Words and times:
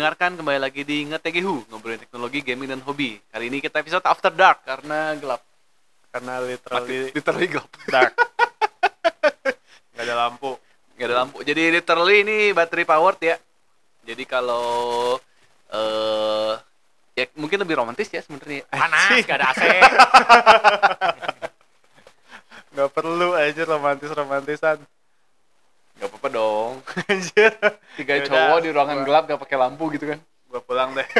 mendengarkan 0.00 0.40
kembali 0.40 0.64
lagi 0.64 0.80
di 0.80 1.04
Ngetegehu, 1.12 1.68
ngobrolin 1.68 2.00
teknologi, 2.00 2.40
gaming 2.40 2.72
dan 2.72 2.80
hobi. 2.88 3.20
Kali 3.20 3.52
ini 3.52 3.60
kita 3.60 3.84
episode 3.84 4.00
after 4.08 4.32
dark 4.32 4.64
karena 4.64 5.12
gelap. 5.20 5.44
karena 6.08 6.40
Mati, 6.40 6.56
literally 6.56 7.00
literally 7.12 7.46
gelap. 7.52 7.68
dark 7.84 8.16
nggak 9.92 10.04
ada 10.08 10.14
lampu 10.16 10.56
Gak 10.96 11.04
ada 11.04 11.16
lampu. 11.20 11.44
Jadi 11.44 11.68
literally 11.68 12.16
ini 12.24 12.36
battery 12.56 12.88
powered 12.88 13.20
ya. 13.20 13.36
Jadi 14.08 14.24
kalau 14.24 15.20
eh 15.68 16.54
ya 17.20 17.28
mungkin 17.36 17.60
lebih 17.60 17.76
romantis 17.76 18.08
ya 18.08 18.24
sebenarnya. 18.24 18.64
panas 18.72 19.20
gak 19.28 19.36
ada 19.36 19.52
AC 19.52 19.60
nggak 22.72 22.88
perlu 22.96 23.36
aja 23.36 23.62
romantis 23.68 24.08
romantisan 24.16 24.80
Gak 26.00 26.08
apa-apa 26.08 26.28
dong. 26.28 26.72
anjir 27.12 27.52
Tiga 27.94 28.12
Yaudah, 28.16 28.26
cowok 28.26 28.58
di 28.58 28.70
ruangan 28.70 28.96
gua- 28.96 29.06
gelap 29.06 29.24
gak 29.26 29.40
pakai 29.40 29.56
lampu 29.58 29.84
gitu 29.92 30.04
kan. 30.06 30.18
gua 30.48 30.60
pulang 30.60 30.90
deh 30.92 31.04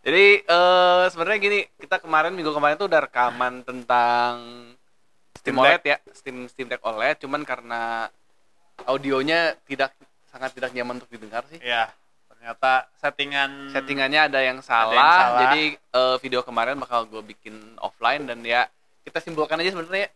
Jadi 0.00 0.26
eh 0.40 1.04
sebenarnya 1.06 1.38
gini, 1.38 1.60
kita 1.76 2.00
kemarin 2.00 2.32
minggu 2.32 2.50
kemarin 2.50 2.74
tuh 2.74 2.88
udah 2.88 3.04
rekaman 3.04 3.60
tentang 3.60 4.32
Steam 5.36 5.52
Steam 5.52 5.60
OLED 5.60 5.82
ya, 5.82 5.96
Steam 6.10 6.36
Steam 6.46 6.66
Deck 6.66 6.80
OLED, 6.80 7.20
cuman 7.20 7.44
karena 7.44 8.08
audionya 8.82 9.60
tidak 9.62 9.92
sangat 10.26 10.52
tidak 10.52 10.72
nyaman 10.72 10.96
untuk 10.96 11.10
didengar 11.10 11.44
sih. 11.46 11.60
ya 11.60 11.92
ternyata 12.30 12.88
settingan 12.96 13.68
Settingannya 13.68 14.20
ada 14.24 14.40
yang 14.40 14.58
salah, 14.60 14.96
yang 14.96 15.12
salah. 15.12 15.40
jadi 15.44 15.62
eh, 15.76 16.16
video 16.18 16.40
kemarin 16.40 16.80
bakal 16.80 17.04
gue 17.04 17.20
bikin 17.26 17.52
offline 17.76 18.24
dan 18.24 18.40
ya 18.40 18.64
kita 19.02 19.20
simpulkan 19.20 19.60
aja 19.60 19.68
sebenarnya 19.70 20.08
ya. 20.08 20.10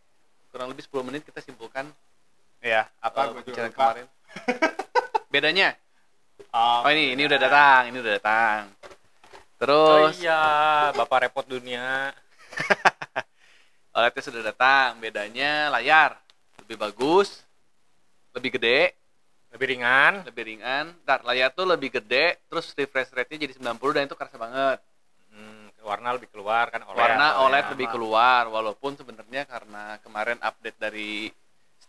kurang 0.49 0.73
lebih 0.73 0.81
10 0.83 1.05
menit 1.05 1.21
kita 1.23 1.45
simpulkan 1.45 1.85
ya 2.65 2.89
apa 3.05 3.29
lupa. 3.29 3.45
kemarin. 3.69 4.07
Bedanya, 5.33 5.77
oh, 6.49 6.81
oh 6.81 6.91
ini 6.97 7.13
ini 7.13 7.23
udah 7.29 7.37
datang, 7.37 7.93
ini 7.93 8.01
udah 8.01 8.13
datang. 8.17 8.61
oh 8.73 9.59
Terus 9.61 10.17
iya 10.25 10.91
bapak 10.97 11.29
repot 11.29 11.45
dunia 11.45 12.11
OLED-nya 13.95 14.23
sudah 14.25 14.43
datang. 14.43 14.97
Bedanya 14.97 15.69
layar 15.77 16.17
lebih 16.65 16.81
bagus, 16.81 17.45
lebih 18.33 18.57
gede, 18.57 18.97
lebih 19.53 19.77
ringan 19.77 20.25
lebih 20.25 20.57
ringan. 20.57 20.97
Ntar 21.05 21.21
layar 21.29 21.53
tuh 21.53 21.69
lebih 21.69 22.01
gede, 22.01 22.41
terus 22.49 22.73
refresh 22.73 23.13
rate-nya 23.13 23.45
jadi 23.45 23.55
90 23.61 23.77
dan 23.93 24.03
itu 24.09 24.17
kerasa 24.17 24.41
banget. 24.41 24.81
hmm, 25.35 25.85
warna 25.85 26.17
lebih 26.17 26.33
keluar 26.33 26.73
kan 26.73 26.81
OLED 26.87 26.97
Warna 26.97 27.27
oh, 27.43 27.51
OLED 27.51 27.65
ya, 27.67 27.71
lebih 27.77 27.87
keluar 27.93 28.43
walaupun 28.49 28.97
sebenarnya 28.97 29.45
karena 29.45 29.99
kemarin 30.01 30.39
update 30.41 30.79
dari 30.81 31.29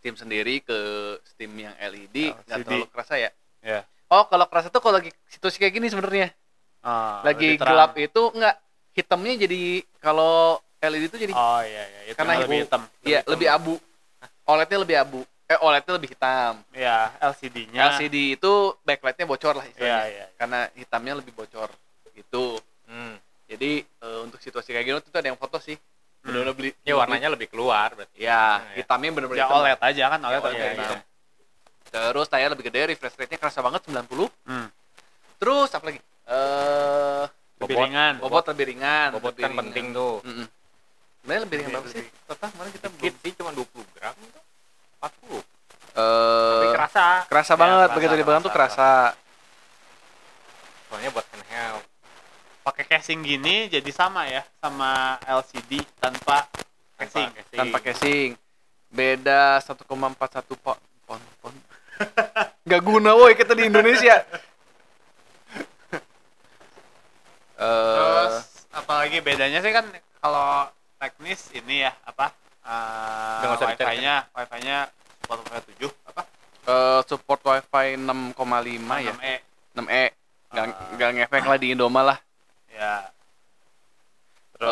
Steam 0.06 0.22
sendiri 0.22 0.62
ke 0.62 0.78
Steam 1.26 1.50
yang 1.58 1.74
LED 1.82 2.30
nggak 2.30 2.46
LCD. 2.46 2.66
terlalu 2.70 2.86
kerasa 2.94 3.18
ya. 3.18 3.34
ya 3.66 3.82
Oh, 4.06 4.22
kalau 4.30 4.46
kerasa 4.46 4.70
tuh 4.70 4.78
kalau 4.78 5.02
lagi 5.02 5.10
situasi 5.26 5.58
kayak 5.58 5.82
gini 5.82 5.90
sebenarnya. 5.90 6.30
Ah, 6.86 7.26
lagi 7.26 7.58
lebih 7.58 7.66
gelap 7.66 7.98
itu 7.98 8.22
enggak 8.38 8.56
hitamnya 8.94 9.34
jadi 9.42 9.62
kalau 9.98 10.62
LED 10.78 11.10
itu 11.10 11.18
jadi 11.18 11.34
oh 11.34 11.62
iya 11.66 11.84
iya 11.90 12.02
itu 12.06 12.18
Karena 12.22 12.38
lebih 12.38 12.70
hitam 12.70 12.82
iya 13.02 13.20
lebih 13.26 13.48
abu. 13.50 13.74
OLED-nya 14.46 14.80
lebih 14.86 14.98
abu. 15.02 15.20
Eh 15.50 15.58
OLED-nya 15.58 15.94
lebih 15.98 16.10
hitam. 16.14 16.54
ya 16.70 17.10
LCD-nya 17.18 17.82
LCD 17.98 18.38
itu 18.38 18.54
backlight-nya 18.86 19.26
bocor 19.26 19.58
lah 19.58 19.66
iya 19.66 19.74
istilahnya. 19.74 20.06
iya 20.06 20.26
Karena 20.38 20.60
hitamnya 20.78 21.14
lebih 21.18 21.34
bocor 21.34 21.74
gitu. 22.14 22.62
hmm. 22.86 23.18
Jadi 23.50 23.82
eh, 23.82 24.20
untuk 24.22 24.38
situasi 24.38 24.70
kayak 24.70 24.86
gini 24.86 25.02
itu 25.02 25.10
ada 25.10 25.26
yang 25.26 25.42
foto 25.42 25.58
sih. 25.58 25.74
Benar-benar 26.26 26.54
beli. 26.54 26.70
ya 26.82 26.94
warnanya 26.96 27.30
lebih 27.30 27.48
keluar 27.48 27.94
berarti 27.94 28.18
Ya, 28.18 28.34
Nah, 28.58 28.74
ya. 28.74 28.82
hitamnya 28.82 29.10
benar-benar 29.14 29.38
ya 29.38 29.46
hitam. 29.46 29.58
OLED 29.58 29.80
aja 29.80 30.04
kan 30.08 30.20
OLED 30.20 30.34
Ya, 30.36 30.42
OLED, 30.44 30.58
iya. 30.58 30.74
gitu 30.76 30.96
Terus 31.88 32.28
layar 32.28 32.50
lebih 32.52 32.66
gede, 32.66 32.82
refresh 32.90 33.16
rate-nya 33.16 33.38
kerasa 33.38 33.60
banget 33.62 33.82
90. 33.86 34.28
Hmm. 34.44 34.68
Terus 35.38 35.70
apa 35.70 35.86
lagi? 35.86 36.00
Eh 36.26 37.24
lebih 37.56 37.72
Bobot. 37.72 37.86
ringan 37.88 38.14
bobot 38.20 38.46
lebih 38.50 38.66
ringan. 38.68 39.08
bobot 39.12 39.32
lebih 39.32 39.40
kan 39.40 39.50
ringan. 39.50 39.62
penting 39.64 39.86
tuh 39.92 40.16
Mm-mm. 40.22 40.46
Sebenarnya 41.16 41.42
lebih 41.42 41.56
ringan 41.56 41.72
Lebih- 41.72 41.80
berapa 41.80 41.94
sih? 41.94 42.04
lebih. 42.04 42.26
Total 42.28 42.48
kemarin 42.50 42.72
kita 42.74 42.88
dikit 42.90 43.00
belum. 43.14 43.24
sih 43.24 43.32
cuma 43.34 43.52
20 43.54 43.86
gram 43.94 44.16
tuh 44.18 44.44
40 44.98 45.42
Eh, 45.96 46.52
tapi 46.52 46.68
kerasa 46.74 47.06
kerasa 47.26 47.54
Ya, 47.54 47.56
banget 47.56 47.78
kerasa, 47.80 47.96
begitu 47.96 48.14
dipegang 48.18 48.44
tuh 48.44 48.52
kerasa, 48.52 48.76
kerasa. 48.76 49.24
soalnya 50.86 51.10
buat 51.10 51.26
handheld 51.30 51.85
pakai 52.66 52.90
casing 52.90 53.22
gini 53.22 53.70
jadi 53.70 53.86
sama 53.94 54.26
ya 54.26 54.42
sama 54.58 55.22
LCD 55.22 55.86
tanpa 56.02 56.50
casing 56.98 57.30
Tanpa 57.30 57.38
casing. 57.38 57.60
tanpa 57.62 57.78
casing. 57.80 58.30
Beda 58.90 59.62
1,41 59.62 59.86
pon 60.58 60.74
pon 61.06 61.22
pon. 61.40 61.54
Gak 62.70 62.82
guna 62.82 63.14
woi 63.14 63.38
kita 63.38 63.54
di 63.54 63.70
Indonesia. 63.70 64.18
Terus 67.56 68.34
apalagi 68.74 69.18
bedanya 69.22 69.62
sih 69.62 69.72
kan 69.72 69.86
kalau 70.20 70.68
teknis 70.98 71.54
ini 71.54 71.86
ya 71.86 71.94
apa? 72.04 72.34
Uh, 72.66 73.46
nggak 73.46 73.52
usah 73.62 73.68
dicari, 73.70 73.86
wifi-nya, 73.94 74.16
wifi-nya 74.34 74.78
support 75.22 75.46
wifi 75.46 75.86
7 75.86 76.10
apa? 76.10 76.22
eh, 76.66 77.00
support 77.06 77.42
wifi 77.46 77.88
6,5 77.94 79.06
ya 79.06 79.14
6E. 79.14 79.36
6e 79.78 80.04
nggak 80.50 80.66
nggak 80.98 81.10
ngefek 81.14 81.44
lah 81.46 81.58
di 81.62 81.68
Indoma 81.70 82.02
lah 82.02 82.18
Ya. 82.76 83.08
Terus 84.52 84.72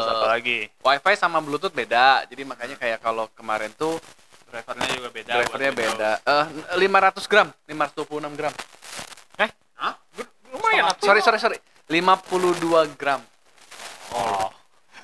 Eh, 0.00 0.10
apalagi? 0.10 0.58
wifi 0.78 1.14
sama 1.14 1.38
bluetooth 1.38 1.72
beda 1.72 2.24
jadi 2.24 2.44
makanya 2.44 2.76
kayak 2.76 2.98
kalau 2.98 3.28
kemarin 3.30 3.68
tuh 3.72 4.00
Drivernya 4.46 4.88
juga 4.90 5.08
beda. 5.10 5.32
drivernya 5.34 5.72
beda 5.74 6.10
eh 6.18 6.44
500 6.80 7.24
gram 7.26 7.48
526 7.66 8.32
gram 8.34 8.52
Windows. 9.36 9.52
Hah? 9.74 9.92
lumayan 10.48 10.88
Setengah 10.88 11.04
sorry 11.04 11.20
sorry 11.20 11.38
sorry 11.38 11.58
52 11.86 12.56
gram 12.94 13.20
Oh. 14.10 14.48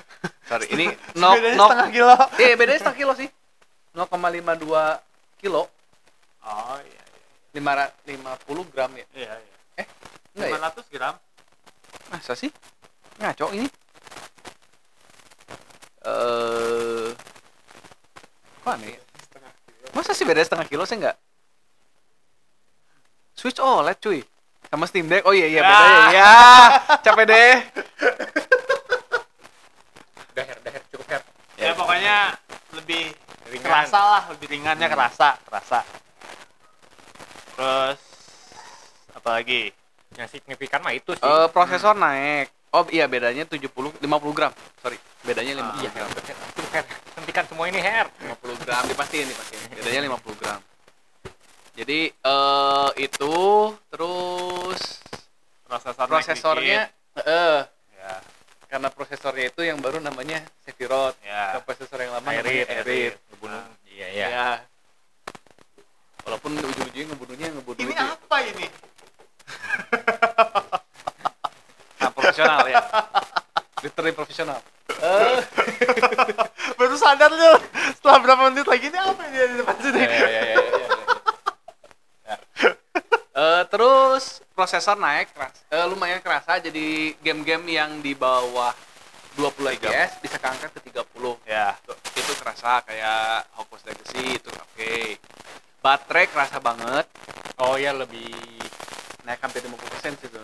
sorry 0.49 0.72
ini 0.72 0.88
no 1.21 1.37
Bedanya 1.37 1.53
no 1.55 1.66
setengah 1.69 1.88
kilo. 1.93 2.15
eh 2.38 2.53
bedanya 2.56 2.78
setengah 2.81 2.99
kilo 2.99 3.12
sih 3.15 3.28
0,52 3.93 5.05
kilo 5.38 5.62
Oh 6.41 6.76
iya. 6.81 7.03
5 7.53 7.61
50 8.41 8.72
gram 8.72 8.91
ya 8.91 9.05
Iya, 9.12 9.32
iya. 9.37 9.55
Eh, 9.76 9.87
enggak 10.32 10.49
ya 10.49 10.56
500 10.81 10.88
gram. 10.91 11.15
Masa 12.15 12.39
sih? 12.39 12.51
Ngaco 13.19 13.51
ini. 13.59 13.67
Eh 16.07 17.11
kok 18.63 18.71
aneh 18.71 18.95
ya? 18.95 19.01
masa 19.93 20.11
sih 20.17 20.25
beda 20.25 20.41
setengah 20.43 20.67
kilo 20.67 20.83
sih 20.89 20.97
enggak 20.99 21.15
Switch 23.37 23.61
OLED 23.61 23.99
cuy. 24.01 24.21
Sama 24.71 24.89
Steam 24.89 25.07
Deck. 25.07 25.23
Oh 25.29 25.35
iya 25.37 25.47
iya 25.51 25.61
beda 25.61 25.85
ya. 25.85 26.07
Ya 26.11 26.35
capek 27.03 27.25
deh. 27.29 27.55
Daher 30.33 30.57
daher 30.65 30.83
cukup 30.91 31.07
her 31.13 31.23
Ya, 31.55 31.71
pokoknya 31.77 32.17
lebih 32.75 33.15
ringan. 33.53 33.69
kerasa 33.69 34.01
lah, 34.01 34.23
lebih 34.35 34.47
ringannya 34.51 34.89
kerasa, 34.91 35.39
kerasa. 35.47 35.81
Terus 37.55 38.01
apalagi? 39.15 39.71
Yang 40.15 40.29
signifikan 40.31 40.81
mah 40.83 40.95
itu 40.95 41.13
sih. 41.15 41.25
Eh, 41.25 41.49
prosesor 41.51 41.95
naik. 41.99 42.51
Oh 42.75 42.83
iya 42.91 43.07
bedanya 43.07 43.47
70 43.47 43.71
50 43.71 44.03
gram. 44.35 44.51
Sorry 44.83 44.99
bedanya 45.23 45.63
50 45.63 45.83
iya 45.83 45.91
gram. 45.95 46.09
her 46.11 46.37
Tuh, 46.55 46.67
her 46.75 46.85
hentikan 47.19 47.45
semua 47.47 47.67
ini 47.71 47.79
her. 47.79 48.07
50 48.19 48.65
gram 48.67 48.83
dipastiin 48.91 49.27
dipastiin. 49.31 49.61
Bedanya 49.79 50.01
50 50.11 50.41
gram. 50.43 50.61
Jadi 51.75 52.01
eh 52.11 52.91
itu 52.99 53.35
terus 53.91 54.81
Prosesor 55.67 56.07
prosesornya 56.07 56.87
eh 57.27 57.61
Ya, 58.05 58.21
karena 58.69 58.93
prosesornya 58.93 59.49
itu 59.49 59.65
yang 59.65 59.81
baru 59.81 59.97
namanya 59.97 60.45
Sephiroth 60.61 61.17
ya. 61.25 61.56
Kalau 61.56 61.65
prosesor 61.65 61.99
yang 62.05 62.12
lama 62.12 62.29
Airit 62.31 62.69
namanya 62.69 62.85
Aerith 62.85 63.17
ngebunuh. 63.33 63.62
Iya 63.88 64.06
ya. 64.12 64.27
iya 64.29 64.49
walaupun 66.25 66.56
ujung-ujungnya 66.56 67.05
ngebunuhnya 67.12 67.49
ngebunuh 67.53 67.81
Ini 67.85 67.94
itu. 67.94 68.05
apa 68.05 68.37
ini? 68.44 68.67
profesional 72.35 72.67
ya. 72.67 72.83
Literally 73.85 74.15
profesional. 74.17 74.59
Eh. 74.91 75.39
Baru 76.79 76.97
sadar 76.99 77.31
lu 77.31 77.53
setelah 77.95 78.19
berapa 78.19 78.43
menit 78.51 78.67
lagi 78.67 78.91
ini 78.91 78.99
apa 78.99 79.23
ini 79.31 79.39
di 79.39 79.57
depan 79.63 79.77
sini? 79.79 80.01
ya, 80.03 80.09
ya, 80.11 80.27
ya, 80.27 80.43
ya, 80.43 80.57
ya, 80.59 80.63
ya. 80.75 80.89
Eh, 83.35 83.63
terus 83.71 84.43
prosesor 84.55 84.95
naik 84.99 85.35
keras, 85.35 85.55
eh, 85.67 85.87
lumayan 85.91 86.23
kerasa 86.23 86.63
jadi 86.63 87.19
game-game 87.19 87.67
yang 87.67 87.99
di 87.99 88.15
bawah 88.15 88.71
20 89.35 89.75
fps 89.83 90.23
bisa 90.23 90.39
keangkat 90.39 90.71
ke 90.71 90.95
30 90.95 91.43
Ya, 91.43 91.75
Tuh, 91.83 91.99
itu 92.15 92.33
kerasa 92.39 92.83
kayak 92.87 93.51
Hogwarts 93.59 93.87
Legacy 93.87 94.39
itu 94.39 94.51
oke. 94.55 94.95
Baterai 95.83 96.31
kerasa 96.31 96.63
banget. 96.63 97.07
Oh 97.59 97.75
ya 97.75 97.91
lebih 97.91 98.31
naik 99.27 99.43
hampir 99.43 99.67
50% 99.67 100.21
sih 100.21 100.29
sebenarnya 100.31 100.44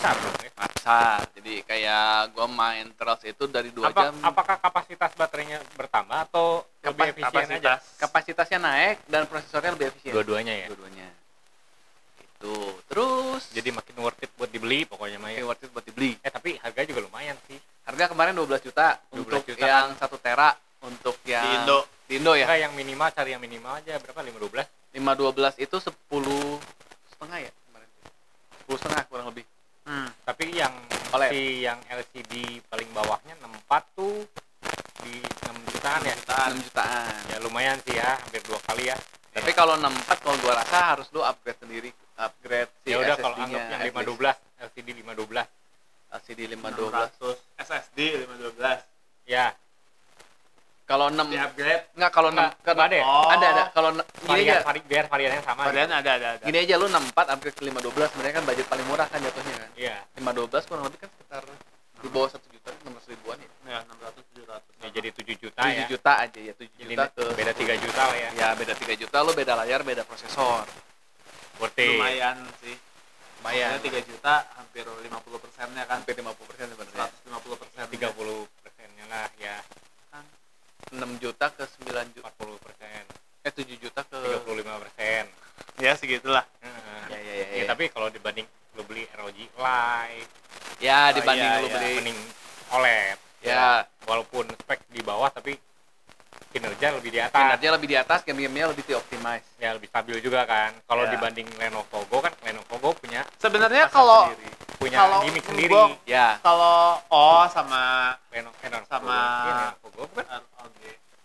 dong 0.00 0.36
ya. 0.40 0.50
besar 0.56 1.20
jadi 1.36 1.54
kayak 1.62 2.08
gua 2.32 2.46
main 2.48 2.88
terus 2.96 3.20
itu 3.22 3.44
dari 3.44 3.68
dua 3.68 3.92
Apa, 3.92 4.08
jam 4.08 4.14
apakah 4.24 4.56
kapasitas 4.56 5.12
baterainya 5.12 5.60
bertambah 5.76 6.18
atau 6.24 6.64
lebih 6.80 7.12
Kapas- 7.20 7.44
efisien 7.44 7.48
aja 7.60 7.72
kapasitasnya 8.00 8.58
naik 8.58 8.96
dan 9.06 9.28
prosesornya 9.28 9.76
lebih 9.76 9.92
efisien 9.92 10.12
dua-duanya 10.16 10.54
ya 10.56 10.66
dua-duanya 10.72 11.08
Gitu. 12.40 12.56
Terus 12.88 13.52
Jadi 13.52 13.68
makin 13.68 14.00
worth 14.00 14.24
it 14.24 14.32
buat 14.32 14.48
dibeli 14.48 14.88
pokoknya 14.88 15.20
mah 15.20 15.28
makin 15.28 15.44
ya. 15.44 15.46
worth 15.46 15.60
it 15.60 15.70
buat 15.76 15.84
dibeli. 15.84 16.16
Eh 16.24 16.32
tapi 16.32 16.56
harga 16.56 16.88
juga 16.88 17.04
lumayan 17.04 17.36
sih. 17.44 17.60
Harga 17.84 18.08
kemarin 18.08 18.32
12 18.32 18.64
juta 18.64 18.96
12 19.12 19.20
untuk 19.20 19.40
juta 19.44 19.60
yang 19.60 19.92
1 19.92 20.00
tera 20.24 20.48
untuk 20.80 21.20
yang 21.28 21.44
Di 21.44 21.52
Indo. 21.60 21.78
Di 22.08 22.12
Indo 22.16 22.32
ya. 22.32 22.48
Enggak 22.48 22.60
yang 22.64 22.72
minimal 22.72 23.08
cari 23.12 23.30
yang 23.36 23.42
minimal 23.44 23.72
aja 23.76 24.00
berapa 24.00 24.20
512. 24.24 24.64
512 24.96 25.60
itu 25.60 25.76
10 25.84 25.92
setengah 27.12 27.38
ya 27.44 27.50
kemarin. 27.52 27.88
10 28.64 28.80
setengah 28.80 29.02
kurang 29.12 29.26
lebih. 29.28 29.44
Hmm. 29.84 30.08
Tapi 30.40 30.56
yang 30.56 30.72
OLED. 31.12 31.36
si 31.36 31.68
yang 31.68 31.76
LCD 31.84 32.64
paling 32.72 32.88
bawahnya 32.96 33.36
64 33.44 33.92
tuh 33.92 34.24
di 35.04 35.20
6 35.20 35.68
jutaan 35.68 36.00
ya. 36.00 36.16
6 36.16 36.64
jutaan. 36.64 37.20
Ya 37.28 37.36
lumayan 37.44 37.76
sih 37.84 38.00
ya, 38.00 38.16
hampir 38.16 38.40
dua 38.48 38.56
kali 38.64 38.88
ya. 38.88 38.96
Tapi 39.36 39.52
kalau 39.52 39.76
64 39.76 40.24
kalau 40.24 40.40
gua 40.40 40.56
rasa 40.56 40.96
harus 40.96 41.12
lu 41.12 41.20
upgrade 41.20 41.60
sendiri, 41.60 41.92
upgrade 42.16 42.72
si 42.80 42.88
ya 42.88 43.04
udah 43.04 43.20
kalau 43.20 43.36
anggap 43.36 43.68
yang 43.68 43.84
at 43.84 43.92
least. 43.92 44.00
512 44.00 44.64
LCD 44.64 44.88
512 45.04 45.44
LCD 46.08 46.40
512. 46.56 47.36
600 47.60 47.60
SSD 47.60 47.98
512 48.24 49.28
ya 49.28 49.44
Kalau 50.90 51.06
6 51.06 51.22
di 51.30 51.38
upgrade 51.38 51.82
enggak 51.94 52.10
kalau 52.10 52.28
6 52.28 52.34
Enggak, 52.34 52.52
karena 52.66 52.82
ada 52.90 52.96
ya? 52.98 53.04
Oh. 53.06 53.30
ada. 53.30 53.46
Ada 53.46 53.62
kalau 53.70 53.88
gini 53.94 54.26
varian 54.26 54.58
aja. 54.58 54.66
vari, 54.66 54.80
biar 54.82 55.04
variannya 55.06 55.42
sama 55.46 55.62
varian 55.70 55.86
gitu. 55.86 56.00
ada 56.02 56.10
ada 56.18 56.28
ada. 56.34 56.44
Gini 56.50 56.58
aja 56.66 56.74
lu 56.82 56.86
64 56.90 57.30
upgrade 57.30 57.54
ke 57.54 57.62
512 57.70 58.10
sebenarnya 58.10 58.34
kan 58.34 58.44
budget 58.50 58.66
paling 58.66 58.86
murah 58.90 59.06
kan 59.06 59.18
jatuhnya 59.22 59.54
kan. 59.54 59.70
iya. 59.78 59.96
512 60.18 60.66
kurang 60.66 60.84
lebih 60.90 60.98
kan 60.98 61.08
sekitar 61.14 61.42
di 62.00 62.08
bawah 62.10 62.28
1 62.34 62.42
juta 62.42 62.68
600 62.74 63.12
ribuan 63.14 63.36
ya. 63.38 63.48
ya 63.70 63.78
600 63.86 64.18
700 64.34 64.82
ya, 64.82 64.88
jadi 64.90 65.08
7 65.14 65.42
juta 65.46 65.60
7 65.62 65.78
ya. 65.78 65.86
juta 65.86 66.12
aja 66.26 66.40
ya 66.42 66.54
7 66.58 66.66
jadi 66.74 66.90
juta 66.90 67.04
ke 67.14 67.24
beda 67.38 67.52
3 67.54 67.84
juta 67.86 68.02
lah 68.02 68.16
ya. 68.18 68.30
Ya 68.34 68.48
beda 68.58 68.74
3 68.74 69.02
juta 69.06 69.16
lu 69.22 69.32
beda 69.38 69.52
layar 69.62 69.80
beda 69.86 70.02
prosesor. 70.02 70.66
Worth 71.62 71.78
lumayan 71.78 72.36
sih. 72.58 72.74
Lumayan 73.38 73.78
3 73.78 74.10
juta 74.10 74.34
hampir 74.58 74.82
50 74.82 75.06
persennya 75.38 75.86
kan. 75.86 76.02
Hampir 76.02 76.18
50 76.18 76.34
persen 76.50 76.66
sebenarnya. 76.66 77.06
150 77.30 77.62
persen. 77.62 77.82
30 77.86 78.10
persennya 78.58 79.04
lah 79.06 79.30
ya 79.38 79.62
6 80.90 80.98
juta 81.18 81.46
ke 81.48 81.64
9 81.84 82.10
juta. 82.10 82.28
40 82.36 82.58
persen. 82.58 83.02
Eh 83.40 83.52
7 83.52 83.76
juta 83.76 84.00
ke 84.02 84.16
35 84.16 84.82
persen. 84.82 85.24
Ya 85.78 85.92
segitulah. 85.94 86.44
Ya 86.60 86.68
ya 87.08 87.18
ya, 87.18 87.34
ya, 87.34 87.46
ya. 87.56 87.64
tapi 87.66 87.88
kalau 87.88 88.08
dibanding 88.08 88.44
lu 88.74 88.82
beli 88.84 89.02
ROG 89.12 89.34
Lite 89.34 90.30
ya 90.78 91.10
Oh, 91.10 91.16
dibanding 91.16 91.48
iya, 91.48 91.60
lu 91.60 91.66
iya. 91.66 91.74
beli 91.74 91.90
mending 91.96 92.18
OLED. 92.70 93.18
Ya. 93.40 93.84
Walaupun 94.04 94.44
spek 94.56 94.80
di 94.88 95.00
bawah 95.00 95.28
tapi 95.28 95.58
kinerja 96.50 96.92
lebih 96.92 97.10
di 97.10 97.20
atas. 97.20 97.34
Kinerja 97.36 97.68
lebih 97.72 97.88
di 97.88 97.96
atas 97.96 98.18
game-gamenya 98.22 98.66
lebih 98.70 98.84
di 98.84 98.94
optimize 98.94 99.46
ya 99.56 99.70
lebih 99.74 99.88
stabil 99.88 100.18
juga 100.18 100.42
kan. 100.44 100.74
Kalau 100.84 101.04
Ya. 101.04 101.10
dibanding 101.14 101.46
Lenovo 101.56 101.98
Go 102.06 102.18
kan 102.20 102.34
Lenovo 102.42 102.74
Go 102.78 102.90
punya 102.92 103.22
sebenarnya 103.38 103.86
kalau 103.88 104.30
sendiri. 104.30 104.50
Punya 104.80 104.96
Kalau 104.98 105.18
gimmick 105.20 105.44
gua- 105.44 105.50
sendiri 105.52 105.80
ya. 106.08 106.40
kalau 106.40 106.78
oh 107.06 107.44
sama 107.52 108.16
Lenovo, 108.32 108.56
Lenovo 108.58 108.86
Sama- 108.88 109.20
Iya, 109.44 109.54
Lenovo 109.76 109.88
Go 109.92 110.02
bukan 110.08 110.24
ROG 110.24 110.80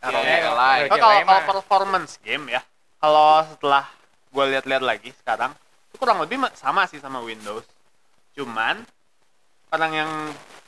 Iya, 0.06 0.38
kalau 0.86 1.14
kalau 1.24 1.42
performance 1.56 2.20
game 2.20 2.52
ya 2.52 2.62
kalau 3.00 3.42
setelah 3.48 3.88
gue 4.30 4.44
lihat-lihat 4.52 4.84
lagi 4.84 5.16
sekarang 5.16 5.56
itu 5.88 5.96
kurang 5.96 6.20
lebih 6.20 6.36
ma- 6.38 6.52
sama 6.52 6.84
sih 6.86 7.00
sama 7.00 7.24
Windows. 7.24 7.64
Cuman 8.36 8.84
orang 9.72 9.92
yang 9.96 10.12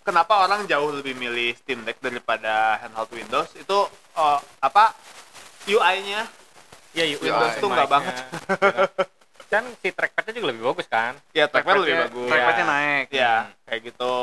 kenapa 0.01 0.39
orang 0.39 0.63
jauh 0.63 0.87
lebih 0.89 1.11
milih 1.13 1.51
Steam 1.59 1.83
Deck 1.83 1.99
daripada 1.99 2.79
handheld 2.79 3.11
Windows? 3.11 3.51
Itu 3.53 3.91
oh, 4.15 4.37
apa? 4.57 4.95
UI-nya 5.67 6.23
Iya, 6.95 7.19
Windows 7.19 7.59
tuh 7.59 7.67
nggak 7.67 7.89
banget. 7.91 8.15
Kan 9.47 9.63
si 9.75 9.89
trackpadnya 9.89 10.33
juga 10.33 10.47
lebih 10.49 10.63
bagus 10.65 10.85
kan 10.85 11.15
ya 11.31 11.45
trackpad 11.45 11.75
lebih 11.77 11.95
bagus 12.01 12.27
trackpadnya 12.27 12.59
Ya. 12.59 12.69
naik 12.69 13.07
ya 13.09 13.35
Hmm. 13.39 13.51
kayak 13.63 13.81
gitu 13.85 14.15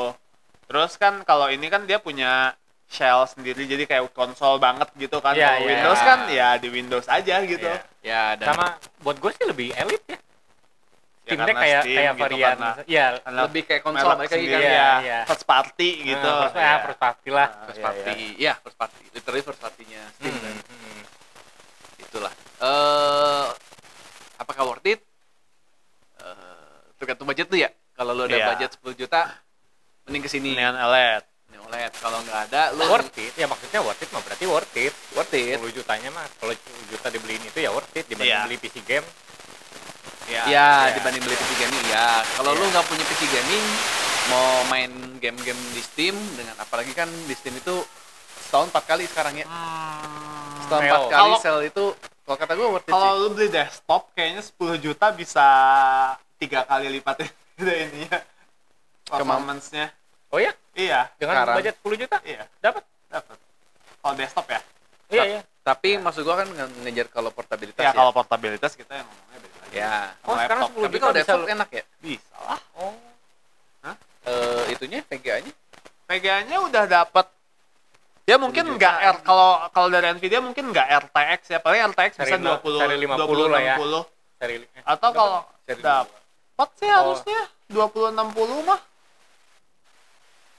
terus 0.65 0.91
kan 0.95 1.13
kalau 1.21 1.47
ini 1.47 1.65
kan 1.65 1.83
dia 1.83 1.97
punya 1.97 2.53
shell 2.85 3.25
sendiri 3.25 3.65
jadi 3.65 3.83
kayak 3.83 4.09
konsol 4.11 4.57
banget 4.57 4.85
gitu 4.95 5.17
kan 5.17 5.33
Iya, 5.33 5.45
Kalau 5.47 5.59
iya. 5.59 5.67
Windows 5.67 6.01
kan 6.01 6.19
ya 6.27 6.49
di 6.55 6.69
Windows 6.69 7.07
aja 7.07 7.35
gitu 7.43 7.65
Iya. 7.65 7.81
ya 8.01 8.23
dan 8.35 8.47
sama 8.47 8.65
buat 8.99 9.17
gue 9.17 9.31
sih 9.31 9.45
lebih 9.45 9.73
elit 9.73 10.03
ya 10.05 10.19
Ya, 11.25 11.33
Steam 11.33 11.41
Deck 11.41 11.49
karena 11.49 11.61
kayak 11.65 11.81
Steam 11.81 11.97
kayak 11.97 12.05
gitu, 12.11 12.21
varian 12.21 12.45
karena- 12.53 12.75
ya 12.85 13.05
karena 13.17 13.39
lebih 13.41 13.61
kayak 13.65 13.81
konsol 13.81 14.05
merek 14.07 14.19
mereka 14.21 14.29
kan 14.29 14.45
Iya, 14.45 14.59
ya, 14.61 14.89
iya. 15.01 15.19
first 15.25 15.41
party 15.43 15.89
gitu 16.05 16.21
Nah, 16.23 16.37
first, 16.39 16.53
ya. 16.55 16.61
ya, 16.61 16.73
first 16.79 16.99
party 17.01 17.29
lah 17.31 17.47
Nah, 17.49 17.63
first 17.65 17.73
iya, 17.73 17.83
party 17.83 18.13
iya. 18.13 18.29
ya 18.37 18.53
first 18.61 18.77
party 18.77 19.01
literally 19.11 19.41
first 19.41 19.57
party-nya 19.59 20.03
Steam 20.13 20.29
Hmm, 20.29 20.43
kan 20.43 20.55
hmm. 20.61 21.01
itulah 21.99 22.33
eh 22.61 23.45
apakah 24.37 24.63
worth 24.67 24.85
it 24.85 25.01
tergantung 26.95 27.25
budget 27.25 27.47
tuh 27.47 27.59
ya? 27.59 27.69
Kalau 27.93 28.11
lu 28.11 28.25
ada 28.25 28.35
Iya. 28.35 28.47
budget 28.51 28.69
10 28.75 28.91
juta 28.93 29.21
mending 30.05 30.23
ke 30.23 30.29
sini 30.29 30.51
Dengan 30.53 30.75
OLED 30.77 31.23
ini 31.47 31.57
OLED 31.61 31.93
kalau 31.97 32.19
nggak 32.21 32.39
ada 32.51 32.61
lu 32.73 32.83
worth 32.87 33.15
it. 33.15 33.33
Ya 33.33 33.47
maksudnya 33.47 33.79
worth 33.79 34.01
it 34.01 34.09
mah 34.11 34.21
berarti 34.21 34.45
worth 34.45 34.75
it. 34.75 34.93
Worth 35.13 35.33
it. 35.33 35.55
10 35.57 35.71
jutanya 35.71 36.09
mah 36.11 36.25
kalau 36.35 36.51
10 36.51 36.91
juta 36.91 37.07
dibeliin 37.09 37.43
itu 37.43 37.59
ya 37.59 37.71
worth 37.71 37.91
it. 37.93 38.05
Dibanding 38.05 38.35
Iya. 38.35 38.45
beli 38.45 38.57
PC 38.57 38.75
game. 38.81 39.07
Ya, 40.25 40.41
ya 40.49 40.67
iya. 40.89 40.97
dibanding 40.97 41.21
beli 41.21 41.37
PC 41.37 41.51
gaming 41.55 41.85
ya 41.85 42.05
kalau 42.33 42.51
Iya. 42.51 42.59
lu 42.59 42.65
nggak 42.73 42.85
punya 42.89 43.03
PC 43.05 43.21
gaming 43.29 43.65
mau 44.25 44.65
main 44.65 44.89
game-game 45.21 45.61
di 45.69 45.81
Steam 45.85 46.17
dengan 46.33 46.57
apalagi 46.57 46.91
kan 46.91 47.05
di 47.05 47.33
Steam 47.37 47.53
itu 47.53 47.85
setahun 48.41 48.73
empat 48.73 48.83
kali 48.89 49.05
sekarang 49.05 49.37
ya. 49.37 49.45
Hmm, 49.45 50.65
setahun 50.65 50.81
empat 50.81 51.03
kali 51.07 51.31
sale 51.37 51.61
itu 51.69 51.85
kalau 52.25 52.37
kata 52.41 52.53
gue 52.57 52.67
worth 52.67 52.87
it 52.89 52.91
kalau 52.91 53.21
lu 53.21 53.37
beli 53.37 53.53
desktop 53.53 54.09
kayaknya 54.17 54.41
10 54.41 54.81
juta 54.81 55.13
bisa 55.13 55.47
tiga 56.45 56.61
kali 56.63 56.87
lipat 56.93 57.15
gitu 57.57 57.65
ininya. 57.65 58.19
Performance-nya. 59.05 59.89
Oh 60.29 60.37
ya 60.37 60.53
iya. 60.73 61.09
Dengan 61.17 61.35
Sekarang. 61.41 61.55
budget 61.57 61.75
10 61.79 62.01
juta? 62.01 62.17
Iya. 62.21 62.43
Dapat? 62.59 62.83
Dapat. 63.09 63.37
Kalau 64.01 64.13
desktop 64.15 64.47
ya? 64.47 64.61
Iya 65.05 65.23
iya. 65.27 65.41
tapi 65.61 65.97
maksud 65.97 66.21
gua 66.21 66.41
kan 66.41 66.47
nge- 66.47 66.77
ngejar 66.81 67.07
kalau 67.09 67.29
portabilitas 67.29 67.81
ya 67.81 67.89
ya, 67.89 67.93
kalau 67.93 68.09
portabilitas 68.09 68.73
kita 68.73 69.01
yang 69.01 69.05
ngomongnya 69.05 69.39
beda 69.39 69.57
lagi. 69.57 69.73
Ya 69.73 69.93
oh 70.21 70.33
Sama 70.33 70.41
sekarang 70.45 70.61
laptop. 70.61 70.77
10 70.77 70.85
tapi 70.85 70.93
juta 70.93 71.01
kalau 71.01 71.15
desktop 71.17 71.39
lu- 71.41 71.49
enak 71.49 71.69
ya? 71.69 71.83
Bisa 71.99 72.37
lah. 72.39 72.61
Oh. 72.75 72.93
Eh 74.25 74.63
itunya 74.73 74.99
VGA-nya 75.05 75.53
VGA-nya 76.05 76.57
udah 76.59 76.83
dapat 76.85 77.25
ya 78.25 78.41
mungkin 78.41 78.65
10 78.65 78.77
nggak. 78.77 78.95
R 79.05 79.17
kalau 79.21 79.49
kalau 79.69 79.87
dari 79.87 80.09
Nvidia 80.11 80.41
mungkin 80.41 80.73
nggak 80.73 80.87
RTX 81.05 81.41
ya. 81.47 81.59
Paling 81.61 81.81
RTX 81.93 82.11
Seri 82.17 82.25
bisa 82.25 82.37
no- 82.41 82.57
20 82.57 82.81
seri 82.81 82.95
50 82.97 83.45
lah 83.45 83.61
ya. 83.61 83.75
60. 83.77 84.01
seri 84.35 84.55
eh, 84.57 84.83
atau 84.83 85.09
kalau 85.13 85.39
Seri 85.63 85.81
dapat 86.55 86.71
sih 86.79 86.87
Oh. 86.87 86.95
harusnya 87.11 87.41
20 87.67 88.15
60 88.15 88.63
mah 88.63 88.79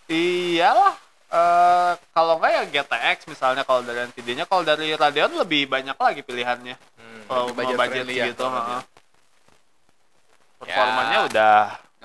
iyalah 0.06 0.94
eh 1.26 1.92
kalau 2.12 2.36
nggak 2.36 2.52
ya 2.52 2.62
GTX 2.70 3.26
misalnya 3.26 3.64
kalau 3.64 3.80
dari 3.80 4.04
Nvidia-nya 4.06 4.44
kalau 4.44 4.62
dari 4.62 4.92
Radeon 4.92 5.32
lebih 5.34 5.66
banyak 5.66 5.96
lagi 5.96 6.20
pilihannya 6.20 6.76
hmm. 6.76 7.20
kalau 7.26 7.50
mau 7.50 7.72
budget 7.72 8.06
ya, 8.06 8.30
gitu 8.30 8.44
budget. 8.44 8.84
performanya 10.58 11.16
Ya, 11.16 11.26
udah 11.26 11.56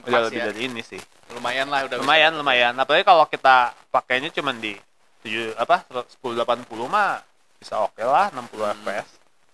udah 0.01 0.19
lebih 0.25 0.39
ya. 0.39 0.45
dari 0.48 0.60
ini 0.65 0.81
sih 0.81 1.01
lumayan 1.29 1.67
lah 1.67 1.86
udah 1.86 1.98
lumayan 2.00 2.31
lumayan 2.33 2.74
apalagi 2.74 3.03
kalau 3.03 3.27
kita 3.27 3.75
pakainya 3.88 4.31
cuman 4.31 4.57
di 4.57 4.74
7 5.21 5.53
apa 5.53 5.83
1080 6.17 6.39
mah 6.88 7.21
bisa 7.60 7.77
oke 7.77 8.01
lah 8.01 8.31
60 8.31 8.48
Hmm. 8.55 8.74
fps 8.79 9.10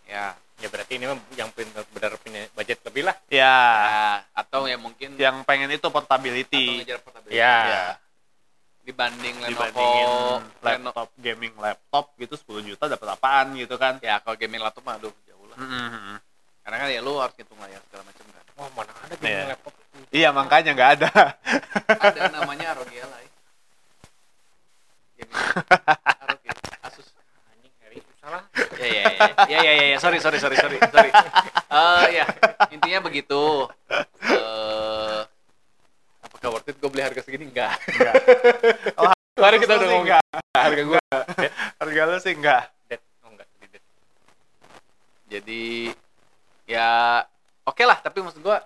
ya 0.07 0.31
ya 0.57 0.67
berarti 0.67 0.97
ini 0.97 1.05
mah 1.05 1.17
yang 1.33 1.49
benar 1.53 2.17
punya 2.17 2.49
budget 2.51 2.81
lebih 2.81 3.05
lah. 3.05 3.15
Ya. 3.29 3.45
Ya, 3.45 4.05
atau 4.33 4.65
ya 4.65 4.75
mungkin 4.75 5.13
yang 5.15 5.41
pengen 5.43 5.69
itu 5.69 5.79
atau 5.79 5.93
portability 5.93 6.81
ngejar 6.81 6.99
portabilitas 6.99 7.37
ya. 7.37 7.55
Ya. 7.63 7.85
Dibanding 8.81 9.35
Lenovo 9.37 9.67
dibandingin 9.67 10.09
Leno- 10.63 10.89
laptop 10.89 11.09
gaming 11.15 11.53
laptop 11.55 12.05
gitu 12.15 12.33
10 12.33 12.63
juta 12.65 12.87
dapat 12.87 13.07
apaan 13.13 13.53
gitu 13.53 13.75
kan? 13.75 13.99
Ya 13.99 14.17
kalau 14.17 14.33
gaming 14.33 14.59
laptop 14.59 14.81
mah 14.81 14.95
aduh 14.95 15.13
jauh 15.23 15.45
lah. 15.45 15.57
Mhm. 15.57 16.17
karena 16.61 16.83
kan 16.83 16.87
ya 16.91 16.99
lu 16.99 17.15
harus 17.15 17.31
ngitung 17.31 17.59
layar 17.59 17.79
segala 17.87 18.03
macam 18.03 18.23
kan. 18.27 18.43
Oh 18.57 18.67
mana 18.75 18.91
ada 18.97 19.13
Iya. 19.13 19.19
gaming 19.19 19.49
laptop 19.49 19.73
iya 20.09 20.29
makanya 20.31 20.71
nggak 20.73 20.91
ada. 20.99 21.11
Ada 21.87 22.21
namanya 22.29 22.75
ROG 22.75 22.91
Ally 22.91 23.25
gaming 25.17 25.35
ROG 26.27 26.43
Asus 26.83 27.07
anjing 27.51 27.73
Eri 27.83 27.99
salah 28.19 28.43
ya 29.51 29.59
ya 29.59 29.71
ya 29.73 29.85
ya. 29.91 29.97
Sorry 29.97 30.17
sorry 30.17 30.37
sorry 30.37 30.55
sorry 30.55 30.77
sorry. 30.79 31.11
Eh 31.67 32.05
ya. 32.13 32.25
Intinya 32.69 32.99
begitu. 33.01 33.67
Eh 34.23 35.19
apakah 36.19 36.47
worth 36.51 36.67
it 36.67 36.77
gue 36.77 36.89
beli 36.89 37.01
harga 37.01 37.21
segini? 37.21 37.47
Enggak. 37.47 37.73
Oh, 38.97 39.13
Kemarin 39.37 39.59
kita 39.61 39.73
udah 39.75 39.87
ngomong 39.87 40.05
enggak. 40.09 40.23
harga 40.51 40.81
gue 40.83 41.01
harga 41.77 42.01
lu 42.03 42.17
sih 42.17 42.33
enggak. 42.33 42.63
Dead. 42.85 43.01
Oh 43.21 43.29
enggak. 43.29 43.47
Di 43.53 43.65
dead. 43.69 43.83
Jadi 45.29 45.65
ya 46.65 47.21
oke 47.63 47.83
lah. 47.85 47.97
Tapi 47.97 48.17
maksud 48.19 48.41
gue 48.41 48.57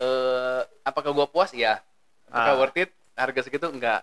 eh 0.00 0.60
apakah 0.82 1.10
gue 1.10 1.26
puas? 1.28 1.50
Ya. 1.52 1.78
Apakah 2.26 2.54
Ah. 2.54 2.58
worth 2.58 2.78
it? 2.78 2.90
Harga 3.14 3.40
segitu? 3.42 3.70
Enggak. 3.70 4.02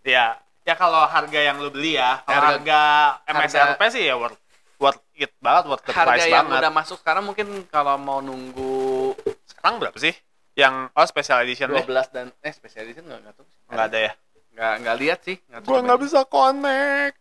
Ya 0.00 0.40
ya 0.62 0.74
kalau 0.74 1.04
harga 1.04 1.38
yang 1.38 1.56
lu 1.58 1.68
beli 1.68 1.94
ya 1.94 2.22
kalau 2.22 2.58
harga, 2.58 2.82
Harga- 3.24 3.46
MSRP 3.74 3.80
sih 3.90 4.04
ya 4.04 4.14
worth 4.14 4.38
worth 4.76 5.02
it 5.12 5.34
banget 5.38 5.64
worth 5.66 5.82
the 5.82 5.92
harga 5.92 6.06
price 6.08 6.26
yang 6.26 6.46
banget 6.46 6.60
udah 6.62 6.72
masuk 6.72 6.96
sekarang 6.98 7.24
mungkin 7.24 7.46
kalau 7.66 7.96
mau 7.96 8.18
nunggu 8.18 9.14
sekarang 9.48 9.78
berapa 9.78 9.98
sih? 9.98 10.14
Yang 10.54 10.74
oh 10.90 11.06
special 11.06 11.38
edition 11.40 11.66
deh. 11.68 11.82
12 11.82 12.14
dan 12.14 12.26
eh 12.42 12.50
special 12.50 12.82
edition 12.82 13.06
enggak 13.06 13.20
enggak 13.22 13.34
tahu 13.34 13.46
sih. 13.46 13.58
Nggak 13.68 13.86
ada 13.86 13.98
ya? 13.98 14.12
Enggak 14.50 14.72
enggak 14.74 14.96
lihat 14.98 15.18
sih. 15.22 15.36
Nggak 15.46 15.60
Gua 15.64 15.78
nggak 15.82 16.00
bisa 16.02 16.18
connect. 16.24 17.16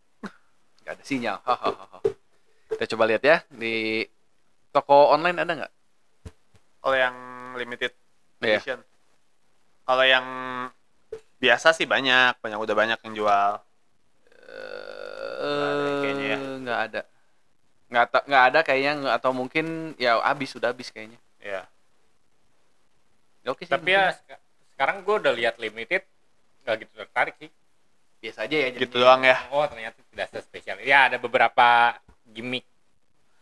Nggak 0.82 0.94
ada 0.94 1.04
sinyal. 1.04 1.38
Hahaha. 1.42 1.98
Kita 2.68 2.86
coba 2.94 3.04
lihat 3.06 3.24
ya 3.24 3.38
di 3.48 4.06
toko 4.70 5.14
online 5.14 5.38
ada 5.38 5.54
nggak? 5.56 5.74
Kalau 6.78 6.98
yang 6.98 7.16
limited 7.56 7.92
Iya. 8.38 8.62
edition. 8.62 8.80
Kalau 9.82 10.04
yang 10.04 10.26
biasa 11.38 11.74
sih 11.74 11.86
banyak, 11.86 12.38
banyak 12.42 12.60
udah 12.60 12.76
banyak 12.76 13.00
yang 13.06 13.14
jual. 13.14 13.52
Eh, 15.38 16.00
kayaknya 16.02 16.26
ya. 16.34 16.38
nggak 16.38 16.80
ada. 16.90 17.02
Nggak 17.88 18.06
ta- 18.12 18.26
nggak 18.28 18.44
ada 18.52 18.60
kayaknya 18.66 18.94
nggak- 19.06 19.16
atau 19.22 19.32
mungkin 19.32 19.96
ya 20.02 20.20
habis 20.20 20.50
sudah 20.52 20.74
habis 20.74 20.90
kayaknya. 20.90 21.20
Iya. 21.40 21.62
Ya, 23.46 23.50
Oke 23.54 23.64
sih. 23.64 23.72
Tapi 23.72 23.96
ya 23.96 24.12
seka- 24.12 24.42
sekarang 24.76 25.06
gue 25.06 25.16
udah 25.24 25.34
lihat 25.38 25.56
limited 25.62 26.04
nggak 26.66 26.76
gitu 26.84 26.94
tertarik 27.06 27.36
sih. 27.40 27.52
biasa 28.18 28.50
aja 28.50 28.56
ya. 28.58 28.68
Gitu 28.74 28.98
doang 28.98 29.22
ya. 29.22 29.38
Oh 29.54 29.62
ternyata 29.70 30.02
tidak 30.10 30.28
sespesial. 30.34 30.82
Ya 30.82 31.06
ada 31.06 31.22
beberapa 31.22 31.94
gimmick 32.26 32.66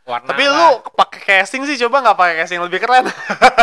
warna. 0.05 0.29
Tapi 0.29 0.45
lah. 0.45 0.53
lu 0.53 0.69
pakai 0.93 1.21
casing 1.25 1.65
sih 1.65 1.75
coba 1.85 2.05
nggak 2.05 2.17
pakai 2.17 2.35
casing 2.45 2.62
lebih 2.62 2.79
keren. 2.79 3.05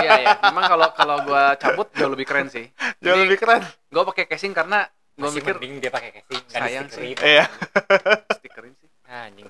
Iya 0.02 0.12
ya. 0.18 0.34
Memang 0.50 0.64
kalau 0.66 0.88
kalau 0.92 1.16
gua 1.24 1.54
cabut 1.56 1.88
jauh 1.94 2.10
lebih 2.10 2.26
keren 2.26 2.50
sih. 2.50 2.66
Jauh 2.98 3.18
lebih 3.22 3.38
keren. 3.38 3.62
Gua 3.88 4.02
pakai 4.04 4.26
casing 4.26 4.52
karena 4.52 4.90
gua 5.14 5.30
masih 5.30 5.40
mikir 5.40 5.54
mending 5.56 5.72
dia 5.78 5.90
pakai 5.94 6.10
casing 6.20 6.42
Sayang 6.50 6.88
sih. 6.90 7.14
Iya. 7.14 7.46
stikerin 8.42 8.74
sih. 8.76 8.88
Ah, 9.06 9.30
anjing. 9.30 9.46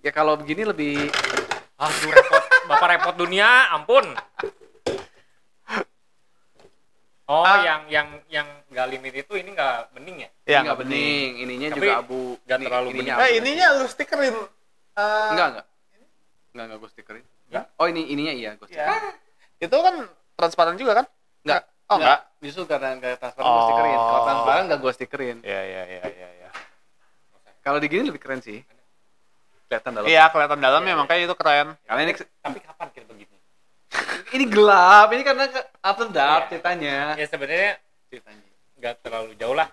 Ya 0.00 0.14
kalau 0.14 0.38
begini 0.38 0.62
lebih 0.62 1.10
Aduh 1.78 2.10
repot, 2.10 2.42
bapak 2.66 2.88
repot 2.90 3.14
dunia, 3.14 3.70
ampun. 3.70 4.02
Oh, 7.28 7.44
Ah. 7.44 7.60
yang 7.60 7.80
yang 7.86 8.08
yang 8.32 8.48
nggak 8.66 8.86
limit 8.88 9.12
itu 9.20 9.32
ini 9.36 9.52
nggak 9.52 9.92
bening 9.92 10.16
ya? 10.18 10.30
Iya, 10.48 10.58
nggak 10.64 10.78
bening, 10.80 11.30
ininya 11.38 11.68
Tapi 11.68 11.76
juga 11.78 11.92
abu. 12.00 12.20
nggak 12.40 12.56
Ini- 12.56 12.66
terlalu 12.66 12.86
ininya 12.88 12.96
bening. 12.96 13.12
abu. 13.14 13.20
Eh 13.20 13.30
ininya 13.36 13.66
lu 13.76 13.84
stikerin. 13.86 14.36
Eh, 14.96 15.28
enggak 15.28 15.46
enggak. 15.52 15.66
Enggak 16.48 16.64
enggak 16.64 16.78
gua 16.80 16.90
stikerin. 16.90 17.24
Nggak? 17.48 17.64
Oh 17.76 17.86
ini 17.86 18.00
ininya 18.08 18.32
iya 18.32 18.50
gua 18.56 18.64
stikerin. 18.64 18.88
Iya. 18.88 19.12
Itu 19.60 19.76
kan 19.76 19.94
transparan 20.34 20.74
juga 20.74 20.92
kan? 20.96 21.06
Enggak. 21.44 21.62
Oh, 21.86 21.96
enggak. 21.96 22.18
Justru 22.40 22.62
karena 22.64 22.88
enggak 22.96 23.20
transparan 23.20 23.44
gua 23.46 23.54
Oh. 23.54 23.66
stikerin. 23.68 23.98
Kalau 23.98 24.22
transparan 24.24 24.62
enggak 24.64 24.80
gua 24.80 24.92
stikerin. 24.92 25.36
Iya 25.44 25.60
iya 25.62 25.82
iya 25.86 26.02
iya 26.08 26.28
iya. 26.34 26.48
Kalau 27.60 27.76
di 27.76 27.86
gini 27.86 28.08
lebih 28.08 28.18
keren 28.18 28.40
sih. 28.40 28.64
Kelihatan 29.68 29.92
dalam. 29.92 30.08
Iya, 30.08 30.32
kelihatan 30.32 30.58
dalamnya 30.58 30.94
makanya 30.96 31.28
itu 31.28 31.36
keren. 31.36 31.76
Karena 31.84 32.00
ini 32.02 32.12
Tapi 32.16 32.58
kapan 32.58 32.88
kita? 32.88 33.12
Ini 34.30 34.44
gelap. 34.44 35.08
Ini 35.10 35.22
karena 35.22 35.44
after 35.80 36.08
dark 36.08 36.42
Iya. 36.44 36.48
ceritanya. 36.50 36.96
Ya 37.14 37.26
sebenarnya 37.26 37.72
Ceritanya. 38.06 38.44
nggak 38.74 38.94
terlalu 39.00 39.30
jauh 39.34 39.52
lah, 39.52 39.68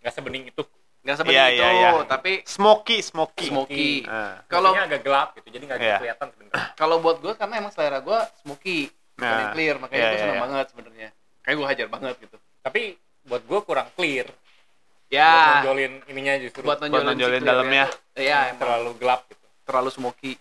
nggak 0.00 0.12
sebening 0.12 0.44
itu. 0.46 0.62
Enggak 1.00 1.16
seperti 1.16 1.32
Iya, 1.32 1.44
itu, 1.48 1.56
iya, 1.56 1.68
iya. 1.72 1.90
tapi 2.04 2.32
Smoky, 2.44 3.00
smoky. 3.00 3.48
smoky. 3.48 4.04
Nah. 4.04 4.44
Kalau 4.46 4.76
agak 4.76 5.00
gelap 5.00 5.32
gitu, 5.32 5.48
jadi 5.48 5.64
nggak 5.64 5.78
Iya. 5.80 5.96
kelihatan 5.98 6.26
sebenarnya. 6.28 6.52
kalau 6.80 6.96
buat 7.00 7.16
gue 7.18 7.32
karena 7.34 7.54
emang 7.56 7.72
selera 7.72 7.98
gue 7.98 8.18
smoky 8.38 8.92
bukan 9.16 9.24
Nah, 9.26 9.40
yang 9.40 9.52
clear 9.52 9.74
makanya 9.76 9.96
iya, 9.96 10.04
gue 10.04 10.12
iya, 10.12 10.22
seneng 10.22 10.36
iya. 10.36 10.44
banget 10.44 10.66
sebenarnya 10.68 11.08
kayak 11.40 11.56
gue 11.56 11.66
hajar 11.66 11.86
banget 11.88 12.14
gitu 12.20 12.36
Tapi 12.60 12.80
buat 13.22 13.42
gue 13.42 13.60
kurang 13.64 13.88
clear. 13.92 14.28
Buat 14.28 15.08
ya 15.10 15.30
nonjolin 15.58 15.92
ininya 16.06 16.34
justru 16.38 16.60
buat 16.62 16.78
nonjolin, 16.78 16.92
Buat 16.92 17.04
nonjolin 17.10 17.32
si 17.32 17.40
clear-nya 17.40 17.48
dalamnya. 17.50 17.84
iya 18.14 18.38
emang 18.46 18.60
terlalu 18.60 18.90
gelap 18.96 19.20
gitu. 19.26 19.46
terlalu 19.64 19.90
smoky 19.90 20.32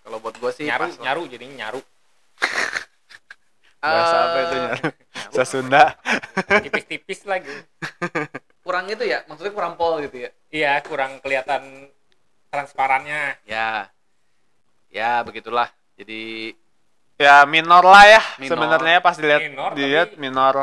kalau 0.00 0.16
buat 0.18 0.34
gue 0.34 0.50
sih 0.50 0.64
nyaru, 0.64 0.88
nyaru 0.98 1.22
jadinya 1.28 1.54
nyaru. 1.60 1.80
Bahasa 3.78 4.16
apa 4.18 4.38
itu 4.38 4.54
Eh, 4.54 4.60
nyaru? 4.62 4.88
Bahasa 5.26 5.44
Sunda. 5.44 5.82
Tipis-tipis 6.62 7.20
lagi. 7.24 7.52
kurang 8.60 8.88
itu 8.88 9.04
ya 9.04 9.20
maksudnya 9.24 9.52
kurang 9.52 9.76
pol 9.76 10.00
gitu 10.00 10.24
ya 10.24 10.30
Iya, 10.48 10.72
kurang 10.80 11.20
kelihatan 11.20 11.92
transparannya. 12.48 13.36
ya 13.44 13.92
ya 14.88 15.20
begitulah 15.20 15.68
jadi 15.94 16.54
Ya 17.14 17.44
minor 17.44 17.84
lah 17.84 18.08
ya 18.08 18.22
Minor. 18.38 18.56
sebenarnya 18.56 18.98
pas 18.98 19.14
dilihat 19.14 19.42
Minor, 19.44 19.70
dilihat 19.72 20.08
tapi- 20.10 20.18
minor. 20.18 20.54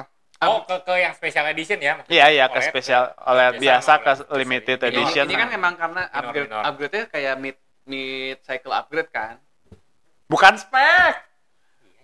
Oh, 0.41 0.65
ke 0.65 0.73
ke 0.81 0.93
yang 0.97 1.13
special 1.13 1.45
edition 1.47 1.77
ya? 1.77 2.01
Iya 2.09 2.25
iya 2.27 2.45
ke 2.47 2.57
OLED. 2.57 2.67
spesial 2.67 3.03
oleh 3.21 3.45
Biasa 3.55 3.91
ke 4.01 4.11
limited 4.33 4.79
edition. 4.81 5.23
ini 5.23 5.37
kan 5.37 5.49
emang 5.49 5.73
karena 5.75 6.01
Minor, 6.03 6.17
upgrade 6.17 6.49
minor. 6.49 6.61
upgrade-nya 6.65 7.03
kayak 7.07 7.35
mid 7.37 7.55
mid 7.83 8.37
cycle 8.41 8.73
upgrade 8.73 9.07
kan 9.09 9.37
Bukan 10.25 10.57
spek. 10.57 11.15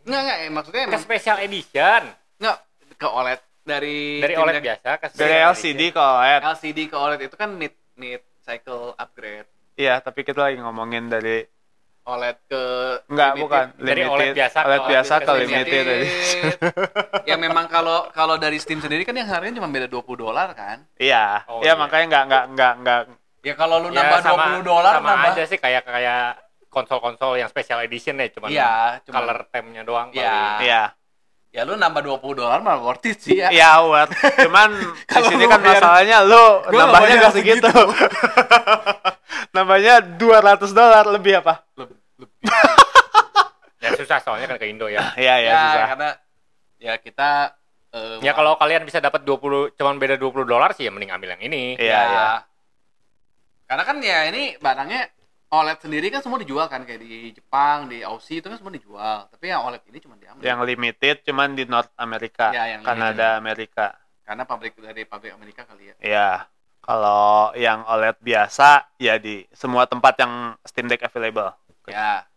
Enggak, 0.08 0.22
enggak, 0.24 0.38
eh, 0.40 0.50
maksudnya 0.50 0.82
Ke 0.82 0.90
emang 0.90 1.04
special 1.04 1.38
edition. 1.40 2.02
enggak 2.38 2.58
ke 2.96 3.08
OLED 3.08 3.40
dari 3.62 3.98
Dari 4.18 4.34
OLED 4.34 4.56
deck- 4.56 4.66
biasa 4.66 4.90
ke 4.96 5.06
Dari 5.14 5.36
LCD 5.46 5.70
edition. 5.84 5.94
ke 5.94 6.02
OLED. 6.02 6.42
LCD 6.46 6.80
ke 6.86 6.96
OLED 6.96 7.22
itu 7.22 7.36
kan 7.36 7.50
mid 7.52 7.74
mid 7.94 8.24
cycle 8.40 8.96
upgrade. 8.96 9.46
Iya, 9.76 10.00
tapi 10.00 10.24
kita 10.24 10.42
lagi 10.42 10.58
ngomongin 10.58 11.06
dari 11.08 11.44
OLED 12.04 12.38
ke 12.48 12.64
enggak 13.06 13.32
limited. 13.32 13.44
bukan 13.44 13.66
Dari 13.78 14.02
OLED 14.02 14.34
biasa 14.34 14.58
ke 14.58 14.66
OLED 14.66 14.82
biasa 14.88 15.14
OLED 15.14 15.20
ke 15.20 15.28
ke 15.28 15.34
limited 15.38 15.84
Limited. 15.84 16.58
ya 17.30 17.36
memang 17.36 17.66
kalau 17.68 18.08
kalau 18.10 18.36
dari 18.36 18.58
Steam 18.58 18.80
sendiri 18.80 19.04
kan 19.04 19.12
yang 19.12 19.28
harganya 19.28 19.60
cuma 19.60 19.68
beda 19.68 19.86
20 19.86 20.16
dolar 20.18 20.48
kan. 20.54 20.88
Iya, 20.96 21.44
Oh, 21.46 21.60
iya 21.60 21.68
iya. 21.68 21.74
makanya 21.76 22.06
enggak 22.08 22.24
enggak 22.24 22.44
enggak 22.48 22.74
enggak 22.78 23.02
Ya 23.40 23.54
kalau 23.54 23.80
lu 23.80 23.90
Ya, 23.90 24.02
nambah 24.02 24.20
sama, 24.22 24.44
20 24.50 24.64
dolar 24.66 24.94
sama 24.94 25.10
nambah. 25.10 25.32
aja 25.32 25.44
sih 25.46 25.56
kayak 25.58 25.84
kayak 25.84 26.24
konsol-konsol 26.68 27.36
yang 27.36 27.48
special 27.48 27.80
edition 27.82 28.16
ya, 28.16 28.28
cuman 28.30 28.50
Iya, 28.50 28.72
cuma 29.02 29.22
color 29.22 29.40
theme-nya 29.50 29.82
doang. 29.82 30.12
Iya. 30.12 30.28
paling. 30.28 30.64
Iya. 30.64 30.84
ya 31.48 31.62
lu 31.64 31.74
nambah 31.74 32.04
20 32.04 32.38
dolar 32.38 32.60
malah 32.60 32.84
worth 32.84 33.08
it 33.08 33.18
sih 33.18 33.40
ya. 33.40 33.50
Iya, 33.50 33.82
worth. 33.82 34.14
Cuman 34.38 34.70
di 34.78 34.86
Kalau 35.08 35.26
sini 35.26 35.44
kan 35.44 35.58
bayar- 35.58 35.80
masalahnya 35.80 36.18
lu 36.22 36.44
nambahnya 36.70 36.92
bayar 36.94 37.18
enggak 37.18 37.34
segitu. 37.34 37.72
nambahnya 39.56 39.96
200 40.18 40.70
dolar 40.72 41.06
lebih 41.08 41.34
apa? 41.42 41.64
Leb- 41.74 41.98
lebih. 42.18 42.38
Ya 43.78 43.94
susah 43.94 44.18
soalnya 44.20 44.50
kan 44.50 44.58
ke 44.58 44.66
Indo 44.68 44.90
ya. 44.90 45.14
Iya, 45.14 45.36
iya, 45.38 45.48
ya, 45.48 45.58
susah. 45.64 45.86
karena 45.88 46.10
ya 46.78 46.94
kita 46.98 47.30
eh, 47.94 48.18
Ya 48.22 48.34
kalau 48.34 48.58
kalian 48.58 48.82
bisa 48.84 48.98
dapat 48.98 49.22
20 49.22 49.78
cuman 49.78 49.96
beda 49.96 50.18
20 50.18 50.44
dolar 50.44 50.74
sih 50.74 50.86
ya 50.86 50.92
mending 50.92 51.14
ambil 51.14 51.38
yang 51.38 51.42
ini. 51.42 51.78
Iya, 51.78 52.00
iya. 52.04 52.28
Karena 53.64 53.84
kan 53.84 53.98
ya 54.02 54.26
ini 54.28 54.58
barangnya 54.58 55.14
OLED 55.48 55.80
sendiri 55.80 56.12
kan 56.12 56.20
semua 56.20 56.44
dijual 56.44 56.68
kan 56.68 56.84
kayak 56.84 57.00
di 57.00 57.32
Jepang, 57.32 57.88
di 57.88 58.04
Aussie 58.04 58.44
itu 58.44 58.52
kan 58.52 58.60
semua 58.60 58.76
dijual. 58.76 59.32
Tapi 59.32 59.48
yang 59.48 59.64
OLED 59.64 59.84
ini 59.88 60.00
cuma 60.04 60.20
diambil. 60.20 60.44
Yang 60.44 60.60
limited 60.68 61.16
cuman 61.24 61.56
di 61.56 61.64
North 61.64 61.92
Amerika, 61.96 62.52
Ya, 62.52 62.76
yang 62.76 62.84
Kanada, 62.84 63.40
Amerika. 63.40 63.96
Karena 64.28 64.44
pabrik 64.44 64.76
dari 64.76 65.08
pabrik 65.08 65.32
Amerika 65.32 65.64
kali 65.64 65.88
ya. 65.88 65.96
Iya. 66.04 66.32
Kalau 66.84 67.56
yang 67.56 67.88
OLED 67.88 68.20
biasa 68.20 68.92
ya 69.00 69.16
di 69.16 69.48
semua 69.56 69.88
tempat 69.88 70.20
yang 70.20 70.56
Steam 70.68 70.92
Deck 70.92 71.08
available. 71.08 71.56
Ya. 71.88 72.28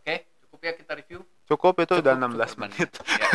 Oke, 0.00 0.24
cukup 0.48 0.60
ya 0.64 0.72
kita 0.72 0.92
review. 0.96 1.20
Cukup 1.44 1.74
itu 1.84 2.00
udah 2.00 2.16
Cukup, 2.16 2.32
16 2.32 2.48
cukup, 2.48 2.60
menit. 2.64 2.90
Ya. 2.96 3.28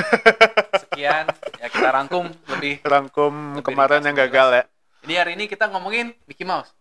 Sekian 0.82 1.26
ya 1.62 1.68
kita 1.70 1.90
rangkum 1.94 2.26
lebih. 2.58 2.82
Rangkum 2.82 3.62
Lebih 3.62 3.66
kemarin 3.66 4.02
yang 4.10 4.18
gagal 4.18 4.48
ya. 4.58 4.64
Ini 5.06 5.14
hari 5.22 5.32
ini 5.38 5.46
kita 5.46 5.70
ngomongin 5.70 6.18
Mickey 6.26 6.46
Mouse. 6.46 6.74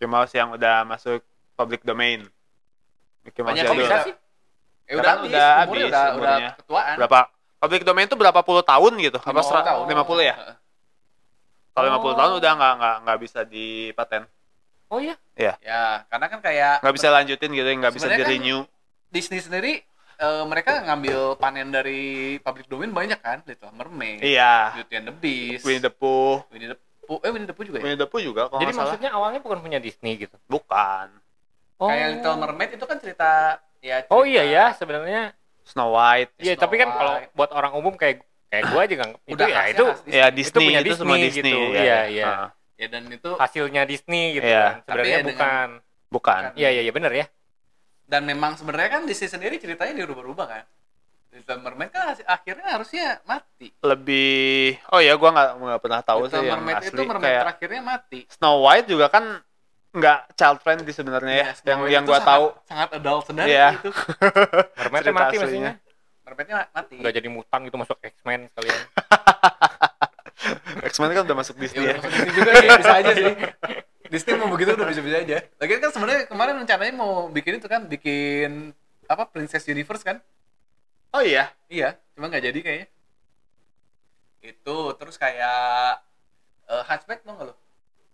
Mickey 0.00 0.08
Mouse 0.08 0.32
yang 0.32 0.48
udah 0.50 0.88
masuk 0.88 1.20
public 1.52 1.84
domain. 1.84 2.24
Mickey 3.20 3.44
Mouse 3.44 3.52
Banyak 3.52 3.64
bisa 3.68 3.76
juga. 3.76 3.96
sih? 4.00 4.14
Eh, 4.88 4.96
Kan 4.96 4.96
udah 4.96 5.12
habis, 5.12 5.28
udah 5.28 5.48
habis 5.60 5.82
udah, 5.84 6.04
udah 6.16 6.36
ketuaan. 6.56 6.94
Berapa? 6.96 7.18
Public 7.60 7.82
domain 7.84 8.06
itu 8.08 8.16
berapa 8.16 8.40
puluh 8.40 8.64
tahun 8.64 8.92
gitu? 8.96 9.20
Apa 9.20 9.28
50 9.36 9.44
sera- 9.44 9.60
tahun. 9.62 9.84
50 9.84 10.24
ya? 10.24 10.34
Kalau 11.70 11.86
50 11.92 12.00
Oh. 12.00 12.16
tahun 12.16 12.32
udah 12.34 12.52
nggak 12.56 12.72
nggak 12.74 12.96
nggak 13.04 13.18
bisa 13.20 13.40
dipaten. 13.44 14.22
Oh 14.88 14.98
iya. 14.98 15.14
Ya, 15.36 16.08
karena 16.08 16.26
kan 16.26 16.40
kayak 16.40 16.74
Nggak 16.80 16.94
bisa 16.96 17.08
lanjutin 17.10 17.50
gitu, 17.52 17.68
nggak 17.70 17.92
bisa 17.92 18.06
di 18.08 18.16
kan- 18.16 18.24
renew. 18.26 18.60
Disney 19.06 19.38
sendiri 19.38 19.84
eh, 20.16 20.44
mereka 20.44 20.80
ngambil 20.80 21.36
panen 21.36 21.68
dari 21.68 22.00
public 22.38 22.64
domain 22.66 22.88
banyak 22.90 23.20
kan, 23.20 23.44
Little 23.44 23.68
Mermaid, 23.70 24.20
Iya. 24.20 24.76
Beauty 24.76 24.94
and 24.94 25.06
the 25.06 25.14
Beast, 25.14 25.60
Winnie 25.62 25.78
the 25.78 25.88
Pooh. 25.88 26.40
Winnie 26.48 26.68
the 26.68 26.80
Pooh, 27.10 27.18
eh 27.20 27.30
Winnie 27.34 27.44
the 27.44 27.52
Pooh 27.52 27.66
juga 27.66 27.76
ya. 27.76 27.84
Winnie 27.84 27.98
the 27.98 28.06
Pooh 28.06 28.22
juga 28.22 28.46
kalau 28.46 28.56
Jadi 28.56 28.64
nggak 28.64 28.78
salah. 28.78 28.86
maksudnya 28.86 29.10
awalnya 29.10 29.40
bukan 29.42 29.58
punya 29.58 29.78
Disney 29.78 30.14
gitu. 30.16 30.36
Bukan. 30.46 31.10
Kayak 31.76 32.06
Little 32.14 32.36
Mermaid 32.38 32.70
itu 32.72 32.84
kan 32.86 32.96
cerita 32.96 33.30
ya. 33.80 34.06
Oh 34.06 34.22
cerita- 34.22 34.30
iya 34.30 34.42
ya, 34.46 34.64
sebenarnya. 34.72 35.22
Snow 35.62 35.90
White. 35.90 36.30
Iya, 36.36 36.54
Snow 36.54 36.62
tapi 36.62 36.74
kan 36.76 36.88
kalau 36.88 37.14
buat 37.32 37.50
orang 37.50 37.72
umum 37.74 37.94
kayak 37.94 38.22
kayak 38.46 38.64
gua 38.68 38.82
aja 38.82 38.94
nggak 38.96 39.10
itu 39.24 39.42
ya 39.44 39.62
itu 39.66 39.84
Disney. 39.86 40.10
Ya 40.12 40.26
Disney 40.28 40.66
punya 40.66 40.80
itu 40.80 40.94
semua 40.94 41.16
Disney 41.16 41.26
Disney. 41.26 41.50
gitu. 41.50 41.58
ya, 41.68 41.80
Iya, 41.80 41.82
ya. 41.82 42.00
iya. 42.06 42.26
Ah, 42.26 42.48
Ya 42.74 42.86
dan 42.88 43.02
itu 43.06 43.30
hasilnya 43.34 43.82
Disney 43.84 44.24
gitu 44.34 44.46
Iya. 44.46 44.62
kan. 44.62 44.74
Sebenarnya 44.84 45.10
ya 45.10 45.20
dengan- 45.20 45.30
bukan. 45.30 45.68
Bukan. 46.10 46.40
Iya 46.54 46.68
iya 46.70 46.82
iya 46.84 46.92
benar 46.92 47.10
ya. 47.12 47.26
dan 48.04 48.26
memang 48.26 48.58
sebenarnya 48.58 48.90
kan 48.90 49.02
Disney 49.04 49.28
sendiri 49.28 49.54
ceritanya 49.56 49.94
dirubah-rubah 49.96 50.46
kan. 50.48 50.64
Little 51.30 51.60
Mermaid 51.60 51.90
kan 51.90 52.10
hasil- 52.10 52.26
akhirnya 52.26 52.66
harusnya 52.68 53.06
mati. 53.22 53.70
Lebih 53.80 54.82
Oh 54.90 54.98
ya 54.98 55.14
gua 55.14 55.30
nggak 55.30 55.48
nggak 55.56 55.80
pernah 55.80 56.00
tahu 56.00 56.20
Little 56.24 56.32
sih 56.32 56.44
yang 56.44 56.58
Mermaid 56.58 56.76
asli 56.76 56.88
itu 56.90 57.02
mermaid 57.04 57.24
kayak 57.24 57.42
terakhirnya 57.46 57.80
mati. 57.80 58.20
Snow 58.28 58.56
White 58.60 58.86
juga 58.86 59.06
kan 59.06 59.24
nggak 59.90 60.18
child 60.34 60.58
friendly 60.60 60.90
sebenarnya 60.90 61.32
ya. 61.32 61.46
Yes, 61.50 61.58
yang 61.62 61.78
Mermaid 61.78 61.92
yang 61.92 62.02
itu 62.02 62.10
gua 62.10 62.18
sangat- 62.18 62.30
tahu. 62.32 62.46
sangat 62.64 62.88
adult 62.92 63.22
sebenarnya 63.24 63.50
Iya. 63.52 63.68
itu. 63.72 63.90
Mermaidnya 64.80 65.06
Cerita 65.06 65.14
mati 65.16 65.34
aslinya. 65.34 65.42
mestinya. 65.46 65.72
Mermaidnya 66.20 66.56
mati. 66.68 66.94
Nggak 66.98 67.14
jadi 67.14 67.28
mutan 67.28 67.60
gitu 67.62 67.76
masuk 67.76 67.96
X-Men 68.00 68.40
sekalian. 68.48 68.80
X-Men 70.82 71.10
kan 71.12 71.22
udah 71.22 71.36
masuk 71.36 71.54
Ya, 71.54 71.60
Disney 71.60 71.80
udah 71.80 71.86
ya. 71.86 71.96
masuk 71.96 72.10
Disney 72.10 72.32
juga 72.32 72.50
sih, 72.52 72.68
bisa 72.72 72.94
aja 72.96 73.12
sih. 73.12 73.32
Disney 74.10 74.34
mau 74.34 74.48
begitu 74.48 74.70
udah 74.72 74.86
bisa-bisa 74.88 75.16
aja. 75.20 75.36
Lagian 75.56 75.78
kan 75.78 75.90
sebenarnya 75.92 76.22
kemarin 76.26 76.54
rencananya 76.58 76.92
mau 76.92 77.12
bikin 77.28 77.52
itu 77.56 77.66
kan, 77.66 77.86
bikin 77.86 78.50
apa 79.06 79.22
Princess 79.26 79.62
Universe 79.64 80.02
kan? 80.02 80.18
Oh 81.10 81.22
iya. 81.22 81.50
Iya, 81.66 81.94
cuma 82.14 82.26
nggak 82.26 82.44
jadi 82.44 82.58
kayaknya. 82.60 82.88
Itu 84.40 84.76
terus 84.96 85.16
kayak 85.16 86.00
eh, 86.66 86.82
Hunchback 86.86 87.22
tau 87.22 87.34
nggak 87.36 87.46
lo? 87.50 87.54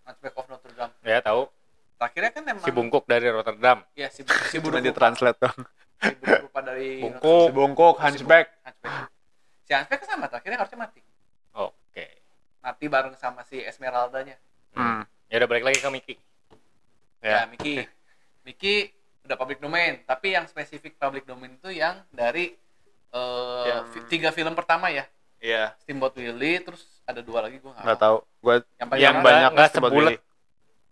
Hunchback 0.05 0.35
of 0.37 0.47
Notre 0.47 0.73
Dame. 0.75 0.95
ya 1.03 1.19
tahu 1.19 1.51
Terakhirnya 1.97 2.31
kan 2.31 2.43
emang 2.45 2.61
si 2.63 2.71
bungkuk 2.71 3.05
dari 3.09 3.27
Rotterdam. 3.33 3.81
ya 3.97 4.13
si, 4.13 4.21
si 4.21 4.61
Cuma 4.61 4.69
buruk 4.69 4.85
di 4.85 4.93
translate 4.93 5.41
dong. 5.41 5.59
si 6.05 6.13
dari 6.53 7.01
Bungkuk. 7.01 7.47
Si 7.49 7.53
bongkok, 7.57 7.95
hunchback. 7.97 8.47
Hunchback. 8.61 9.09
Si 9.65 9.73
Hunchback 9.73 10.01
kan 10.05 10.09
sama, 10.13 10.25
terakhirnya 10.29 10.59
harusnya 10.61 10.79
mati. 10.79 11.01
Oke. 11.57 12.07
Mati 12.61 12.85
bareng 12.85 13.17
sama 13.17 13.49
si 13.49 13.65
Esmeralda-nya. 13.65 14.37
Hmm. 14.77 15.09
Ya 15.33 15.41
udah 15.41 15.49
balik 15.49 15.65
lagi 15.65 15.81
ke 15.81 15.89
Miki. 15.89 16.15
Ya, 17.25 17.29
Ya. 17.33 17.41
Miki. 17.49 17.89
Miki 18.45 18.93
udah 19.25 19.37
public 19.41 19.59
domain, 19.59 20.05
tapi 20.05 20.37
yang 20.37 20.45
spesifik 20.45 21.01
public 21.01 21.25
domain 21.25 21.57
itu 21.57 21.73
yang 21.73 22.05
dari 22.13 22.61
tiga 24.07 24.31
film 24.31 24.53
pertama 24.53 24.89
ya. 24.89 25.05
Iya. 25.37 25.77
Steamboat 25.85 26.17
Willie, 26.17 26.59
terus 26.61 26.83
ada 27.05 27.21
dua 27.21 27.45
lagi 27.45 27.61
gue 27.61 27.71
Nggak 27.71 27.99
tahu. 28.01 28.17
Gua 28.41 28.55
Yang 28.81 28.89
yang 28.99 29.17
banyak 29.21 29.51
nggak 29.53 29.71
sebulet. 29.71 29.93
Willie. 29.93 30.19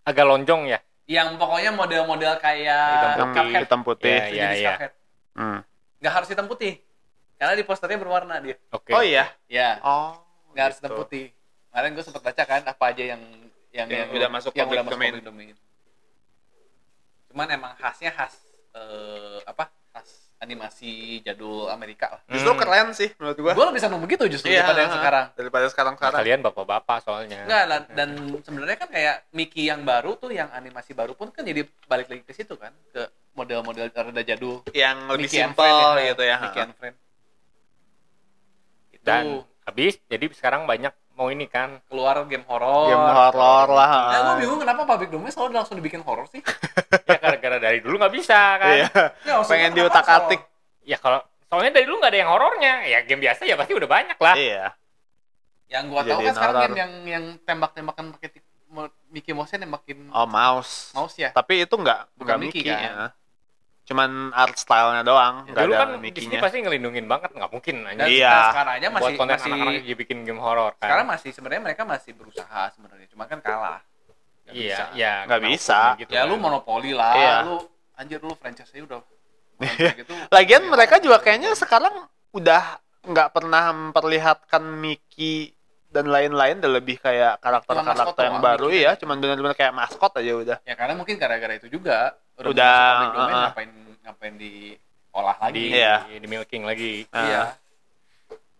Agak 0.04 0.24
lonjong 0.28 0.62
ya. 0.68 0.78
Yang 1.04 1.28
pokoknya 1.36 1.70
model-model 1.72 2.34
kayak 2.40 2.84
Hitam 2.88 3.16
yang 3.16 3.32
Cuphead. 3.34 3.62
hitam 3.64 3.80
putih. 3.84 4.16
Iya, 4.32 4.48
iya. 4.52 4.72
Cuphead. 4.76 4.92
Hmm. 5.34 5.58
Nggak 6.00 6.12
harus 6.12 6.28
hitam 6.28 6.46
putih. 6.46 6.72
Karena 7.34 7.52
di 7.52 7.64
posternya 7.66 7.98
berwarna 7.98 8.36
dia. 8.40 8.56
Oke. 8.70 8.92
Oh 8.94 9.02
iya. 9.02 9.32
Ya, 9.48 9.80
Oh. 9.80 10.16
nggak 10.52 10.64
harus 10.70 10.76
gitu. 10.76 10.86
hitam 10.86 10.98
putih. 11.00 11.24
Kemarin 11.68 11.90
gue 11.92 12.04
sempat 12.06 12.22
baca 12.22 12.42
kan 12.46 12.62
apa 12.62 12.84
aja 12.86 13.04
yang 13.16 13.22
yang, 13.74 13.88
Yang 13.90 14.08
udah 14.14 14.28
masuk 14.30 14.52
yang 14.54 14.70
udah 14.70 14.84
masuk 14.86 14.94
domain. 14.94 15.12
domain. 15.18 15.56
Cuman 17.28 17.48
emang 17.50 17.72
khasnya 17.74 18.14
khas 18.14 18.38
eh, 18.70 19.38
apa? 19.42 19.66
Animasi 20.44 20.90
jadul 21.20 21.66
Amerika 21.66 22.12
lah. 22.12 22.20
Justru 22.28 22.52
Hmm. 22.52 22.60
keren 22.60 22.88
sih 22.92 23.08
menurut 23.16 23.38
gua. 23.38 23.52
Gue 23.52 23.66
lebih 23.66 23.80
seneng 23.80 23.96
begitu 23.98 24.28
justru 24.28 24.46
Iya, 24.46 24.60
daripada 24.60 24.80
yang 24.80 24.92
sekarang. 24.92 25.26
Daripada 25.32 25.66
sekarang 25.66 25.92
Nah, 25.92 25.98
sekarang. 25.98 26.18
kalian 26.20 26.40
bapak-bapak 26.42 26.98
soalnya. 27.00 27.40
Enggak 27.42 27.64
lah, 27.64 27.80
dan 27.90 28.08
sebenarnya 28.38 28.76
kan 28.76 28.88
kayak 28.88 29.16
Mickey 29.30 29.64
yang 29.64 29.80
baru 29.82 30.14
tuh 30.14 30.28
yang 30.28 30.52
animasi 30.52 30.92
baru 30.92 31.12
pun 31.12 31.28
kan 31.28 31.42
jadi 31.42 31.64
balik 31.84 32.06
lagi 32.06 32.22
ke 32.22 32.32
situ 32.32 32.54
kan 32.54 32.76
ke 32.90 33.02
model-model 33.32 33.88
rada 33.88 34.22
jadul 34.22 34.60
Yang 34.70 34.98
lebih 35.08 35.26
Mickey 35.26 35.38
and 35.38 35.50
simpel 35.50 35.64
Friend 35.90 36.06
gitu 36.06 36.22
ya. 36.22 36.36
Mickey 36.38 36.60
and 36.60 36.74
Friend. 36.76 36.96
Itu 38.92 39.02
Dan 39.02 39.24
habis 39.64 39.96
jadi 40.04 40.24
sekarang 40.30 40.64
banyak 40.64 40.92
mau 41.14 41.30
ini 41.30 41.46
kan. 41.46 41.78
keluar 41.86 42.18
game 42.26 42.42
horor. 42.44 42.90
Game 42.90 43.06
horor 43.06 43.66
lah. 43.70 43.90
Nah, 44.10 44.20
gue 44.20 44.34
bingung 44.44 44.58
kenapa 44.58 44.82
public 44.84 45.08
domain 45.10 45.30
selalu 45.30 45.54
langsung 45.54 45.78
dibikin 45.78 46.02
horor 46.02 46.26
sih. 46.26 46.42
ya 47.08 47.16
gara-gara 47.18 47.58
dari 47.58 47.78
dulu 47.78 47.98
nggak 47.98 48.14
bisa 48.14 48.40
kan. 48.58 48.74
Iya. 48.74 48.88
Ya, 49.22 49.34
Pengen 49.42 49.70
kenapa 49.70 49.78
diutak-atik. 49.78 50.40
Ya 50.84 50.98
kalau 50.98 51.22
soalnya 51.46 51.70
dari 51.70 51.86
dulu 51.86 52.02
nggak 52.02 52.12
ada 52.12 52.18
yang 52.18 52.30
horornya. 52.30 52.74
Ya 52.84 52.98
game 53.02 53.22
biasa 53.22 53.46
ya 53.46 53.54
pasti 53.54 53.72
udah 53.72 53.88
banyak 53.88 54.18
lah. 54.18 54.34
Iya. 54.34 54.64
Yang 55.70 55.84
gua 55.88 56.00
tahu 56.04 56.20
kan 56.20 56.34
sekarang 56.34 56.54
game 56.60 56.76
yang 56.76 56.92
yang 57.06 57.24
tembak-tembakan 57.42 58.04
pakai 58.18 58.28
Mickey 59.08 59.30
Mouse 59.30 59.54
nembakin 59.54 60.10
Oh, 60.10 60.26
mouse. 60.26 60.90
mouse 60.92 61.14
ya. 61.14 61.30
Tapi 61.30 61.62
itu 61.62 61.74
enggak 61.78 62.10
Bukan 62.18 62.26
bukan 62.26 62.36
Mickey, 62.42 62.60
Mickey, 62.60 62.74
kan? 62.74 62.82
ya. 62.82 63.06
Cuman 63.84 64.32
art 64.32 64.56
style-nya 64.56 65.04
doang, 65.04 65.44
enggak 65.44 65.64
Dulu 65.68 65.72
ada 65.76 65.80
kan 65.84 65.88
Disney 66.00 66.40
pasti 66.40 66.64
ngelindungin 66.64 67.04
banget 67.04 67.36
nggak 67.36 67.50
mungkin 67.52 67.84
Dan, 67.84 67.90
anjing. 68.00 68.16
Iya. 68.16 68.32
dan 68.32 68.44
sekarang 68.56 68.72
aja 68.74 68.86
buat 68.88 68.96
masih 68.96 69.14
konten 69.20 69.34
masih 69.36 69.52
anak-anak 69.52 69.96
bikin 70.00 70.18
game 70.24 70.40
horor 70.40 70.72
kan. 70.80 70.88
sekarang 70.88 71.06
masih 71.12 71.30
sebenarnya 71.36 71.62
mereka 71.68 71.82
masih 71.84 72.12
berusaha 72.16 72.62
sebenarnya, 72.72 73.06
cuma 73.12 73.24
kan 73.28 73.38
kalah. 73.44 73.80
Nggak 74.44 74.54
iya, 74.56 74.76
bisa. 74.76 74.84
iya. 74.96 75.14
Nggak 75.28 75.42
bisa. 75.44 75.80
gitu 76.00 76.10
Ya 76.12 76.22
kan. 76.24 76.28
lu 76.32 76.36
monopoli 76.40 76.92
lah, 76.96 77.12
Iya. 77.12 77.36
lu 77.44 77.56
anjir 77.94 78.20
lu 78.24 78.32
franchise-nya 78.36 78.82
udah 78.88 79.00
Iya. 79.60 79.90
gitu. 80.00 80.12
Lagian 80.32 80.62
Ya, 80.64 80.70
mereka 80.72 80.94
juga 80.98 81.16
ya, 81.20 81.22
kayaknya 81.22 81.50
sekarang 81.52 81.94
udah 82.32 82.80
nggak 83.04 83.28
pernah 83.36 83.68
memperlihatkan 83.70 84.64
Mickey 84.64 85.52
dan 85.92 86.10
lain-lain 86.10 86.58
udah 86.58 86.72
lebih 86.80 86.98
kayak 86.98 87.38
karakter-karakter 87.38 88.22
yang 88.26 88.40
doang, 88.40 88.48
baru 88.48 88.66
ya, 88.72 88.90
cuman 88.98 89.16
benar-benar 89.20 89.54
kayak 89.54 89.70
maskot 89.76 90.10
aja 90.18 90.32
udah. 90.34 90.58
Ya 90.64 90.74
karena 90.74 90.96
mungkin 90.98 91.20
gara-gara 91.20 91.54
itu 91.54 91.68
juga 91.70 92.16
udah, 92.36 92.46
Udah, 92.46 92.74
masuk 92.74 92.90
public 92.92 93.10
domain, 93.10 93.30
uh-uh. 93.30 93.42
ngapain 93.44 93.70
ngapain 94.02 94.34
diolah 94.36 95.36
lagi. 95.38 95.54
di, 95.56 95.64
Iya. 95.72 95.94
di 96.12 96.26
milking 96.26 96.62
lagi. 96.62 96.92
Nah, 97.08 97.22
Iya. 97.22 97.42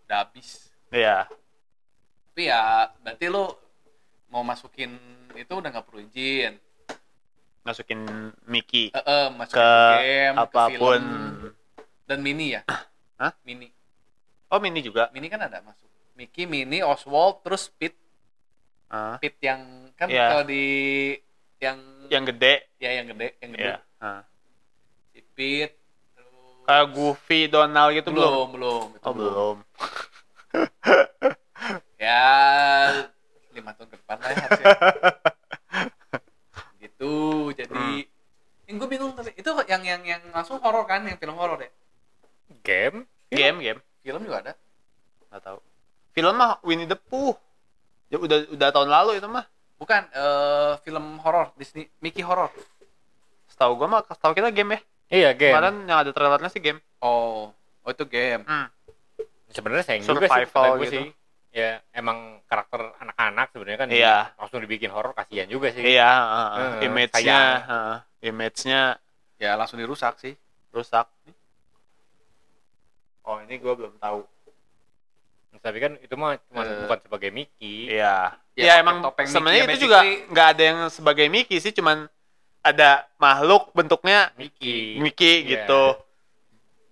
Udah 0.01 0.17
habis. 0.19 0.47
Iya. 0.89 1.17
Tapi 2.25 2.41
ya 2.45 2.61
berarti 2.97 3.25
lu 3.25 3.45
mau 4.27 4.41
masukin 4.41 4.91
itu 5.33 5.51
udah 5.51 5.69
nggak 5.69 5.85
perlu 5.85 6.03
izin. 6.03 6.55
Masukin 7.61 8.05
Mickey 8.45 8.89
Eh, 8.89 9.01
eh, 9.01 9.25
masukin 9.31 9.57
Ke 9.57 9.71
game, 9.97 10.35
apa 10.37 10.63
pun. 10.69 10.69
ke 10.69 10.75
film 10.77 11.03
dan 12.05 12.19
mini 12.21 12.53
ya. 12.53 12.61
Hah? 13.21 13.33
Mini. 13.41 13.71
Oh, 14.47 14.59
Mini 14.59 14.79
juga. 14.79 15.09
Mini 15.09 15.25
kan 15.25 15.41
ada 15.41 15.59
masuk. 15.59 15.87
Mickey, 16.13 16.45
Mini, 16.45 16.79
Oswald, 16.79 17.41
terus 17.41 17.67
Pete. 17.69 17.97
Ah, 18.85 19.17
Pete 19.17 19.41
yang 19.41 19.61
kan 19.93 20.07
Iya. 20.07 20.29
kalau 20.29 20.43
di 20.45 20.63
yang 21.59 21.77
yang 22.07 22.23
gede. 22.23 22.53
ya 22.77 22.91
yang 22.93 23.07
gede, 23.09 23.27
yang 23.39 23.51
gede. 23.53 23.65
Iya. 23.65 23.77
Ah. 23.97 24.21
Si 25.09 25.21
Pete. 25.33 25.75
Terus 26.13 26.65
Kayak 26.65 26.85
Goofy, 26.93 27.39
Donald 27.47 27.89
gitu 27.93 28.09
belum? 28.09 28.31
belum, 28.31 28.47
belum, 28.53 28.85
itu 28.93 29.05
Oh, 29.05 29.13
belum. 29.13 29.55
Ya 31.95 32.27
lima 33.49 33.71
tahun 33.71 33.87
ke 33.87 33.97
depan 33.97 34.17
lah 34.19 34.29
ya 34.29 34.37
harusnya. 34.37 34.65
gitu, 36.83 37.15
jadi 37.55 37.71
Hmm. 37.71 38.03
yang 38.67 38.75
gue 38.77 38.89
bingung 38.91 39.11
tapi 39.15 39.31
itu 39.31 39.49
yang 39.65 39.81
yang 39.81 40.01
yang 40.03 40.21
langsung 40.29 40.59
horor 40.59 40.83
kan, 40.85 41.07
yang 41.07 41.15
film 41.15 41.39
horor 41.39 41.57
ya. 41.63 41.71
Game? 42.61 43.07
Game, 43.31 43.57
game. 43.63 43.79
Film 44.03 44.21
juga 44.21 44.37
ada. 44.43 44.53
Nggak 45.31 45.41
tahu. 45.41 45.57
Film 46.13 46.35
mah 46.35 46.59
Winnie 46.61 46.85
the 46.85 46.99
Pooh. 46.99 47.33
Ya 48.11 48.21
udah 48.21 48.45
udah 48.53 48.69
tahun 48.69 48.89
lalu 48.91 49.11
itu 49.17 49.27
mah. 49.31 49.47
Bukan 49.75 50.01
eh 50.09 50.73
film 50.81 51.19
horor 51.19 51.51
Disney 51.55 51.91
Mickey 51.99 52.23
horor. 52.23 52.47
Setahu 53.45 53.75
gua 53.75 53.87
mah 53.89 54.01
setahu 54.03 54.31
kita 54.31 54.49
game 54.49 54.75
ya. 54.75 54.79
Iya 55.05 55.29
game. 55.33 55.53
Kemarin 55.53 55.75
yang 55.85 55.99
ada 56.01 56.11
trailernya 56.11 56.49
sih 56.49 56.59
game. 56.59 56.79
Oh, 56.99 57.51
oh 57.83 57.89
itu 57.89 58.03
game. 58.05 58.41
Hmm. 58.43 58.67
Sebenarnya 59.47 59.83
sayang 59.83 60.03
juga 60.03 60.25
sih 60.25 60.31
Survival 60.31 60.63
kata 60.63 60.69
gue 60.73 60.83
gitu. 60.83 60.93
sih. 60.97 61.07
Ya 61.55 61.79
emang 61.91 62.43
karakter 62.45 62.91
anak-anak 62.99 63.47
sebenarnya 63.49 63.79
kan 63.79 63.87
Iya. 63.87 64.15
langsung 64.35 64.59
dibikin 64.59 64.91
horor 64.91 65.15
kasihan 65.15 65.47
juga 65.47 65.71
sih. 65.71 65.87
Iya, 65.87 66.03
uh, 66.03 66.47
Eh, 66.83 66.91
image-nya, 66.91 67.39
uh, 67.63 67.95
image-nya 68.19 68.99
Ya 69.39 69.55
langsung 69.55 69.79
dirusak 69.79 70.19
sih. 70.19 70.35
rusak. 70.71 71.07
Oh, 73.23 73.39
ini 73.39 73.55
gua 73.57 73.73
belum 73.73 73.95
tahu. 73.95 74.21
Tapi 75.55 75.77
kan 75.79 75.95
itu 75.97 76.13
mah 76.13 76.35
cuma 76.45 76.61
Eh. 76.61 76.83
bukan 76.83 76.99
sebagai 77.01 77.29
Mickey. 77.31 77.87
Iya. 77.89 78.35
Ya, 78.55 78.63
Ya, 78.65 78.73
emang 78.79 79.03
topeng 79.03 79.27
sebenarnya 79.27 79.63
Mickey 79.63 79.75
itu 79.75 79.77
ya, 79.77 79.83
juga 79.83 79.99
nggak 80.31 80.47
ada 80.49 80.63
yang 80.63 80.79
sebagai 80.87 81.27
Mickey 81.27 81.59
sih, 81.59 81.71
cuman 81.71 82.07
ada 82.61 83.03
makhluk 83.15 83.69
bentuknya 83.71 84.31
Mickey. 84.33 84.95
Mickey 84.97 85.43
Iya. 85.43 85.67
gitu. 85.67 85.83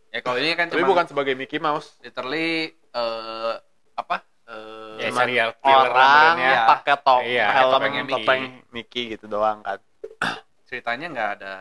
Ya 0.10 0.20
kalau 0.20 0.38
ini 0.38 0.54
kan 0.54 0.68
Tapi 0.68 0.84
bukan 0.84 1.08
sebagai 1.08 1.34
Mickey 1.34 1.58
Mouse. 1.58 1.96
literally 2.00 2.70
eh 2.70 3.54
apa? 3.96 4.22
Eh 4.44 5.00
Ya, 5.00 5.10
serial 5.10 5.50
Orang 5.58 6.36
ya. 6.38 6.68
pakai 6.70 6.96
top, 7.00 7.22
Iya, 7.24 7.48
helm 7.50 7.72
topengnya 7.72 8.04
Mickey. 8.04 8.16
topeng 8.20 8.42
Mickey 8.70 9.02
gitu 9.10 9.26
doang 9.26 9.64
kan. 9.64 9.80
ceritanya 10.68 11.08
nggak 11.08 11.30
ada 11.38 11.56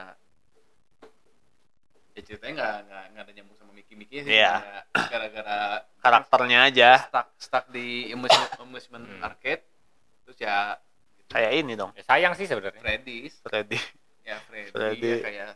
ya 2.12 2.20
ceritanya 2.22 2.52
nggak 2.54 2.74
nggak 2.82 3.04
nggak 3.08 3.22
ada 3.22 3.32
nyambung 3.32 3.56
sama 3.56 3.72
Mickey 3.72 3.94
Mickey 3.94 4.20
sih 4.20 4.34
Iya. 4.34 4.60
kayak 4.60 4.84
gara-gara 5.08 5.58
Karakternya 5.96 6.58
aja 6.66 6.90
stuck 7.06 7.28
stuck 7.38 7.64
di 7.68 8.10
amusement, 8.10 8.52
amusement 8.58 9.04
Hmm. 9.06 9.24
arcade 9.24 9.64
terus 10.22 10.38
ya 10.38 10.76
gitu, 11.16 11.30
kayak 11.30 11.50
ini 11.54 11.72
dong. 11.74 11.90
Ya, 11.92 12.02
sayang 12.02 12.32
sih 12.32 12.44
sebenarnya. 12.44 12.78
Freddy's 12.78 13.34
Freddy. 13.40 13.78
ya 14.22 14.36
Freddy, 14.44 14.70
Freddy. 14.70 15.08
ya 15.08 15.18
kayak 15.20 15.48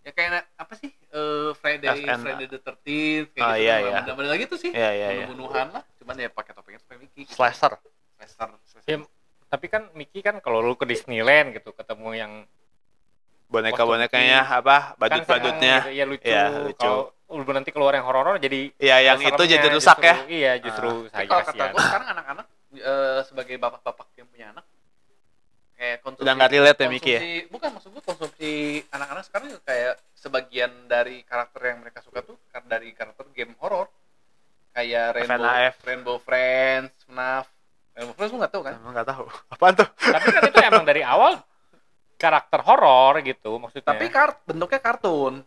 ya 0.00 0.10
kayak 0.10 0.30
apa 0.54 0.74
sih 0.74 0.90
eh 0.90 1.50
Friday 1.54 1.88
FN. 2.00 2.18
Friday 2.18 2.46
the 2.46 2.58
13th 2.58 3.28
kayak 3.30 3.44
Oh, 3.44 3.52
gitu 3.52 3.60
iya, 3.60 3.74
kan, 3.74 3.84
iya. 3.84 3.98
model-model 4.00 4.34
gitu 4.38 4.54
sih 4.56 4.70
Iya, 4.70 4.90
iya, 4.90 5.08
iya. 5.12 5.26
bunuh-bunuhan 5.26 5.66
lah 5.70 5.82
cuman 5.96 6.14
ya 6.16 6.28
pakai 6.28 6.52
topengnya 6.52 6.80
topeng 6.80 6.98
Mickey 7.00 7.22
gitu. 7.22 7.32
Slasher. 7.32 7.72
Slasher, 8.16 8.48
slasher. 8.64 8.86
Ya, 8.86 8.96
tapi 9.46 9.66
kan 9.66 9.82
Mickey 9.92 10.20
kan 10.20 10.38
kalau 10.38 10.58
lu 10.58 10.74
ke 10.74 10.84
Disneyland 10.84 11.52
gitu 11.52 11.70
ketemu 11.70 12.10
yang 12.14 12.32
Boneka-bonekanya 13.50 14.46
apa? 14.46 14.94
kan 14.94 14.98
Badut-badutnya. 15.00 15.76
seneng 15.82 15.90
gitu, 15.90 15.98
ya 15.98 16.04
lucu. 16.06 16.24
Iya, 16.24 16.42
lucu. 16.62 16.78
Kalau 16.78 17.02
lu 17.30 17.52
nanti 17.52 17.70
keluar 17.70 17.92
yang 17.94 18.06
horor 18.06 18.38
jadi 18.38 18.70
Iya, 18.78 18.96
yang 19.04 19.18
itu 19.18 19.42
jadi 19.44 19.66
rusak 19.68 19.98
ya. 20.00 20.16
Iya, 20.26 20.52
justru 20.60 21.06
Tapi 21.06 21.10
saya 21.10 21.26
kalau 21.26 21.42
kata 21.44 21.64
gue 21.68 21.82
sekarang 21.82 22.08
anak-anak 22.10 22.46
eh, 22.72 23.20
sebagai 23.24 23.56
bapak-bapak 23.56 24.14
yang 24.14 24.26
punya 24.26 24.46
anak 24.50 24.66
kayak 25.74 25.96
konsumsi 26.00 26.22
Udah 26.22 26.34
nggak 26.34 26.52
relate 26.52 26.78
ya, 26.78 26.88
Miki, 26.88 27.08
ya? 27.08 27.18
konsumsi- 27.18 27.46
bukan 27.48 27.68
maksud 27.72 27.90
gue 27.90 28.04
konsumsi 28.04 28.50
anak-anak 28.88 29.24
sekarang 29.24 29.46
juga 29.48 29.62
kayak 29.64 29.92
sebagian 30.12 30.72
dari 30.86 31.16
karakter 31.22 31.60
yang 31.66 31.78
mereka 31.80 31.98
suka 32.00 32.20
tuh 32.20 32.36
dari 32.62 32.92
karakter 32.92 33.24
game 33.32 33.56
horor 33.58 33.88
kayak 34.70 35.16
Rainbow 35.16 35.40
FNAF. 35.40 35.74
Rainbow 35.82 36.16
Friends 36.18 36.92
FNAF 37.04 37.46
Rainbow 37.90 38.14
Friends 38.14 38.30
lu 38.30 38.38
nggak 38.38 38.52
tahu 38.52 38.62
kan 38.62 38.74
Emang 38.76 38.92
nggak 38.92 39.08
tahu. 39.08 39.24
Apaan 39.52 39.74
tuh? 39.74 39.88
Tapi 39.90 40.26
kan 40.28 40.42
itu 40.44 40.58
emang 40.62 40.84
dari 40.84 41.02
awal 41.02 41.32
karakter 42.14 42.60
horor 42.60 43.18
gitu 43.20 43.56
maksudnya. 43.56 43.90
tapi 43.90 44.06
kart 44.06 44.44
bentuknya 44.44 44.78
kartun 44.78 45.40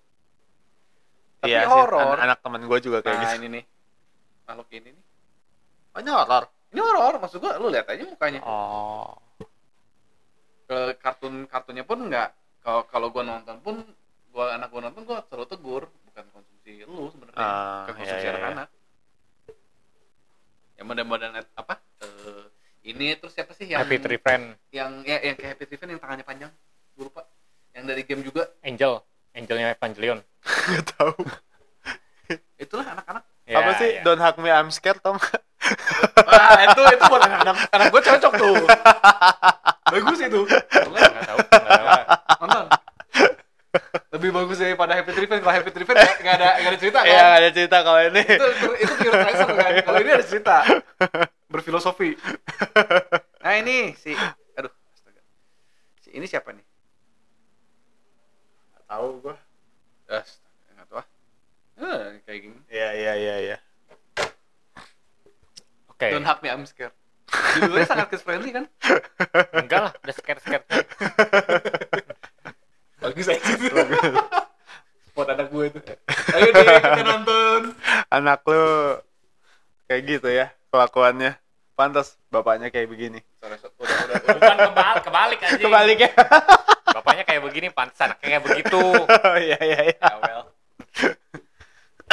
tapi 1.37 1.53
Iya 1.53 1.61
sih, 1.61 1.69
horor 1.69 2.17
an- 2.17 2.23
anak 2.25 2.39
temen 2.41 2.65
gue 2.65 2.79
juga 2.81 2.99
kayak 2.99 3.13
nah 3.13 3.23
gitu. 3.29 3.37
ini 3.37 3.47
nih 3.53 3.63
makhluk 4.43 4.67
ini 4.71 4.89
nih 4.89 5.03
ini 5.93 6.09
horor. 6.09 6.43
Ini 6.73 6.79
horor 6.79 7.15
maksud 7.17 7.37
gua 7.37 7.55
lu 7.55 7.69
lihat 7.69 7.85
aja 7.85 8.03
mukanya 8.03 8.41
Oh. 8.41 9.13
ke 10.63 10.77
kartun 10.97 11.45
kartunnya 11.45 11.83
pun 11.83 12.01
nggak 12.03 12.29
kalau 12.59 12.81
kalau 12.85 13.07
gua 13.07 13.23
nonton 13.23 13.57
pun 13.59 13.75
gua 14.29 14.53
anak 14.53 14.67
gua 14.67 14.81
nonton 14.83 15.03
gua 15.03 15.21
selalu 15.23 15.45
tegur 15.47 15.83
bukan 16.03 16.25
konsumsi 16.29 16.81
lu 16.83 17.07
sebenarnya 17.07 17.37
Ah, 17.37 17.85
bukan 17.85 17.93
iya, 17.93 17.97
konsumsi 17.99 18.17
iya, 18.17 18.25
iya. 18.25 18.33
anak-anak 18.33 18.69
yang 20.73 20.85
model-model 20.87 21.29
net- 21.31 21.53
apa 21.53 21.73
eh, 22.01 22.43
ini 22.83 23.13
terus 23.15 23.31
siapa 23.31 23.53
sih 23.53 23.69
yang 23.69 23.79
Happy 23.79 23.97
Tree 23.97 24.17
Friend 24.17 24.57
yang 24.71 24.91
ya 25.03 25.21
yang 25.21 25.35
kayak 25.35 25.51
Happy 25.55 25.65
Tree 25.65 25.77
Friend 25.77 25.91
yang 25.93 26.01
tangannya 26.01 26.25
panjang 26.25 26.51
gua 26.93 27.03
lupa 27.05 27.21
yang 27.73 27.85
dari 27.85 28.01
game 28.01 28.21
juga 28.21 28.49
Angel, 28.61 29.01
Angelnya 29.33 29.73
Evangelion. 29.73 30.21
Nggak 30.69 30.85
tahu. 30.93 31.13
itulah 32.55 32.85
anak-anak 32.87 33.23
Ya, 33.43 33.59
Apa 33.59 33.71
sih? 33.75 33.89
ya. 33.91 34.07
Don't 34.07 34.21
hug 34.21 34.39
me, 34.39 34.47
I'm 34.47 34.71
scared, 34.71 35.03
tau 35.03 35.19
nggak? 35.19 35.41
Ah 36.29 36.57
itu 36.65 36.81
itu 36.93 37.03
buat 37.09 37.21
anak-anak 37.21 37.55
anak 37.71 37.85
gua 37.93 38.01
cocok 38.01 38.33
tuh. 38.37 38.55
Bagus 39.93 40.19
itu. 40.23 40.41
Tahu. 40.47 41.39
nonton. 42.43 42.65
Lebih 44.13 44.29
bagus 44.29 44.57
daripada 44.61 44.93
Happy 44.93 45.11
Tree 45.17 45.25
kalau 45.25 45.49
Happy 45.49 45.71
Tree 45.73 45.85
Friend 45.85 45.97
nggak 46.21 46.35
ada 46.37 46.49
nggak 46.61 46.71
ada 46.71 46.79
cerita 46.79 46.99
kan 47.01 47.09
Iya, 47.09 47.23
nggak 47.25 47.41
ada 47.41 47.51
cerita 47.51 47.77
kalau 47.81 47.99
ini. 48.05 48.23
itu 48.23 48.45
itu, 48.45 48.69
itu 48.85 48.93
pure 49.01 49.17
kan? 49.17 49.33
Kalau 49.81 49.99
ini 50.01 50.11
ada 50.13 50.25
cerita. 50.25 50.55
Berfilosofi. 51.49 52.09
Nah 53.41 53.53
ini 53.57 53.97
si 53.97 54.13
aduh 54.53 54.69
astaga. 54.93 55.21
Si 56.05 56.09
ini 56.13 56.25
siapa 56.29 56.53
nih? 56.53 56.65
Nggak 58.73 58.85
tahu 58.85 59.07
gua. 59.25 59.35
astaga 60.09 60.71
nggak 60.77 60.87
tahu 60.89 60.97
ah. 61.01 61.07
Eh, 61.73 62.21
kayak 62.29 62.39
gini. 62.45 62.57
Iya, 62.69 62.89
iya, 62.93 63.13
iya, 63.17 63.35
iya. 63.41 63.57
Oke. 66.03 66.19
don't 66.19 66.27
hug 66.27 66.39
me 66.43 66.51
I'm 66.51 66.67
scared 66.67 66.91
judulnya 67.55 67.87
sangat 67.87 68.07
kids 68.11 68.23
friendly 68.27 68.51
kan 68.51 68.65
Enggak 69.63 69.79
lah, 69.89 69.93
udah 69.95 70.15
scare-scare. 70.19 70.63
bagus 72.99 73.27
aja 73.31 73.53
spot 75.07 75.27
anak 75.31 75.47
gue 75.47 75.63
itu 75.71 75.79
ayo 76.35 76.47
deh 76.51 76.65
kita 76.67 77.03
nonton 77.07 77.61
Anak 78.11 78.43
lu 78.45 78.99
kayak 79.87 80.01
gitu 80.05 80.29
ya 80.29 80.53
kelakuannya. 80.73 81.37
Pantas 81.73 82.17
bapaknya 82.29 82.69
kayak 82.69 82.89
begini. 82.89 83.21
Sorry, 83.41 83.57
udah 83.57 83.97
udah 84.05 84.15
udah 84.21 84.33
Bukan 84.37 84.57
kebalik, 84.57 85.01
kebalik 85.01 85.39
aja. 85.41 85.57
Kebalik 85.57 85.97
ya. 85.97 86.11
Bapaknya 86.93 87.23
kayak 87.25 87.41
begini, 87.41 87.67
pantas 87.73 87.97
anaknya 88.01 88.27
kayak 88.37 88.43
begitu. 88.45 88.81
Oh, 89.25 89.37
iya, 89.37 89.57
iya, 89.61 89.79
iya. 89.89 89.97
ya 89.97 90.15
well 90.21 90.43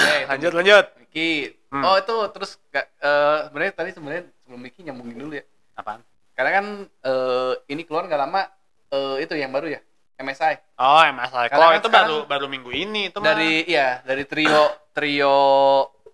Eh, 0.00 0.24
Lanjut, 0.24 0.52
lanjut. 0.56 0.84
Miki. 1.10 1.58
Hmm. 1.74 1.82
Oh 1.82 1.98
itu 1.98 2.16
terus 2.30 2.54
gak, 2.70 2.86
eh 3.02 3.38
sebenarnya 3.50 3.72
tadi 3.74 3.90
sebenarnya 3.90 4.22
sebelum 4.46 4.60
Miki 4.62 4.80
nyambungin 4.86 5.18
dulu 5.18 5.32
ya. 5.34 5.44
Apaan? 5.74 6.06
Karena 6.38 6.50
kan 6.62 6.66
eh 6.86 7.52
ini 7.66 7.82
keluar 7.82 8.06
nggak 8.06 8.22
lama 8.22 8.46
eh 8.94 9.16
itu 9.26 9.34
yang 9.34 9.50
baru 9.50 9.74
ya 9.74 9.80
MSI 10.22 10.54
Oh, 10.78 11.02
MSI. 11.02 11.46
Kalau 11.50 11.68
kan 11.74 11.78
itu 11.82 11.88
baru 11.90 12.16
baru 12.30 12.46
minggu 12.46 12.70
ini 12.70 13.10
itu 13.10 13.18
mah. 13.18 13.34
dari 13.34 13.66
iya 13.66 13.98
dari 14.06 14.22
trio 14.22 14.70
trio 14.94 15.36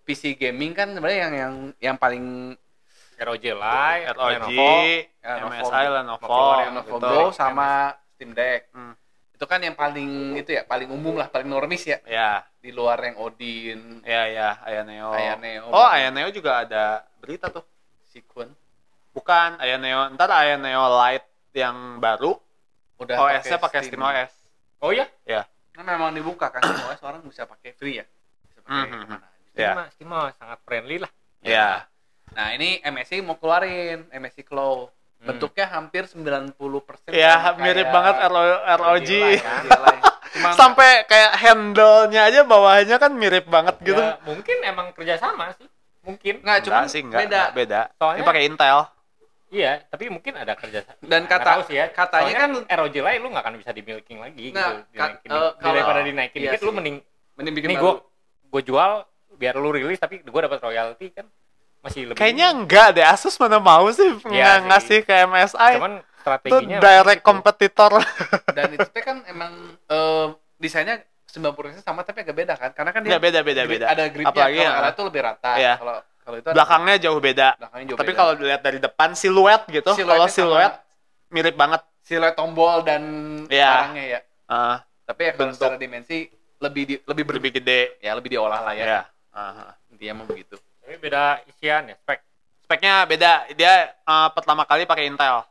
PC 0.06 0.38
gaming 0.40 0.72
kan 0.72 0.96
sebenarnya 0.96 1.20
yang 1.28 1.34
yang 1.34 1.54
yang 1.92 1.96
paling 2.00 2.56
ROG 3.16 3.44
Live, 3.48 4.12
ROG, 4.12 4.52
MSI, 5.24 5.84
Lenovo, 5.88 6.28
Lenovo 6.60 6.96
gitu. 7.00 7.08
Go 7.08 7.32
sama 7.32 7.96
Steam 8.16 8.36
Deck. 8.36 8.68
Hmm. 8.76 8.92
Itu 9.32 9.44
kan 9.48 9.60
yang 9.60 9.72
paling 9.76 10.36
itu 10.36 10.52
ya 10.52 10.64
paling 10.64 10.88
umum 10.88 11.16
lah 11.16 11.28
paling 11.28 11.48
normis 11.48 11.84
ya 11.84 12.00
Ya, 12.08 12.44
di 12.66 12.74
luar 12.74 12.98
yang 12.98 13.16
Odin, 13.16 14.02
ya, 14.02 14.26
ya, 14.26 14.48
Ayaneo. 14.60 15.14
Ayaneo. 15.14 15.70
Oh, 15.70 15.86
Ayaneo 15.86 16.34
juga 16.34 16.66
ada 16.66 17.06
berita 17.16 17.46
tuh. 17.46 17.62
Sequence. 18.02 18.58
Bukan 19.14 19.62
Ayaneo, 19.62 20.10
ntar 20.10 20.26
Ayaneo 20.28 20.90
Lite 20.90 21.30
yang 21.54 22.02
baru, 22.02 22.34
Udah 22.98 23.16
OS-nya 23.22 23.62
pakai 23.62 23.86
Steam 23.86 24.02
OS. 24.02 24.32
Oh 24.82 24.90
ya? 24.90 25.06
Nah, 25.76 25.84
memang 25.86 26.10
dibuka 26.10 26.50
kan 26.50 26.58
Steam 26.58 26.90
OS 26.90 27.00
orang 27.00 27.22
bisa 27.22 27.46
pakai 27.46 27.70
free 27.70 28.02
ya. 28.02 28.06
Bisa 28.42 28.58
pakai 28.60 28.82
ke 28.82 28.96
mana 28.98 29.14
aja. 29.14 29.28
Ya. 29.54 29.54
Steam 29.54 29.70
mah- 29.72 29.88
Steam 29.94 30.08
mah 30.10 30.24
sangat 30.34 30.58
friendly 30.66 30.96
lah. 30.98 31.12
Ya. 31.40 31.86
Nah, 32.34 32.50
ini 32.50 32.82
MSI 32.82 33.22
mau 33.22 33.38
keluarin 33.38 34.10
MSI 34.10 34.42
Claw. 34.42 34.90
Hmm. 35.16 35.32
Bentuknya 35.32 35.64
hampir 35.70 36.04
90% 36.04 36.52
Ya, 37.08 37.40
sama 37.40 37.62
mirip 37.62 37.88
kayak 37.88 37.94
bank 37.94 38.16
RO- 38.26 38.62
ROG. 38.76 39.10
Kan, 39.38 39.62
Line. 39.64 40.02
Cuman 40.48 40.56
Sampai 40.56 40.90
kayak 41.04 41.32
handle-nya 41.36 42.20
aja 42.24 42.40
bawahnya 42.42 42.96
kan 42.96 43.12
mirip 43.12 43.46
banget 43.46 43.74
gitu. 43.80 43.96
Ya, 43.96 44.16
mungkin 44.22 44.56
emang 44.62 44.86
kerjasama 44.92 45.50
sih. 45.52 45.66
Mungkin. 46.00 46.38
nggak 46.38 46.58
cuma 46.62 46.74
Enggak 46.78 46.86
sih, 46.88 47.00
enggak, 47.02 47.20
beda. 47.20 47.34
enggak, 47.36 47.50
beda. 47.52 47.80
Soalnya- 47.96 48.16
Ini 48.16 48.28
pakai 48.28 48.42
Intel. 48.44 48.78
Iya, 49.46 49.72
tapi 49.84 50.04
mungkin 50.06 50.32
ada 50.34 50.52
kerjasama. 50.52 50.98
Dan 51.00 51.22
kata- 51.24 51.62
sih 51.64 51.74
ya. 51.74 51.86
katanya 51.88 52.22
Soalnya 52.24 52.38
kan- 52.62 52.78
ROG 52.78 52.96
Live 52.96 53.20
lu 53.20 53.28
nggak 53.28 53.44
akan 53.44 53.54
bisa 53.56 53.70
dimilikin 53.70 54.16
lagi 54.16 54.46
Nah, 54.48 54.70
gitu. 54.72 54.74
kat- 54.92 55.22
Dinaikin, 55.22 55.28
eh, 55.28 55.50
kalau- 55.52 55.74
daripada 55.74 56.00
dinaikin 56.00 56.38
iya 56.40 56.50
dikit 56.50 56.60
lu 56.60 56.70
sih. 56.70 56.76
mending 56.76 56.96
Mending 57.34 57.54
bikin 57.54 57.70
baru. 57.70 57.82
gua 57.82 57.92
gua 58.48 58.62
jual 58.62 58.90
biar 59.32 59.54
lu 59.54 59.68
rilis 59.68 59.98
tapi 59.98 60.22
gua 60.22 60.40
dapat 60.42 60.58
royalty 60.60 61.06
kan 61.10 61.26
masih 61.80 62.08
lebih 62.08 62.16
Kayaknya 62.16 62.46
enggak 62.50 62.88
deh, 62.92 63.04
Asus 63.04 63.34
mana 63.36 63.58
mau 63.58 63.86
sih 63.88 64.08
Iya 64.26 64.56
nggak 64.56 64.56
sih. 64.56 64.66
ngasih 64.66 64.98
ke 65.02 65.14
MSI. 65.22 65.72
cuman 65.76 65.94
itu 66.26 66.50
strateginya 66.50 66.78
direct 66.78 67.20
gitu. 67.20 67.26
kompetitor. 67.26 67.92
Dan 68.50 68.68
itu 68.72 68.88
teh 68.88 69.00
kan 69.00 69.22
emang 69.26 69.52
eh, 69.86 70.26
desainnya 70.56 70.98
90% 71.26 71.80
sama 71.80 72.00
tapi 72.00 72.22
agak 72.22 72.34
beda 72.34 72.54
kan? 72.54 72.70
Karena 72.72 72.90
kan 72.90 73.00
dia 73.00 73.14
Enggak 73.14 73.24
beda 73.24 73.40
beda 73.40 73.62
grip- 73.62 73.72
beda. 73.76 73.86
ada 73.86 74.04
gripnya 74.08 74.30
Apalagi 74.32 74.58
kalau 74.58 74.80
ya, 74.80 74.90
itu 74.90 75.02
lebih 75.04 75.20
rata. 75.22 75.52
Iya. 75.54 75.74
Kalau 75.76 75.96
kalau 76.18 76.36
itu 76.36 76.48
ada- 76.48 76.56
belakangnya 76.56 76.96
jauh 76.98 77.20
beda. 77.20 77.48
belakangnya 77.54 77.86
jauh 77.86 77.98
Tapi 77.98 78.08
beda. 78.08 78.18
kalau 78.18 78.32
dilihat 78.34 78.62
dari 78.62 78.78
depan 78.78 79.08
siluet 79.12 79.62
gitu, 79.68 79.90
kalau 79.92 80.24
sama 80.24 80.32
siluet 80.32 80.72
mirip 81.28 81.54
banget. 81.54 81.82
siluet 82.00 82.34
tombol 82.34 82.82
dan 82.82 83.02
Iya. 83.46 83.70
barangnya 83.72 84.04
ya. 84.08 84.20
Ah, 84.46 84.78
Tapi 85.04 85.20
ya 85.22 85.32
kalau 85.32 85.42
Bentuk. 85.44 85.58
secara 85.58 85.76
dimensi 85.76 86.16
lebih 86.56 86.82
di, 86.84 86.94
lebih 87.00 87.22
ber, 87.22 87.34
lebih 87.36 87.50
gede. 87.58 87.80
ya 88.00 88.14
lebih 88.14 88.30
diolah 88.32 88.60
lah 88.62 88.72
ya. 88.72 88.84
Ya. 88.84 89.00
Ah. 89.30 89.74
Intinya 89.90 90.22
mau 90.22 90.26
begitu. 90.26 90.54
tapi 90.78 91.02
beda 91.02 91.42
isian 91.46 91.82
ya 91.84 91.98
spek 91.98 92.22
Speknya 92.62 93.02
beda. 93.04 93.46
Dia 93.52 93.72
eh, 93.92 94.28
pertama 94.32 94.62
kali 94.62 94.82
pakai 94.82 95.06
Intel. 95.06 95.42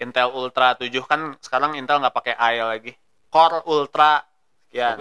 Intel 0.00 0.32
Ultra 0.32 0.74
7 0.74 0.88
kan 1.04 1.36
sekarang 1.38 1.76
Intel 1.76 2.00
nggak 2.00 2.16
pakai 2.16 2.34
i 2.34 2.56
lagi. 2.58 2.92
Core 3.28 3.60
Ultra 3.64 4.24
ya 4.72 4.96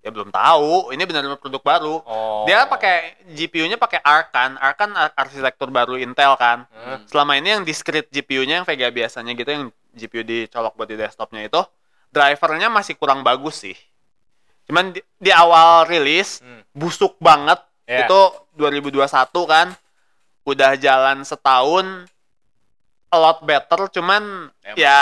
ya 0.00 0.10
belum 0.12 0.30
tahu. 0.30 0.94
Ini 0.94 1.02
benar-benar 1.02 1.40
produk 1.40 1.62
baru. 1.64 1.94
oh 1.98 2.44
Dia 2.46 2.62
pakai 2.64 3.26
GPU-nya 3.26 3.74
pakai 3.74 3.98
Arc 3.98 4.30
kan. 4.30 4.54
Arc 4.54 4.76
kan 4.76 4.90
ar- 4.92 5.14
arsitektur 5.16 5.72
baru 5.72 5.98
Intel 5.98 6.36
kan. 6.36 6.68
Hmm. 6.70 7.02
Selama 7.08 7.34
ini 7.34 7.56
yang 7.56 7.62
discrete 7.64 8.06
GPU-nya 8.12 8.62
yang 8.62 8.66
Vega 8.68 8.86
biasanya 8.88 9.32
gitu 9.32 9.50
yang 9.50 9.64
GPU 9.96 10.22
dicolok 10.22 10.76
buat 10.76 10.86
di 10.86 10.94
desktopnya 10.94 11.48
itu 11.48 11.58
drivernya 12.12 12.68
masih 12.68 12.94
kurang 12.94 13.24
bagus 13.24 13.58
sih. 13.58 13.74
Cuman 14.68 14.92
di, 14.92 15.00
di 15.16 15.32
awal 15.32 15.88
rilis 15.88 16.38
Hmm. 16.38 16.62
busuk 16.70 17.18
banget. 17.18 17.58
Ya. 17.82 18.06
Itu 18.06 18.18
2021 18.54 19.02
kan. 19.42 19.74
Udah 20.44 20.78
jalan 20.78 21.26
setahun 21.26 22.06
a 23.06 23.16
lot 23.16 23.38
better 23.42 23.86
cuman 23.90 24.50
Ya, 24.64 24.74
ya 24.74 25.00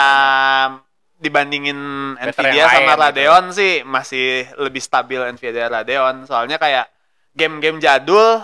dibandingin 1.15 1.79
Better 2.19 2.43
Nvidia 2.45 2.65
sama 2.69 2.75
lain 2.75 2.85
gitu. 2.85 3.01
Radeon 3.01 3.45
sih 3.55 3.73
masih 3.81 4.27
lebih 4.59 4.81
stabil 4.83 5.19
Nvidia 5.33 5.71
Radeon. 5.71 6.27
Soalnya 6.27 6.59
kayak 6.59 6.91
game-game 7.33 7.79
jadul 7.79 8.43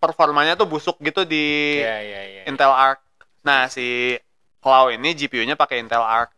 performanya 0.00 0.56
tuh 0.56 0.64
busuk 0.66 0.96
gitu 1.04 1.28
di 1.28 1.76
Iya 1.78 1.96
iya 2.02 2.20
iya. 2.24 2.42
Intel 2.48 2.72
Arc. 2.72 2.98
Nah, 3.44 3.68
si 3.68 4.16
Cloud 4.60 4.96
ini 4.96 5.12
GPU-nya 5.12 5.54
pakai 5.54 5.80
Intel 5.80 6.00
Arc. 6.02 6.32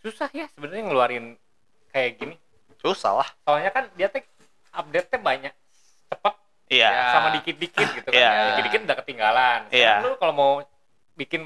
Susah 0.00 0.32
ya 0.32 0.48
sebenarnya 0.56 0.84
ngeluarin 0.88 1.36
kayak 1.92 2.16
gini. 2.16 2.34
Susah 2.80 3.20
lah. 3.20 3.28
Soalnya 3.44 3.68
kan 3.68 3.84
dia 3.94 4.08
teh 4.08 4.24
update-nya 4.72 5.18
banyak 5.20 5.54
cepet 6.08 6.34
Iya. 6.70 6.88
Ya. 6.88 7.04
sama 7.12 7.28
dikit-dikit 7.36 7.88
gitu 7.98 8.08
kan. 8.08 8.16
Iya. 8.16 8.30
Dikit-dikit 8.54 8.80
udah 8.88 8.96
ketinggalan. 9.04 9.60
Iya. 9.68 10.00
Lu 10.06 10.16
kalau 10.16 10.32
mau 10.32 10.52
bikin 11.20 11.42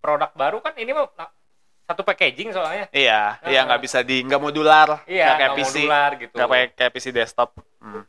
produk 0.00 0.32
baru 0.32 0.58
kan 0.60 0.72
ini 0.76 0.96
mah 0.96 1.04
nah, 1.12 1.28
satu 1.84 2.00
packaging 2.00 2.48
soalnya. 2.50 2.88
Iya, 2.88 3.36
Ah. 3.40 3.48
iya 3.52 3.60
nggak 3.62 3.82
bisa 3.84 4.00
di 4.00 4.24
nggak 4.24 4.40
modular, 4.40 5.04
Iya, 5.04 5.24
nggak 5.28 5.36
kayak 5.36 5.50
nggak 5.52 5.58
PC, 5.60 5.74
modular 5.76 6.10
gitu. 6.16 6.34
nggak 6.34 6.48
kayak 6.48 6.68
kayak 6.74 6.92
PC 6.92 7.06
desktop. 7.12 7.50
Hmm. 7.78 8.04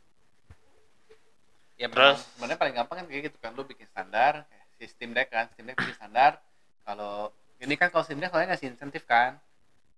Ya 1.76 1.92
Terus? 1.92 2.24
sebenarnya 2.32 2.56
paling 2.56 2.74
gampang 2.74 2.96
kan 2.98 3.06
kayak 3.06 3.22
gitu 3.28 3.36
kan 3.36 3.52
lu 3.52 3.68
bikin 3.68 3.84
standar 3.86 4.48
kayak 4.48 4.64
si 4.80 4.84
Steam 4.88 5.12
Deck 5.12 5.28
kan, 5.28 5.44
Steam 5.52 5.68
Deck 5.68 5.76
bikin 5.76 5.92
standar 5.94 6.40
kalau 6.82 7.28
ini 7.60 7.74
kan 7.76 7.92
kalau 7.92 8.00
Steam 8.00 8.16
Deck 8.16 8.32
soalnya 8.32 8.56
ngasih 8.56 8.72
insentif 8.72 9.04
kan 9.04 9.36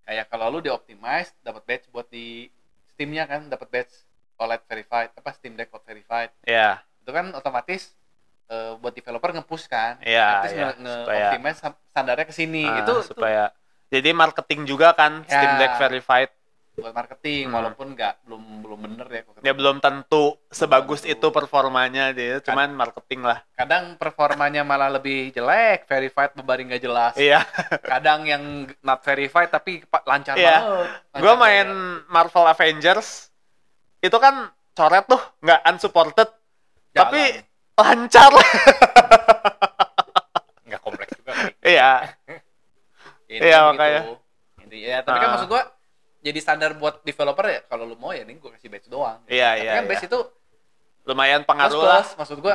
kayak 0.03 0.27
kalau 0.27 0.51
lu 0.51 0.59
di 0.59 0.71
optimize 0.71 1.31
dapat 1.39 1.63
badge 1.63 1.87
buat 1.89 2.11
di 2.11 2.51
Steamnya 2.91 3.31
kan 3.31 3.47
dapat 3.47 3.71
badge 3.71 3.95
OLED 4.39 4.63
verified 4.67 5.11
apa 5.15 5.31
Steam 5.31 5.55
Deck 5.55 5.71
OLED 5.71 5.87
verified 5.87 6.31
ya 6.43 6.83
itu 6.99 7.11
kan 7.11 7.31
otomatis 7.31 7.95
eh, 8.49 8.73
buat 8.77 8.93
developer 8.93 9.31
nge-push 9.31 9.67
kan 9.67 10.01
Iya, 10.01 10.43
Terus 10.43 10.53
iya. 10.53 10.69
nge- 10.75 11.81
standarnya 11.89 12.25
ke 12.25 12.33
sini 12.33 12.65
Ah, 12.65 12.81
itu, 12.81 12.95
itu 12.99 13.13
supaya 13.13 13.53
jadi 13.89 14.13
marketing 14.13 14.65
juga 14.65 14.93
kan 14.93 15.25
Ya. 15.25 15.33
Steam 15.33 15.53
Deck 15.57 15.77
verified 15.77 16.31
buat 16.79 16.95
marketing 16.95 17.51
Hmm. 17.51 17.57
walaupun 17.59 17.87
nggak 17.91 18.23
belum 18.23 18.43
belum 18.63 18.79
bener 18.79 19.07
ya 19.11 19.23
dia 19.43 19.51
belum 19.51 19.83
tentu 19.83 20.39
sebagus 20.47 21.03
tentu. 21.03 21.11
itu 21.11 21.27
performanya 21.29 22.15
dia 22.15 22.39
cuman 22.39 22.71
marketing 22.71 23.27
lah 23.27 23.43
kadang 23.53 23.99
performanya 23.99 24.63
malah 24.63 24.87
lebih 24.87 25.35
jelek 25.35 25.91
verified 25.91 26.39
bebaring 26.39 26.71
nggak 26.71 26.79
jelas 26.81 27.19
iya 27.19 27.43
kadang 27.83 28.23
yang 28.25 28.43
not 28.79 29.03
verified 29.03 29.51
tapi 29.51 29.83
lancar 30.07 30.39
Iya. 30.39 30.55
banget 30.55 31.19
gue 31.19 31.35
main 31.35 31.67
banget. 31.67 32.07
Marvel 32.07 32.47
Avengers 32.47 33.35
itu 33.99 34.15
kan 34.17 34.47
coret 34.71 35.03
tuh 35.05 35.19
nggak 35.43 35.61
unsupported 35.67 36.29
Jalan. 36.95 36.99
tapi 37.03 37.23
lancar 37.79 38.31
nggak 40.67 40.81
kompleks 40.83 41.13
juga 41.17 41.33
kali. 41.33 41.53
iya 41.65 41.93
Iya, 43.29 43.61
gitu. 43.61 43.69
makanya. 43.69 44.01
Intinya, 44.65 44.89
ya, 44.89 44.99
tapi 45.05 45.17
kan 45.21 45.29
Ah. 45.29 45.33
maksud 45.37 45.49
gua 45.53 45.63
jadi 46.19 46.39
standar 46.41 46.73
buat 46.75 47.05
developer 47.05 47.45
ya 47.45 47.61
kalau 47.69 47.85
lu 47.85 47.93
mau 47.95 48.17
ya 48.17 48.25
ini 48.25 48.41
gua 48.41 48.57
kasih 48.57 48.73
badge 48.73 48.89
doang. 48.89 49.21
Iya, 49.29 49.53
tapi 49.53 49.63
iya, 49.63 49.73
kan 49.77 49.85
iya. 49.85 49.91
badge 49.93 50.05
itu 50.09 50.19
lumayan 51.05 51.41
plus 51.45 51.49
pengaruh 51.53 51.83
lah 51.85 52.01
plus 52.01 52.17
maksud 52.17 52.39
gua 52.41 52.55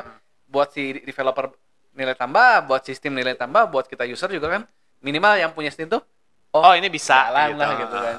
buat 0.50 0.74
si 0.74 0.98
developer 1.06 1.54
nilai 1.94 2.18
tambah, 2.18 2.66
buat 2.66 2.82
sistem 2.82 3.14
nilai 3.14 3.38
tambah, 3.38 3.70
buat 3.70 3.86
kita 3.86 4.02
user 4.10 4.34
juga 4.34 4.50
kan 4.50 4.66
minimal 5.00 5.34
yang 5.38 5.54
punya 5.54 5.70
Steam 5.70 5.94
tuh 5.94 6.02
oh 6.50 6.74
ini 6.74 6.90
bisa 6.90 7.30
jalan 7.30 7.54
gitu. 7.54 7.62
lah 7.62 7.70
gitu 7.78 7.96
kan. 7.96 8.16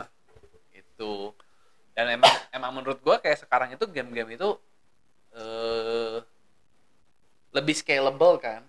Itu. 0.71 1.13
Dan 1.91 2.07
emang 2.15 2.35
emang 2.55 2.71
menurut 2.71 3.03
gua 3.03 3.19
kayak 3.19 3.43
sekarang 3.43 3.75
itu 3.75 3.83
game-game 3.91 4.39
itu 4.39 4.49
eh 5.35 6.23
lebih 7.55 7.73
scalable 7.73 8.37
kan? 8.37 8.63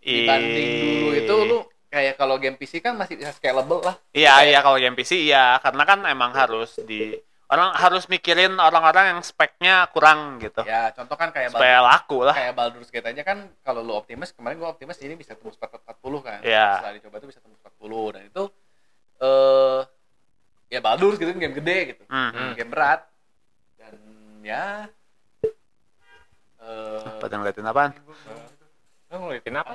Dibanding 0.00 0.68
dulu 0.80 1.08
itu 1.12 1.34
lu 1.44 1.58
kayak 1.90 2.14
kalau 2.16 2.38
game 2.38 2.54
PC 2.54 2.80
kan 2.80 2.94
masih 2.94 3.16
bisa 3.16 3.32
scalable 3.32 3.82
lah. 3.82 3.96
Iya 4.12 4.32
Kayak- 4.34 4.48
iya 4.48 4.58
kalau 4.62 4.78
game 4.78 4.96
PC 4.96 5.12
iya. 5.20 5.58
Karena 5.58 5.82
kan 5.84 5.98
emang 6.06 6.32
harus 6.32 6.78
di 6.80 7.18
orang 7.50 7.74
harus 7.74 8.06
mikirin 8.06 8.54
orang-orang 8.56 9.10
yang 9.10 9.20
speknya 9.20 9.90
kurang 9.90 10.38
gitu. 10.38 10.62
Ya, 10.62 10.94
contoh 10.94 11.18
kan 11.18 11.34
kayak 11.34 11.50
supaya 11.50 11.82
laku 11.82 12.22
lah. 12.22 12.30
kayak 12.32 12.54
Baldur's 12.54 12.88
Gate 12.88 13.10
aja 13.10 13.26
kan 13.26 13.50
kalau 13.60 13.82
lu 13.82 13.90
optimis 13.92 14.30
kemarin 14.30 14.56
gua 14.56 14.70
optimis 14.70 15.02
ini 15.02 15.18
bisa 15.18 15.34
tembus 15.34 15.58
40 15.58 15.74
kan. 16.22 16.38
Iya. 16.40 16.78
setelah 16.78 16.94
dicoba 16.94 17.16
tuh 17.18 17.28
bisa 17.28 17.40
tembus 17.42 17.58
40 17.58 18.14
dan 18.14 18.22
itu 18.24 18.42
eh 19.20 19.80
ya 20.70 20.78
Baldur's 20.80 21.18
gitu 21.18 21.34
game 21.34 21.52
gede 21.52 21.78
gitu. 21.92 22.02
Hmm. 22.06 22.54
game 22.54 22.70
berat. 22.70 23.02
Dan 23.76 23.98
ya 24.46 24.86
eh 26.70 27.02
pada 27.18 27.34
ngeliatin 27.34 27.66
apaan? 27.66 27.90
Ngeliatin 29.10 29.56
apa? 29.56 29.72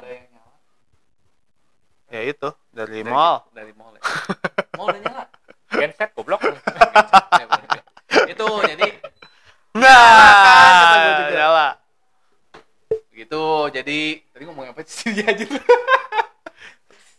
ya 2.06 2.22
itu 2.22 2.50
dari 2.70 3.02
Dari- 3.02 3.12
mall. 3.12 3.44
dari 3.52 3.74
mall 3.74 3.92
ya. 3.92 4.02
mall 4.74 4.88
udah 4.88 5.02
nyala. 5.02 5.24
Genset 5.70 6.10
goblok. 6.14 6.40
Ya, 7.36 7.46
boleh. 7.46 7.82
itu 8.32 8.48
jadi 8.64 8.90
nah 9.76 11.28
nyala. 11.28 11.68
Gitu 13.12 13.44
jadi 13.70 14.00
tadi 14.24 14.44
ngomong 14.46 14.72
apa 14.72 14.82
sih? 14.88 15.12
Dia 15.12 15.28
aja 15.36 15.44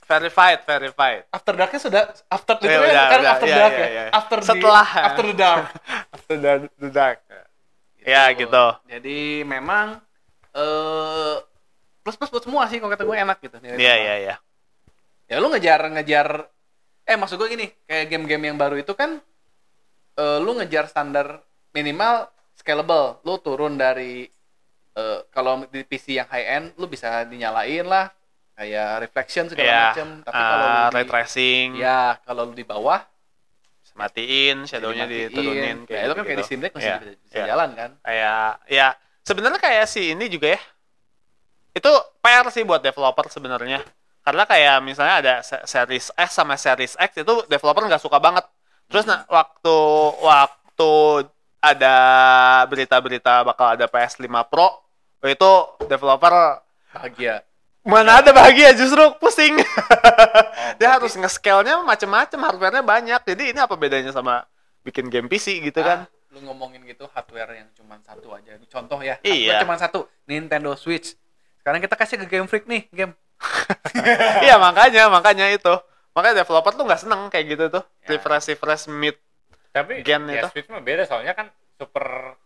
verified 0.06 0.62
verified. 0.64 1.26
After 1.28 1.52
darknya 1.52 1.80
sudah 1.82 2.02
after 2.30 2.54
Ya, 2.56 2.62
literally 2.62 2.88
udah, 2.88 3.04
sekarang 3.04 3.20
udah, 3.20 3.34
after 3.34 3.48
iya, 3.48 3.56
dark 3.58 3.72
iya, 3.72 3.82
ya? 3.82 3.88
iya. 3.90 4.04
after 4.10 4.38
the- 4.38 4.46
Setelah, 4.46 4.86
ya. 4.88 5.02
after 5.04 5.24
the 5.26 5.36
dark. 5.36 5.64
After 6.16 6.34
the, 6.38 6.52
the 6.78 6.90
dark 6.90 7.18
Ya, 8.06 8.30
gitu. 8.30 8.64
jadi 8.86 9.42
memang 9.42 9.98
eh 10.54 11.36
plus 12.06 12.14
plus 12.14 12.30
buat 12.30 12.44
semua 12.46 12.70
sih 12.70 12.78
kalau 12.78 12.94
kata 12.94 13.02
gue 13.02 13.16
enak 13.18 13.38
gitu. 13.42 13.56
Iya 13.66 13.94
iya 13.98 14.14
iya. 14.22 14.34
Ya 15.26 15.42
lu 15.42 15.50
ngejar 15.50 15.82
ngejar 15.90 16.46
eh 17.02 17.18
maksud 17.18 17.34
gue 17.42 17.50
gini 17.50 17.66
kayak 17.90 18.06
game-game 18.14 18.54
yang 18.54 18.58
baru 18.58 18.78
itu 18.78 18.94
kan 18.94 19.18
eh, 20.14 20.38
lu 20.38 20.54
ngejar 20.54 20.86
standar 20.86 21.42
minimal 21.74 22.30
scalable. 22.54 23.18
Lu 23.26 23.42
turun 23.42 23.74
dari 23.74 24.22
eh, 24.94 25.20
kalau 25.34 25.66
di 25.66 25.82
PC 25.82 26.22
yang 26.22 26.30
high 26.30 26.46
end 26.46 26.66
lu 26.78 26.86
bisa 26.86 27.26
dinyalain 27.26 27.82
lah. 27.82 28.06
Kayak 28.56 29.04
reflection 29.04 29.52
segala 29.52 29.68
Iya, 29.68 29.82
macam 29.92 30.08
tapi 30.24 30.40
kalau 30.40 30.64
ah, 30.64 30.88
di, 30.88 30.94
ray 30.96 31.04
tracing. 31.10 31.68
Ya 31.76 32.16
kalau 32.22 32.48
lu 32.48 32.54
di 32.54 32.64
bawah 32.64 33.02
matiin 33.96 34.68
shadownya 34.68 35.08
dimatiin. 35.08 35.32
diturunin 35.32 35.76
ya, 35.88 36.00
itu 36.04 36.12
kan 36.12 36.24
kayak 36.24 36.38
di 36.38 36.44
Steam 36.44 36.60
Deck 36.60 36.72
masih 36.76 36.86
Iya, 36.86 36.98
bisa, 37.00 37.34
iya. 37.34 37.44
jalan 37.48 37.70
kan? 37.72 37.90
Kayak 38.04 38.44
ya 38.68 38.86
sebenarnya 39.24 39.58
kayak 39.58 39.84
si 39.88 40.12
ini 40.12 40.28
juga 40.28 40.52
ya. 40.52 40.60
Itu 41.72 41.88
PR 42.20 42.46
sih 42.48 42.62
buat 42.62 42.80
developer 42.80 43.24
sebenarnya. 43.26 43.80
Karena 44.20 44.42
kayak 44.42 44.76
misalnya 44.82 45.16
ada 45.22 45.34
se- 45.40 45.64
series 45.64 46.10
S 46.12 46.30
sama 46.34 46.58
series 46.58 46.98
X 46.98 47.10
itu 47.16 47.34
developer 47.46 47.82
nggak 47.82 48.02
suka 48.02 48.18
banget. 48.18 48.44
Terus 48.86 49.06
nah, 49.06 49.22
waktu 49.26 49.76
waktu 50.20 50.92
ada 51.58 51.96
berita-berita 52.66 53.42
bakal 53.42 53.74
ada 53.74 53.86
PS5 53.86 54.26
Pro 54.44 54.82
itu 55.24 55.52
developer 55.86 56.62
bahagia 56.92 57.42
mana 57.86 58.18
ada 58.18 58.34
bahagia 58.34 58.74
justru 58.74 59.00
pusing. 59.16 59.54
Dia 59.62 59.64
berarti- 60.76 60.86
harus 60.90 61.12
nge-scale-nya 61.14 61.80
macem-macem 61.80 62.36
hardware-nya 62.36 62.82
banyak. 62.82 63.20
Jadi 63.24 63.54
ini 63.54 63.58
apa 63.58 63.74
bedanya 63.74 64.10
sama 64.10 64.42
bikin 64.82 65.06
game 65.06 65.26
PC 65.26 65.62
gitu 65.62 65.80
kan? 65.80 66.04
Ah, 66.04 66.34
lu 66.34 66.42
ngomongin 66.42 66.82
gitu 66.82 67.06
hardware 67.08 67.56
yang 67.56 67.68
cuma 67.72 67.96
satu 68.02 68.34
aja. 68.34 68.58
Contoh 68.66 68.98
ya 69.00 69.16
Iya. 69.22 69.62
cuma 69.62 69.78
satu 69.78 70.10
Nintendo 70.24 70.74
Switch. 70.74 71.14
Sekarang 71.58 71.78
kita 71.78 71.94
kasih 71.94 72.16
ke 72.20 72.26
Game 72.28 72.46
Freak 72.46 72.66
nih 72.66 72.86
game. 72.90 73.14
Iya 74.44 74.56
makanya 74.56 75.08
makanya 75.08 75.46
itu. 75.48 75.74
Makanya 76.12 76.42
developer 76.42 76.72
tuh 76.72 76.84
nggak 76.84 77.00
seneng 77.00 77.20
kayak 77.28 77.44
gitu 77.48 77.64
tuh. 77.70 77.82
Ya. 78.02 78.14
refresh 78.14 78.48
refresh 78.48 78.84
mid 78.86 79.16
Tapi 79.70 80.00
Gen 80.00 80.24
ya 80.26 80.42
itu. 80.42 80.48
Switch 80.50 80.68
mah 80.68 80.80
beda 80.80 81.04
soalnya 81.04 81.32
kan 81.32 81.46
super 81.76 82.36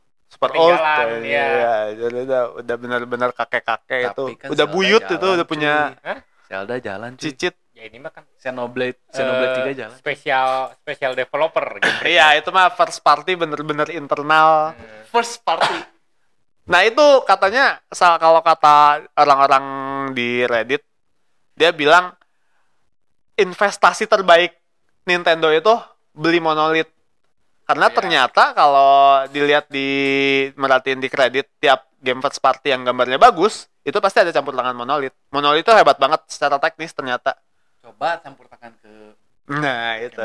super 0.40 0.56
old 0.56 0.80
ya, 1.20 1.44
ya, 1.44 1.76
jadi 1.92 2.18
udah 2.24 2.42
udah 2.64 2.76
benar-benar 2.80 3.30
kakek 3.36 3.60
kakek 3.60 4.08
itu 4.08 4.24
kan 4.40 4.48
udah 4.48 4.64
Zelda 4.64 4.72
buyut 4.72 5.04
itu 5.04 5.26
udah 5.36 5.44
punya 5.44 6.00
Hah? 6.00 6.24
Zelda 6.48 6.80
jalan 6.80 7.12
cuy. 7.20 7.28
Cicit. 7.28 7.54
Ya 7.76 7.84
ini 7.84 8.00
mah 8.00 8.08
kan 8.08 8.24
Xenoblade 8.40 8.96
Xenoblade 9.12 9.68
eh, 9.68 9.76
3 9.76 9.80
jalan. 9.84 9.96
spesial 10.00 10.48
spesial 10.80 11.12
developer 11.12 11.64
gitu. 11.76 12.08
iya 12.16 12.40
itu 12.40 12.48
mah 12.48 12.72
first 12.72 13.04
party 13.04 13.36
bener-bener 13.36 13.92
internal. 13.92 14.72
Eh, 14.80 15.04
first 15.12 15.44
party. 15.44 15.76
Nah 16.72 16.88
itu 16.88 17.04
katanya 17.28 17.84
kalau 17.92 18.40
kata 18.40 19.04
orang-orang 19.20 19.64
di 20.16 20.48
Reddit 20.48 20.80
dia 21.52 21.68
bilang 21.76 22.16
investasi 23.36 24.08
terbaik 24.08 24.56
Nintendo 25.04 25.52
itu 25.52 25.76
beli 26.16 26.40
monolith 26.40 26.88
karena 27.70 27.86
Iya. 27.86 27.94
ternyata 27.94 28.44
kalau 28.50 28.90
dilihat 29.30 29.70
di 29.70 29.88
merhatiin 30.58 30.98
di 30.98 31.06
kredit 31.06 31.46
tiap 31.62 31.86
game 32.02 32.18
first 32.18 32.42
party 32.42 32.74
yang 32.74 32.82
gambarnya 32.82 33.14
bagus 33.14 33.70
itu 33.86 33.94
pasti 33.96 34.18
ada 34.18 34.34
campur 34.34 34.58
tangan 34.58 34.74
monolith 34.74 35.14
monolith 35.30 35.62
itu 35.62 35.70
hebat 35.70 35.94
banget 35.94 36.18
secara 36.26 36.58
teknis 36.58 36.90
ternyata 36.90 37.38
coba 37.78 38.18
campur 38.18 38.50
tangan 38.50 38.74
ke 38.74 38.92
nah 39.46 39.94
itu 39.96 40.18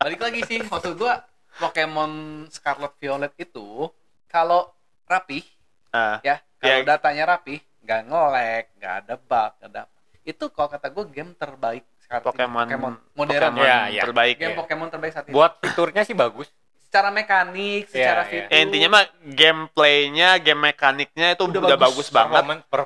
balik 0.00 0.20
lagi 0.20 0.40
sih 0.44 0.60
maksud 0.64 0.96
gua 0.96 1.20
Pokemon 1.52 2.12
Scarlet 2.48 2.96
Violet 2.96 3.32
itu 3.36 3.92
kalau 4.26 4.72
rapih 5.04 5.44
Ah, 5.92 6.24
ya 6.24 6.40
kalau 6.56 6.80
Ya. 6.80 6.88
datanya 6.88 7.36
rapih 7.36 7.60
nggak 7.84 8.00
ngelek 8.08 8.64
nggak 8.80 8.94
ada 9.04 9.14
bug 9.20 9.52
nggak 9.60 9.70
ada 9.76 9.82
itu 10.24 10.44
kalau 10.48 10.68
kata 10.70 10.88
gua 10.88 11.04
game 11.04 11.36
terbaik. 11.36 11.84
Pokemon 12.18 12.66
Pokemon 12.66 12.94
modern 13.14 13.40
Pokemon 13.48 13.62
Iya, 13.62 13.78
iya. 13.88 14.02
terbaik 14.02 14.36
game 14.36 14.50
Iya. 14.50 14.58
Pokemon 14.58 14.88
terbaik 14.88 15.12
saat 15.12 15.24
ini 15.24 15.32
buat 15.32 15.52
fiturnya 15.56 16.02
sih 16.02 16.12
bagus. 16.12 16.48
secara 16.82 17.08
mekanik 17.08 17.88
secara 17.88 18.20
Iya, 18.20 18.28
iya. 18.28 18.42
fitur 18.44 18.52
ya 18.52 18.58
intinya 18.60 18.88
mah 18.90 19.04
gameplaynya 19.24 20.28
game 20.38 20.60
mekaniknya 20.62 21.26
itu 21.30 21.42
Udah 21.42 21.60
udah, 21.62 21.78
bagus. 21.80 21.80
bagus, 21.80 22.08
banget 22.10 22.42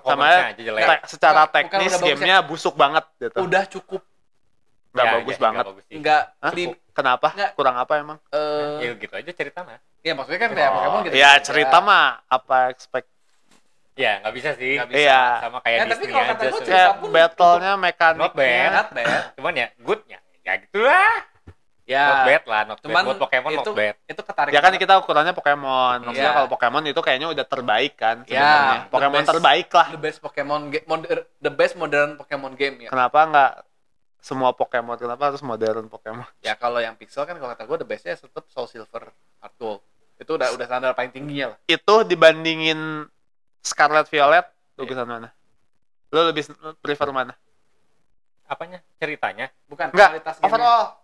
sama 0.06 0.26
aja 0.30 0.54
jelek. 0.56 0.82
te- 0.84 1.04
secara 1.08 1.40
Bukan- 1.42 1.50
bukan 1.50 1.54
teknis 1.74 1.92
bagus 1.92 2.06
gamenya 2.06 2.36
busuk 2.40 2.74
banget 2.76 3.04
gitu 3.18 3.38
udah 3.40 3.64
cukup 3.66 4.02
nggak 4.88 5.02
Ya, 5.02 5.12
bagus 5.12 5.34
ya, 5.34 5.42
banget 5.42 5.64
nggak 5.64 5.74
bagus 5.74 5.84
nggak 5.92 6.22
kenapa 6.92 7.28
Nggak. 7.34 7.50
kurang 7.52 7.76
apa 7.76 7.92
emang 7.98 8.18
eh, 8.30 8.78
Ya 8.80 8.92
gitu 8.94 9.12
aja 9.12 9.30
cerita 9.30 9.60
mah. 9.60 9.76
ya 10.00 10.12
maksudnya 10.14 10.40
kan 10.40 10.50
kayak 10.54 10.70
Oh. 10.70 10.76
Pokemon 10.78 11.00
gitu 11.02 11.14
ya 11.16 11.30
cerita 11.38 11.76
mah 11.80 12.06
apa 12.24 12.56
expect 12.70 13.08
Ya 13.96 14.20
nggak 14.20 14.34
bisa 14.34 14.50
sih. 14.54 14.76
Nggak 14.76 14.88
bisa. 14.92 14.98
Iya. 15.00 15.22
Sama 15.40 15.58
kayak 15.58 15.76
Ya, 15.76 15.82
tapi 15.82 15.90
Disney 15.90 16.06
kalau 16.06 16.26
kata 16.26 16.36
aja. 16.36 16.50
cerita 16.52 16.68
kayak 16.68 16.92
pun 16.94 17.08
battlenya 17.10 17.66
Not 17.66 17.80
bad. 17.80 17.82
mekaniknya 17.82 18.68
not 18.70 18.88
bad 18.92 19.06
Cuman 19.34 19.52
ya 19.54 19.66
good 19.80 20.00
ya, 20.04 20.18
gitulah. 20.44 21.14
Ya. 21.86 22.02
not 22.04 22.20
bad 22.26 22.42
lah 22.44 22.62
not 22.66 22.78
Cuman 22.82 22.92
bad 22.94 23.06
buat 23.06 23.18
Pokemon 23.22 23.50
itu 23.52 23.62
not 23.62 23.72
bad 23.72 23.94
itu 24.04 24.20
ketarik. 24.20 24.50
Ya 24.50 24.60
kan 24.60 24.72
kita 24.74 24.94
ukurannya 24.98 25.32
Pokemon. 25.32 25.98
Maksudnya 26.02 26.28
Iya. 26.28 26.36
kalau 26.36 26.48
Pokemon 26.50 26.82
itu 26.84 27.00
kayaknya 27.00 27.28
udah 27.30 27.46
terbaik 27.46 27.94
kan 27.94 28.16
Ya, 28.22 28.36
sebenarnya. 28.36 28.76
the 28.76 28.90
Pokemon 28.90 29.16
best. 29.16 29.30
terbaik 29.30 29.68
lah. 29.70 29.86
the 29.88 30.00
best 30.02 30.18
Pokemon 30.20 30.60
game, 30.68 30.84
the 31.38 31.48
best 31.50 31.74
modern 31.74 32.10
Pokemon 32.16 32.52
game 32.52 32.76
ya. 32.82 32.90
Kenapa 32.90 33.18
nggak 33.24 33.52
semua 34.18 34.50
Pokemon? 34.52 34.98
Kenapa 34.98 35.30
harus 35.30 35.40
modern 35.40 35.86
Pokemon? 35.86 36.26
Ya 36.42 36.52
kalau 36.52 36.78
yang 36.78 36.94
pixel 36.94 37.22
kan 37.22 37.32
kalau 37.32 37.48
kata 37.48 37.64
gue 37.64 37.78
the 37.78 37.86
bestnya 37.86 38.12
tetap 38.12 38.44
Soul 38.50 38.66
Silver, 38.66 39.08
Heart 39.40 39.54
Gold. 39.56 39.80
Itu 40.18 40.34
udah 40.34 40.52
udah 40.52 40.66
standar 40.66 40.92
paling 40.92 41.14
tingginya 41.14 41.54
lah. 41.54 41.58
Itu 41.64 42.02
dibandingin 42.02 43.06
Scarlet 43.66 44.06
Violet, 44.06 44.46
lukisan 44.78 45.02
mana? 45.04 45.34
Lo 46.14 46.30
lebih 46.30 46.46
prefer 46.78 47.10
mana? 47.10 47.34
apanya 48.46 48.78
ceritanya 49.02 49.50
Bukan 49.66 49.90
Enggak, 49.90 50.22
kualitas 50.22 50.38
overall. 50.38 51.02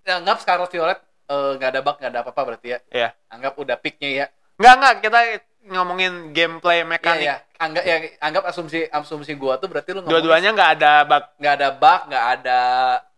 Ya, 0.00 0.16
anggap 0.16 0.40
Scarlet 0.40 0.72
Violet 0.72 0.98
eh, 1.28 1.50
nggak 1.60 1.70
ada 1.76 1.80
bug, 1.84 1.96
nggak 2.00 2.08
ada 2.08 2.20
apa-apa 2.24 2.42
berarti 2.48 2.68
ya. 2.72 2.78
Iya. 2.88 3.08
Anggap 3.28 3.52
udah 3.60 3.76
peaknya 3.76 4.08
ya. 4.08 4.26
Nggak, 4.56 4.74
nggak. 4.80 4.94
Kita 5.04 5.18
ngomongin 5.66 6.12
gameplay 6.32 6.80
Iya, 6.80 6.88
mekanik. 6.88 7.20
iya. 7.20 7.36
Anggap 7.60 7.82
ya 7.84 7.96
anggap 8.22 8.44
asumsi 8.48 8.88
asumsi 8.88 9.32
gua 9.36 9.60
tuh 9.60 9.68
berarti 9.68 9.92
lu 9.92 10.08
Dua-duanya 10.08 10.56
nggak 10.56 10.70
ada 10.80 10.92
bug. 11.04 11.24
nggak 11.36 11.54
ada 11.58 11.68
bug, 11.74 12.00
nggak 12.08 12.24
ada 12.32 12.60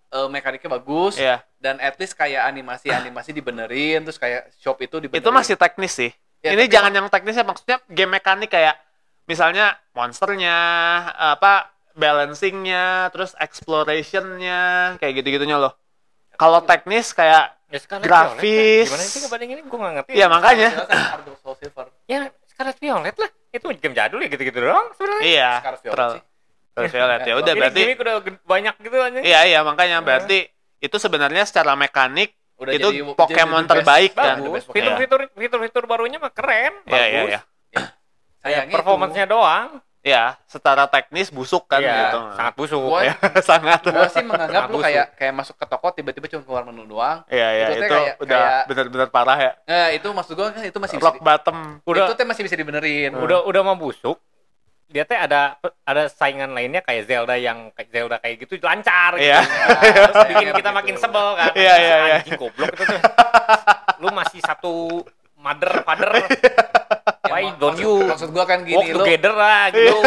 eh, 0.09 0.27
mekaniknya 0.27 0.71
bagus 0.73 1.15
Iya. 1.15 1.37
dan 1.61 1.79
at 1.79 1.95
least 2.03 2.19
kayak 2.19 2.51
animasi-animasi 2.51 3.31
dibenerin 3.31 4.03
terus 4.03 4.19
kayak 4.19 4.51
shop 4.59 4.83
itu 4.83 4.99
dibenerin. 4.99 5.23
Itu 5.23 5.31
masih 5.31 5.55
teknis 5.55 5.95
sih. 5.95 6.11
Ya, 6.39 6.55
Ini 6.55 6.65
tapi- 6.65 6.73
jangan 6.73 6.93
yang 6.95 7.07
teknisnya 7.09 7.43
maksudnya 7.43 7.77
game 7.89 8.15
mekanik 8.15 8.49
kayak 8.49 8.79
misalnya 9.27 9.75
monsternya, 9.93 10.59
apa 11.35 11.75
balancingnya, 11.93 13.11
terus 13.11 13.35
explorationnya, 13.37 14.95
kayak 15.03 15.13
gitu-gitunya 15.19 15.59
loh. 15.59 15.75
Kalau 16.39 16.63
teknis 16.63 17.11
kayak 17.11 17.59
ya 17.69 17.79
Scarlet 17.83 18.07
Grafis. 18.07 18.87
Gimana 18.87 19.03
sih 19.05 19.21
ngebandingin 19.21 19.59
gue 19.61 19.79
nggak 19.79 19.95
ngerti 19.99 20.11
ya 20.15 20.27
makanya 20.31 20.71
Silver. 21.59 21.87
ya 22.07 22.19
Scarlet 22.47 22.79
Violet 22.79 23.17
lah 23.19 23.31
itu 23.51 23.67
game 23.77 23.93
jadul 23.93 24.19
ya 24.23 24.29
gitu-gitu 24.31 24.59
doang 24.63 24.89
sebenarnya 24.95 25.25
iya. 25.27 25.51
Scarlet 25.61 25.83
Violet 25.83 25.99
sih. 26.15 26.23
Scarlet 26.73 26.93
Violet 26.95 27.21
ya 27.27 27.35
udah 27.43 27.53
Ini 27.53 27.61
berarti 27.61 27.81
gimmick 27.83 27.99
udah 28.01 28.15
banyak 28.47 28.75
gitu 28.79 28.97
aja 28.97 29.19
iya 29.21 29.41
iya 29.45 29.61
makanya 29.61 29.99
berarti 30.01 30.47
itu 30.79 30.97
sebenarnya 30.97 31.43
secara 31.43 31.75
mekanik 31.75 32.38
Udah 32.59 32.73
itu 32.73 32.89
jadi- 32.91 33.15
Pokemon 33.15 33.31
jadi 33.57 33.63
the 33.63 33.71
best. 33.71 33.71
terbaik 33.73 34.11
kan. 34.13 34.37
Bagus 34.37 34.51
best 34.53 34.67
Pokemon. 34.67 34.75
fitur-fitur 34.75 35.21
fitur-fitur 35.33 35.85
barunya 35.85 36.19
mah 36.19 36.31
keren 36.31 36.75
Iya 36.85 37.05
iya 37.05 37.21
bagus 37.21 37.31
iya. 37.31 37.41
ya, 37.71 37.83
Sayangnya 38.41 38.75
performance-nya 38.75 39.27
doang 39.27 39.71
Ya, 40.01 40.39
secara 40.45 40.87
teknis 40.87 41.29
busuk 41.29 41.67
kan 41.67 41.79
Iya, 41.79 41.91
gitu. 42.07 42.21
sangat 42.33 42.55
busuk 42.55 42.81
Gua- 42.81 43.03
Ya, 43.03 43.13
sangat. 43.51 43.83
Gua 43.83 44.07
sih 44.07 44.23
menganggap 44.23 44.71
lu 44.71 44.79
kayak 44.79 45.07
kayak 45.15 45.35
masuk 45.35 45.55
ke 45.55 45.67
toko 45.67 45.91
tiba-tiba 45.91 46.27
cuma 46.29 46.43
keluar 46.45 46.63
menu 46.65 46.87
doang. 46.87 47.27
Iya 47.27 47.49
iya 47.53 47.67
Itu 47.67 47.75
itu, 47.77 47.93
kayak- 47.93 48.17
udah 48.17 48.39
kayak- 48.39 48.65
benar-benar 48.67 49.09
parah 49.11 49.37
ya. 49.37 49.53
Nah, 49.61 49.89
itu 49.91 50.09
maksud 50.09 50.33
gua 50.33 50.49
kan 50.49 50.63
itu 50.63 50.79
masih 50.79 50.97
bisa 50.97 51.05
Rock 51.05 51.15
di, 51.15 51.21
bottom. 51.21 51.59
udah 51.83 52.05
itu 52.05 52.15
teh 52.15 52.25
masih 52.25 52.43
bisa 52.43 52.55
dibenerin. 52.55 53.11
udah 53.13 53.43
udah 53.43 53.61
mau 53.61 53.75
busuk 53.77 54.17
dia 54.89 55.05
teh 55.05 55.15
ada 55.15 55.61
ada 55.85 56.09
saingan 56.09 56.51
lainnya 56.51 56.81
kayak 56.81 57.05
Zelda 57.05 57.37
yang 57.37 57.69
kayak 57.73 57.89
Zelda 57.89 58.17
kayak 58.17 58.41
gitu 58.41 58.57
lancar 58.59 59.15
gitu. 59.15 59.29
Iya. 59.29 59.41
Terus 59.85 60.17
bikin 60.33 60.49
kita 60.57 60.71
makin 60.73 60.95
sebel 60.97 61.27
kan. 61.37 61.53
Iya, 61.53 61.75
iya, 61.77 61.97
iya. 62.01 62.17
Anjing 62.19 62.37
goblok 62.37 62.73
itu 62.73 62.85
tuh. 62.85 63.01
Lu 64.01 64.09
masih 64.11 64.41
satu 64.41 65.05
mother 65.37 65.85
father. 65.85 66.09
Ya, 66.17 66.25
Why 67.29 67.53
don't 67.55 67.77
maksud- 67.77 67.85
you 67.85 67.95
Maksud 68.09 68.29
gua 68.33 68.45
kan 68.45 68.65
walk 68.65 68.69
gini 68.83 68.87
lu 68.89 69.05
together 69.05 69.33
lah 69.33 69.69
gitu. 69.69 70.01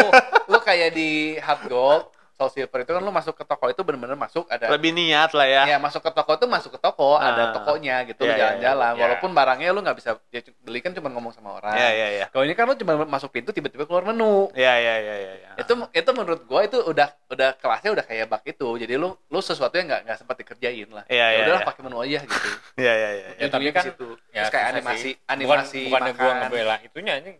lu 0.44 0.58
kayak 0.58 0.90
di 0.90 1.10
Heart 1.38 1.62
Gold, 1.70 2.02
Soul 2.42 2.50
Silver 2.52 2.78
itu 2.78 2.90
kan 2.90 2.98
lu 2.98 3.08
masuk 3.08 3.32
ke 3.32 3.44
toko 3.44 3.64
itu 3.66 3.78
bener-bener 3.80 4.14
masuk 4.14 4.44
ada 4.46 4.66
Lebih 4.68 4.90
niat 4.90 5.30
lah 5.30 5.46
ya. 5.46 5.62
ya 5.64 5.78
masuk 5.78 6.02
ke 6.02 6.10
toko 6.10 6.34
tuh 6.34 6.46
masuk 6.46 6.70
ke 6.70 6.80
toko 6.80 7.14
Ah. 7.14 7.30
ada 7.30 7.44
tokonya 7.52 8.02
gitu 8.04 8.20
Iya, 8.20 8.26
lu 8.26 8.32
iya, 8.32 8.40
jalan-jalan 8.42 8.92
iya. 8.92 9.00
walaupun 9.00 9.30
barangnya 9.30 9.70
lu 9.70 9.80
nggak 9.80 9.94
bisa 9.94 10.10
ya, 10.28 10.40
beli 10.58 10.78
kan 10.78 10.90
cuma 10.90 11.08
ngomong 11.08 11.30
sama 11.30 11.54
orang 11.54 11.72
Iya 11.72 11.88
iya 11.92 12.08
iya. 12.12 12.26
kalau 12.26 12.42
ini 12.42 12.52
kan 12.52 12.64
lu 12.64 12.74
cuma 12.74 12.92
masuk 13.06 13.30
pintu 13.30 13.50
tiba-tiba 13.50 13.84
keluar 13.84 14.02
menu 14.02 14.50
Iya 14.52 14.74
iya 14.76 14.94
iya 14.98 15.14
iya. 15.16 15.32
iya. 15.38 15.50
itu 15.56 15.70
itu 15.88 16.10
menurut 16.10 16.42
gua 16.42 16.60
itu 16.62 16.78
udah 16.78 17.08
udah 17.28 17.54
kelasnya 17.54 17.90
udah 17.92 18.04
kayak 18.04 18.26
bug 18.26 18.42
itu 18.44 18.68
jadi 18.76 18.94
lu 18.96 19.14
lu 19.22 19.38
sesuatu 19.38 19.72
yang 19.72 19.86
nggak 19.86 20.02
nggak 20.04 20.18
sempat 20.18 20.36
dikerjain 20.36 20.88
lah 20.88 21.06
Iya, 21.06 21.22
Ya 21.22 21.26
iya, 21.28 21.40
udahlah 21.44 21.60
iya. 21.60 21.68
pakai 21.68 21.82
menu 21.82 21.96
aja 21.98 22.18
gitu 22.20 22.48
Iya 22.82 22.92
iya 22.92 23.10
iya. 23.12 23.26
Ya, 23.36 23.46
tapi 23.48 23.68
kan- 23.68 23.78
ke 23.78 23.88
situ. 23.88 24.08
Ya, 24.28 24.40
terus 24.40 24.50
kayak 24.50 24.66
animasi 24.72 24.98
sih. 24.98 25.14
animasi 25.24 25.78
Bukan, 25.80 25.88
bukannya 25.92 26.12
gua 26.14 26.24
makan. 26.26 26.40
ngebela 26.42 26.76
itunya 26.82 27.14
ini. 27.18 27.32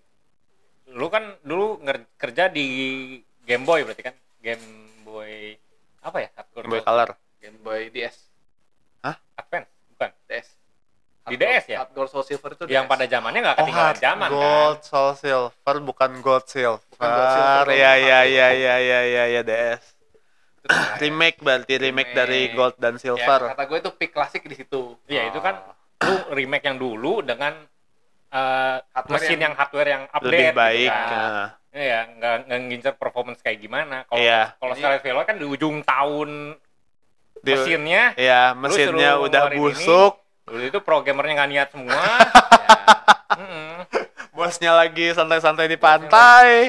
Lu 0.88 1.08
kan 1.08 1.24
dulu 1.40 1.80
nger- 1.80 2.10
kerja 2.14 2.44
di 2.46 2.66
Game 3.40 3.64
Boy 3.64 3.80
berarti 3.82 4.02
kan? 4.02 4.14
Game 4.38 4.60
Boy 5.12 5.60
apa 6.00 6.18
ya? 6.18 6.28
Hardcore 6.32 6.66
Boy 6.66 6.80
color. 6.80 7.10
Game 7.38 7.58
Boy 7.60 7.82
DS 7.88 8.16
Advance, 9.32 9.68
bukan? 9.92 10.10
DS 10.26 10.48
Di 11.22 11.36
DS 11.36 11.64
ya? 11.68 11.76
Hardcore 11.82 12.08
Soul 12.08 12.24
Silver 12.24 12.50
itu 12.52 12.64
Yang 12.66 12.84
DS. 12.84 12.92
pada 12.92 13.04
zamannya 13.06 13.40
nggak 13.40 13.56
Oh, 13.56 13.60
ketinggalan 13.62 13.86
hard 13.86 13.98
zaman 13.98 14.28
gold, 14.28 14.78
kan? 14.78 14.82
soul 14.82 15.10
silver, 15.14 15.76
bukan 15.80 16.10
gold 16.18 16.46
silver. 16.46 16.82
Bukan 16.90 17.08
gold 17.08 17.30
silver, 17.30 17.66
Iya 17.70 17.92
iya 17.94 18.18
hard 18.18 18.28
iya 18.28 18.48
gold. 18.48 18.58
iya 18.58 18.74
iya 18.78 19.00
iya 19.04 19.24
iya 19.28 19.40
DS. 19.42 19.82
Remake 20.96 21.38
berarti 21.38 21.74
remake, 21.74 22.10
Remake. 22.10 22.12
dari 22.14 22.40
gold 22.50 22.76
dan 22.78 22.94
ya, 22.94 23.00
silver. 23.02 23.40
kata 23.50 23.62
gue 23.64 23.78
itu 23.78 23.90
peak 23.92 24.10
klasik 24.10 24.42
di 24.46 24.54
situ 24.54 24.94
Iya, 25.06 25.28
itu 25.28 25.38
kan 25.38 25.58
lu 26.00 26.14
remake 26.30 26.64
yang 26.64 26.78
dulu 26.78 27.22
dengan 27.22 27.66
eh, 28.30 28.76
Hardware 28.90 29.12
mesin 29.12 29.38
yang, 29.38 29.42
yang 29.42 29.54
hardware 29.54 29.90
yang 29.90 30.02
update 30.08 30.30
Lebih 30.30 30.46
gitu 30.46 30.58
baik. 30.58 30.90
kan. 30.90 31.06
nah. 31.10 31.48
Iya, 31.72 32.04
nggak 32.12 32.34
nggak 32.46 32.60
ngincer 32.62 32.94
performance 32.94 33.40
kayak 33.40 33.58
gimana. 33.58 34.04
Kalau 34.04 34.20
Iya. 34.20 34.52
kalau 34.54 34.72
Jadi- 34.72 34.80
Scarlet 34.82 35.02
Violet 35.02 35.26
kan 35.26 35.36
di 35.36 35.46
ujung 35.46 35.76
tahun 35.80 36.30
Di- 37.34 37.48
mesinnya 37.50 38.02
Iya, 38.14 38.52
mesinnya 38.52 39.16
udah 39.18 39.42
busuk. 39.50 40.20
dulu 40.44 40.62
itu 40.62 40.78
programmernya 40.78 41.32
nggak 41.34 41.50
niat 41.50 41.68
semua. 41.70 41.96
Ya. 43.32 43.38
Mm-mm. 43.38 43.72
bosnya 44.32 44.72
lagi 44.74 45.08
santai-santai 45.10 45.64
di 45.66 45.76
pantai 45.76 46.68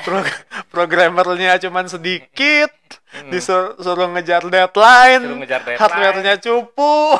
Pro- 0.00 0.36
programmernya 0.68 1.56
cuman 1.58 1.84
sedikit 1.86 2.68
Mm. 3.10 3.32
disuruh 3.32 4.08
ngejar 4.10 4.44
deadline, 4.44 5.24
Suruh 5.24 5.38
ngejar 5.40 5.60
deadline. 5.62 5.80
hardware-nya 5.80 6.34
cupu 6.38 7.16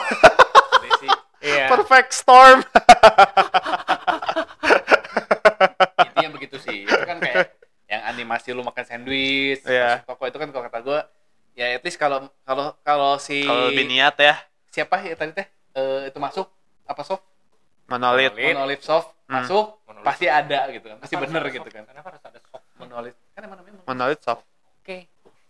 Iya. 1.40 1.66
perfect 1.72 2.12
storm 2.14 2.61
begitu 6.58 6.66
sih 6.66 6.78
itu 6.84 7.04
kan 7.04 7.18
kayak 7.18 7.54
yang 7.86 8.02
animasi 8.04 8.48
lu 8.50 8.60
makan 8.60 8.84
sandwich 8.84 9.62
Iya. 9.62 10.02
masuk 10.02 10.08
toko 10.08 10.22
itu 10.26 10.36
kan 10.36 10.48
kalau 10.48 10.64
kata 10.66 10.78
gue 10.80 11.00
ya 11.54 11.66
at 11.72 11.82
least 11.82 11.96
kalau 11.96 12.18
kalau 12.42 12.76
kalau 12.80 13.10
si 13.16 13.42
kalau 13.42 13.70
lebih 13.70 13.86
niat 13.86 14.14
ya 14.14 14.34
siapa 14.68 15.00
ya 15.00 15.14
tadi 15.14 15.32
teh 15.32 15.48
Eh, 15.70 16.06
itu 16.06 16.18
masuk 16.18 16.50
apa 16.84 17.02
soft 17.02 17.22
monolith 17.86 18.32
Monolith. 18.32 18.52
monolith 18.52 18.82
soft 18.82 19.08
Hmm. 19.24 19.38
masuk 19.38 19.66
Monolith. 19.84 20.06
pasti 20.06 20.26
ada 20.26 20.60
gitu 20.68 20.86
kan 20.86 20.96
pasti 20.98 21.14
bener 21.14 21.38
ada 21.38 21.50
gitu 21.50 21.62
soft? 21.62 21.76
kan 21.76 21.84
Kenapa 21.84 22.06
harus 22.08 22.22
ada 22.24 22.38
soft? 22.42 22.64
monolith 22.74 23.16
kan 23.30 23.40
emang 23.40 23.56
namanya 23.56 23.74
monolith. 23.76 23.86
monolith 23.86 24.22
soft 24.22 24.42
Oke. 24.78 24.98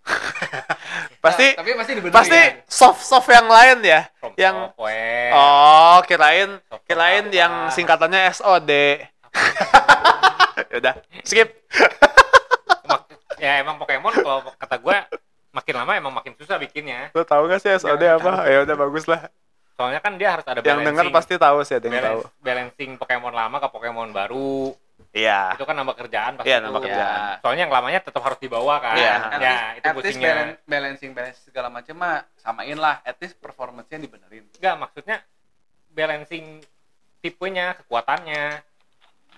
pasti 1.24 1.46
Nah, 1.48 1.58
tapi 1.58 1.70
pasti 1.74 1.92
dibenerin 1.94 2.16
pasti 2.16 2.40
soft 2.66 3.00
soft 3.00 3.28
yang 3.28 3.46
lain 3.46 3.78
ya 3.80 4.00
From 4.16 4.32
yang 4.36 4.56
software. 4.68 5.32
oh 5.32 5.98
kirain 6.04 6.50
Soft 6.62 6.84
kirain 6.84 7.24
apa? 7.24 7.34
yang 7.34 7.52
singkatannya 7.70 8.20
SOD 8.30 8.72
udah 10.70 10.94
skip 11.22 11.48
ya 13.38 13.62
emang 13.62 13.76
Pokemon 13.76 14.12
kalau 14.14 14.40
kata 14.52 14.76
gue 14.76 14.96
makin 15.50 15.74
lama 15.76 15.92
emang 15.94 16.12
makin 16.12 16.34
susah 16.34 16.56
bikinnya. 16.56 17.08
lo 17.10 17.22
tahu 17.22 17.46
gak 17.46 17.58
sih 17.58 17.70
SOD 17.72 17.98
Nggak 17.98 18.20
apa 18.20 18.32
ya 18.44 18.58
udah 18.62 18.76
bagus 18.78 19.06
lah 19.06 19.30
Soalnya 19.72 20.02
kan 20.02 20.18
dia 20.18 20.34
harus 20.34 20.42
ada 20.42 20.58
yang 20.58 20.82
denger 20.82 21.06
balancing. 21.06 21.14
pasti 21.14 21.34
tahu 21.38 21.58
sih 21.62 21.78
ada 21.78 21.86
yang 21.86 21.94
tahu 21.96 22.20
balance, 22.20 22.42
balancing 22.42 22.90
Pokemon 22.94 23.30
lama 23.32 23.56
ke 23.56 23.68
Pokemon 23.68 24.10
baru. 24.10 24.74
iya 25.14 25.54
Itu 25.54 25.62
kan 25.62 25.78
nambah 25.78 25.94
kerjaan 25.96 26.34
pasti. 26.34 26.50
Iya, 26.50 26.58
nambah 26.58 26.82
kerjaan. 26.82 27.38
Soalnya 27.38 27.62
yang 27.62 27.72
lamanya 27.72 28.00
tetap 28.02 28.18
harus 28.20 28.36
dibawa 28.36 28.82
kan. 28.82 28.98
Iya. 28.98 29.14
Ya, 29.14 29.38
least- 29.38 29.38
itu 29.38 29.86
at 29.86 29.94
least 29.94 29.94
pusingnya. 29.94 30.26
balan- 30.28 30.58
balancing 30.66 31.10
balancing 31.14 31.44
segala 31.46 31.68
macam 31.70 31.94
mah 31.94 32.14
samain 32.34 32.74
lah 32.74 32.98
at 33.00 33.14
least 33.16 33.38
performance-nya 33.38 33.98
dibenerin 33.98 34.50
Enggak, 34.52 34.74
maksudnya 34.76 35.16
balancing 35.88 36.58
tipenya, 37.18 37.78
kekuatannya. 37.78 38.44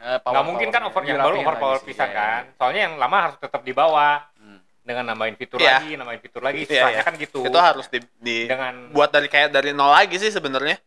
Eh, 0.01 0.17
Nggak 0.17 0.25
power- 0.25 0.47
mungkin 0.49 0.69
kan 0.71 0.83
over 0.83 1.03
yang 1.03 1.19
baru 1.19 1.37
overpower 1.39 1.79
pisan 1.85 2.09
iya, 2.09 2.17
kan. 2.17 2.43
iya. 2.43 2.57
Soalnya 2.57 2.81
yang 2.89 2.95
lama 2.97 3.17
harus 3.21 3.37
tetap 3.37 3.61
dibawa 3.61 4.25
Hmm. 4.35 4.57
dengan 4.81 5.05
nambahin 5.07 5.37
fitur 5.37 5.61
Iya. 5.61 5.77
lagi, 5.77 5.93
nambahin 5.93 6.21
fitur 6.21 6.41
lagi. 6.41 6.61
Iya, 6.63 6.73
Susahnya 6.73 6.89
iya. 6.95 7.05
kan 7.05 7.15
gitu. 7.15 7.41
itu 7.45 7.59
harus 7.59 7.87
di, 7.87 7.99
di- 8.17 8.49
dengan 8.49 8.89
buat 8.91 9.09
dari 9.09 9.29
kayak 9.29 9.49
dari 9.51 9.71
nol 9.71 9.91
lagi 9.91 10.17
sih 10.17 10.29
sebenarnya 10.29 10.81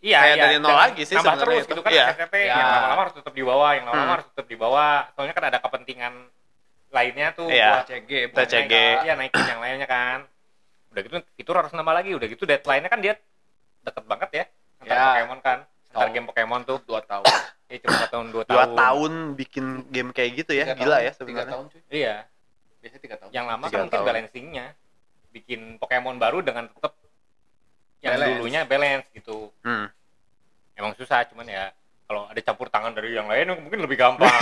Iya, 0.00 0.16
Kayak 0.18 0.32
iya. 0.32 0.42
dari 0.42 0.56
nol 0.56 0.72
dan 0.72 0.80
lagi 0.82 1.02
sih 1.04 1.12
nambah 1.12 1.28
sebenarnya 1.30 1.44
terus 1.52 1.60
itu. 1.60 1.70
gitu 1.70 1.82
kan 1.82 1.92
Iya. 1.92 2.04
SCP 2.10 2.34
Iya. 2.40 2.48
yang 2.50 2.68
lama-lama 2.72 3.00
harus 3.04 3.14
tetap 3.14 3.32
dibawa, 3.32 3.68
yang 3.70 3.84
lama-lama 3.84 4.00
Hmm. 4.02 4.16
harus 4.16 4.26
tetap 4.32 4.46
dibawa. 4.48 4.86
Soalnya 5.12 5.34
kan 5.36 5.44
ada 5.46 5.58
kepentingan 5.60 6.14
lainnya 6.90 7.28
tuh 7.30 7.46
Iya. 7.46 7.68
buat 7.70 7.84
TCG 7.84 8.10
buat 8.26 8.38
TCG. 8.42 8.72
naik- 8.72 9.02
Iya, 9.04 9.14
naikin 9.14 9.44
yang 9.46 9.60
lainnya 9.60 9.86
kan. 9.86 10.18
Udah 10.90 11.00
gitu 11.04 11.16
fitur 11.36 11.54
harus 11.54 11.70
nambah 11.70 11.92
lagi, 11.92 12.10
udah 12.16 12.26
gitu 12.26 12.42
deadline-nya 12.42 12.88
kan 12.88 12.98
dia 12.98 13.14
deket 13.80 14.04
banget 14.04 14.30
ya. 14.32 14.44
Antar 14.80 14.90
Ya. 14.90 15.04
Pokemon 15.14 15.38
kan. 15.38 15.58
Antar 15.92 16.08
game 16.10 16.26
Pokemon 16.26 16.60
tuh. 16.64 16.78
dua 16.82 17.00
tahun 17.00 17.28
Ya 17.70 17.78
cuma 17.78 18.02
tahun, 18.04 18.26
dua 18.28 18.42
tahun. 18.42 18.50
dua 18.52 18.66
tahun 18.74 19.12
bikin 19.34 19.64
game 19.88 20.10
kayak 20.10 20.30
gitu 20.36 20.52
ya 20.52 20.64
Tiga 20.66 20.74
gila 20.76 20.90
tahun, 20.92 21.00
ya 21.00 21.10
tiga 21.10 21.16
sebenarnya 21.16 21.52
tahun 21.52 21.64
cuy 21.66 21.80
Iya. 21.88 22.16
biasanya 22.76 23.00
tiga 23.00 23.16
tahun 23.16 23.30
Yang 23.30 23.46
lama 23.46 23.62
Tiga 23.62 23.70
kan 23.70 23.80
mungkin 23.80 23.94
tahun. 23.96 24.08
balancingnya. 24.08 24.66
Bikin 25.30 25.60
Pokemon 25.76 26.16
baru 26.16 26.38
dengan 26.40 26.64
tetap 26.66 26.92
yang 28.00 28.12
Balance. 28.12 28.32
dulunya 28.34 28.60
balance 28.64 29.06
gitu 29.12 29.52
Hmm. 29.60 29.86
emang 30.72 30.92
susah 30.94 31.22
cuman 31.26 31.44
ya 31.44 31.68
kalau 32.02 32.24
ada 32.24 32.40
campur 32.40 32.66
tangan 32.66 32.90
dari 32.90 33.12
yang 33.12 33.28
lain 33.28 33.52
mungkin 33.54 33.78
lebih 33.78 33.94
gampang 33.94 34.26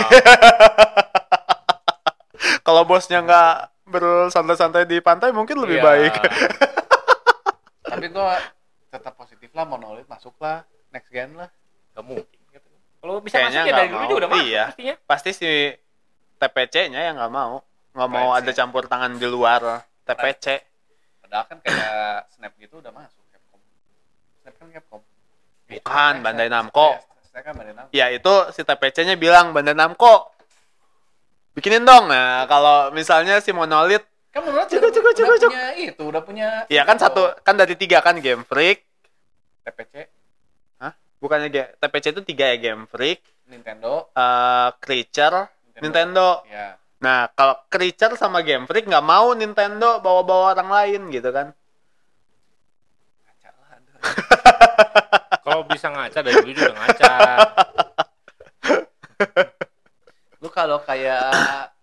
Kalau 2.61 2.81
bosnya 2.83 3.19
nggak 3.19 3.53
bersantai-santai 3.85 4.85
di 4.85 4.97
pantai 4.99 5.29
mungkin 5.29 5.57
lebih 5.59 5.77
Iya. 5.77 5.83
baik. 5.83 6.13
Tapi 7.83 8.05
gua 8.07 8.37
tetap 8.87 9.13
positif 9.13 9.49
lah 9.51 9.65
monolith 9.65 10.07
masuk 10.07 10.37
lah 10.37 10.61
next 10.89 11.09
gen 11.09 11.33
lah. 11.35 11.49
Gak 11.91 12.05
mungkin 12.05 12.23
gitu. 12.23 12.38
Kalau 12.99 13.19
bisa 13.19 13.35
Kayaknya 13.37 13.59
masuk 13.59 13.69
ya 13.69 13.75
dari 13.75 13.87
dulu 13.87 13.97
mau. 13.97 14.07
juga 14.07 14.19
udah 14.19 14.29
masuk 14.29 14.45
Iya. 14.45 14.63
pastinya 14.67 14.95
Pasti 15.03 15.29
si 15.31 15.51
TPC-nya 16.35 17.01
yang 17.01 17.15
nggak 17.15 17.31
mau. 17.31 17.55
Nggak 17.89 18.09
mau 18.09 18.27
ada 18.31 18.51
campur 18.51 18.83
tangan 18.85 19.11
di 19.13 19.25
luar 19.25 19.61
TPC. 20.03 20.45
Padahal 21.19 21.45
kan 21.45 21.57
kayak 21.59 22.31
Snap 22.31 22.53
gitu 22.55 22.79
udah 22.79 22.91
masuk 22.91 23.23
Capcom. 23.29 23.59
Snap 24.39 24.55
kan 24.55 24.67
Capcom. 24.71 25.01
Bukan, 25.65 26.13
Bandai 26.19 26.47
Namco. 26.47 26.97
Snap 27.23 27.43
kan 27.43 27.53
Bandai 27.53 27.75
Namco. 27.75 27.91
Ya 27.91 28.09
itu 28.09 28.33
si 28.51 28.61
TPC-nya 28.61 29.15
bilang 29.15 29.51
Bandai 29.51 29.73
Namco. 29.73 30.31
Bikinin 31.51 31.83
dong. 31.83 32.07
Nah, 32.07 32.45
kalau 32.45 32.89
misalnya 32.89 33.39
si 33.39 33.51
Monolith, 33.51 34.05
Kan 34.29 34.45
menurut 34.45 34.69
Cukup, 34.69 34.93
cukup, 34.93 35.09
udah 35.09 35.17
cukup, 35.17 35.35
cukup. 35.39 35.51
punya 35.51 35.69
itu, 35.75 36.03
udah 36.05 36.21
punya 36.21 36.47
ya 36.69 36.85
kan 36.85 36.95
satu, 36.95 37.33
kan 37.41 37.57
dari 37.57 37.73
tiga 37.73 37.97
kan 37.97 38.21
Game 38.21 38.45
Freak. 38.45 38.85
TPC, 39.65 40.05
Bukannya 41.19 41.51
Ge- 41.51 41.71
TPC 41.77 42.15
itu 42.15 42.23
tiga 42.23 42.47
ya 42.47 42.57
Game 42.57 42.87
Freak, 42.87 43.19
Nintendo, 43.51 44.07
eh, 44.15 44.69
Creature, 44.79 45.51
Nintendo. 45.83 46.43
Ya. 46.47 46.79
Nah, 46.99 47.31
kalau 47.31 47.59
Creature 47.67 48.15
sama 48.15 48.39
Game 48.43 48.67
Freak 48.67 48.87
nggak 48.87 49.03
mau 49.03 49.35
Nintendo 49.35 49.99
bawa-bawa 49.99 50.55
orang 50.55 50.69
lain 50.71 51.01
gitu 51.11 51.31
kan. 51.31 51.51
Ngaca 53.27 53.49
lah 53.51 53.69
ada. 53.75 53.93
kalau 55.45 55.61
bisa 55.67 55.87
ngaca 55.91 56.19
dari 56.23 56.35
dulu 56.39 56.53
juga 56.55 56.73
ngaca 56.75 57.13
Lu 60.39 60.47
kalau 60.47 60.79
kayak 60.83 61.75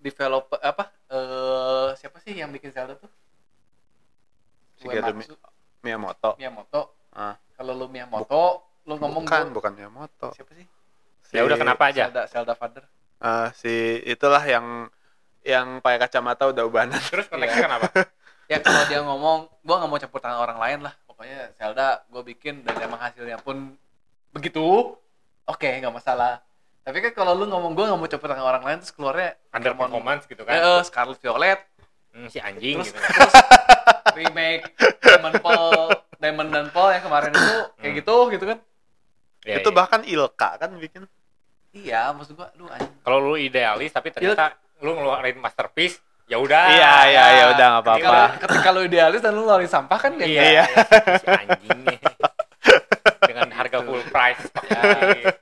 developer 0.00 0.56
apa? 0.64 0.88
Eh 1.12 1.88
siapa 2.00 2.20
sih 2.24 2.32
yang 2.36 2.48
bikin 2.52 2.72
Zelda 2.72 2.96
tuh? 2.96 3.08
Shigeru 4.80 5.12
Miyamoto. 5.84 6.30
Miyamoto. 6.40 6.82
Ah. 7.12 7.36
Kalau 7.56 7.72
lu 7.74 7.86
Miyamoto, 7.90 8.67
lu 8.88 8.96
ngomong 8.96 9.22
bukan, 9.22 9.42
gua- 9.44 9.54
bukan 9.54 9.72
Miyamoto. 9.74 10.28
siapa 10.32 10.52
sih? 10.54 10.64
ya 11.28 11.44
udah 11.44 11.56
kenapa 11.56 11.82
aja 11.86 12.08
Zelda 12.08 12.22
Zelda 12.24 12.54
Father. 12.54 12.84
Eh, 13.18 13.48
si 13.52 13.72
itulah 14.02 14.40
yang 14.40 14.88
yang 15.44 15.78
pakai 15.78 16.00
kacamata 16.00 16.48
udah 16.48 16.64
ubanan. 16.64 16.96
terus 17.02 17.28
konteksnya 17.30 17.68
kenapa 17.68 17.88
Ya 18.48 18.58
kalau 18.58 18.80
dia 18.82 19.00
ngomong, 19.02 19.44
gua 19.60 19.76
nggak 19.76 19.90
mau 19.90 19.98
campur 19.98 20.18
tangan 20.18 20.40
orang 20.40 20.56
lain 20.56 20.78
lah. 20.80 20.96
Pokoknya 21.04 21.52
Zelda 21.52 22.00
gua 22.08 22.22
bikin 22.22 22.64
dan 22.64 22.80
emang 22.80 22.96
hasilnya 22.98 23.36
pun 23.36 23.76
begitu. 24.30 24.96
Oke, 25.44 25.68
nggak 25.74 25.92
masalah. 25.92 26.40
Tapi 26.80 27.00
kan 27.00 27.12
kalau 27.14 27.32
lu 27.34 27.44
ngomong 27.44 27.72
gua 27.72 27.84
nggak 27.86 27.98
mau 27.98 28.08
campur 28.08 28.24
tangan 28.26 28.46
orang 28.46 28.64
lain 28.64 28.78
terus 28.80 28.90
keluarnya 28.90 29.36
under 29.50 29.72
Pokemon- 29.72 29.92
performance 29.92 30.24
gitu 30.24 30.42
kan 30.42 30.52
eh, 30.54 30.80
Scarlet 30.82 31.18
Violet 31.18 31.60
Hmm, 32.08 32.24
si 32.26 32.40
anjing 32.40 32.80
terus, 32.80 32.88
gitu 32.88 33.04
terus 33.04 33.34
remake 34.16 34.64
Diamond 34.98 35.36
Pearl 35.38 35.92
Diamond 36.16 36.48
dan 36.48 36.66
Pearl 36.68 36.90
yang 36.90 37.04
kemarin 37.04 37.30
itu 37.30 37.44
kayak 37.76 37.84
Hmm. 37.84 37.94
gitu 37.94 38.16
gitu 38.32 38.44
kan 38.46 38.58
Ya, 39.48 39.56
itu 39.58 39.64
ya. 39.64 39.74
bahkan 39.74 40.00
Ilka 40.02 40.50
kan 40.56 40.70
bikin. 40.74 41.08
iya 41.70 42.12
maksud 42.12 42.34
gua 42.34 42.52
lu 42.54 42.66
anjing 42.66 42.92
kalau 43.00 43.18
lu 43.22 43.34
idealis 43.34 43.88
tapi 43.88 44.08
ternyata 44.08 44.52
lu 44.78 44.92
ngeluarin 44.92 45.36
masterpiece 45.36 46.00
ya 46.24 46.36
udah 46.36 46.68
Iya, 46.68 46.92
iya, 47.06 47.24
ya 47.34 47.44
udah 47.50 47.66
nggak 47.70 47.82
apa-apa. 47.82 47.98
ketika, 47.98 48.20
ketika 48.44 48.68
lu 48.70 48.80
idealis 48.82 49.20
dan 49.20 49.32
lu 49.32 49.42
ngeluarin 49.42 49.66
sampah 49.66 49.98
kan 49.98 50.12
ya 50.14 50.26
iya, 50.26 50.42
Iya. 50.50 50.64
si 51.16 51.26
anjing 51.26 51.78
nih 51.82 51.98
dengan 53.28 53.48
harga 53.50 53.78
full 53.80 54.04
price 54.06 54.44
Ya. 54.68 55.32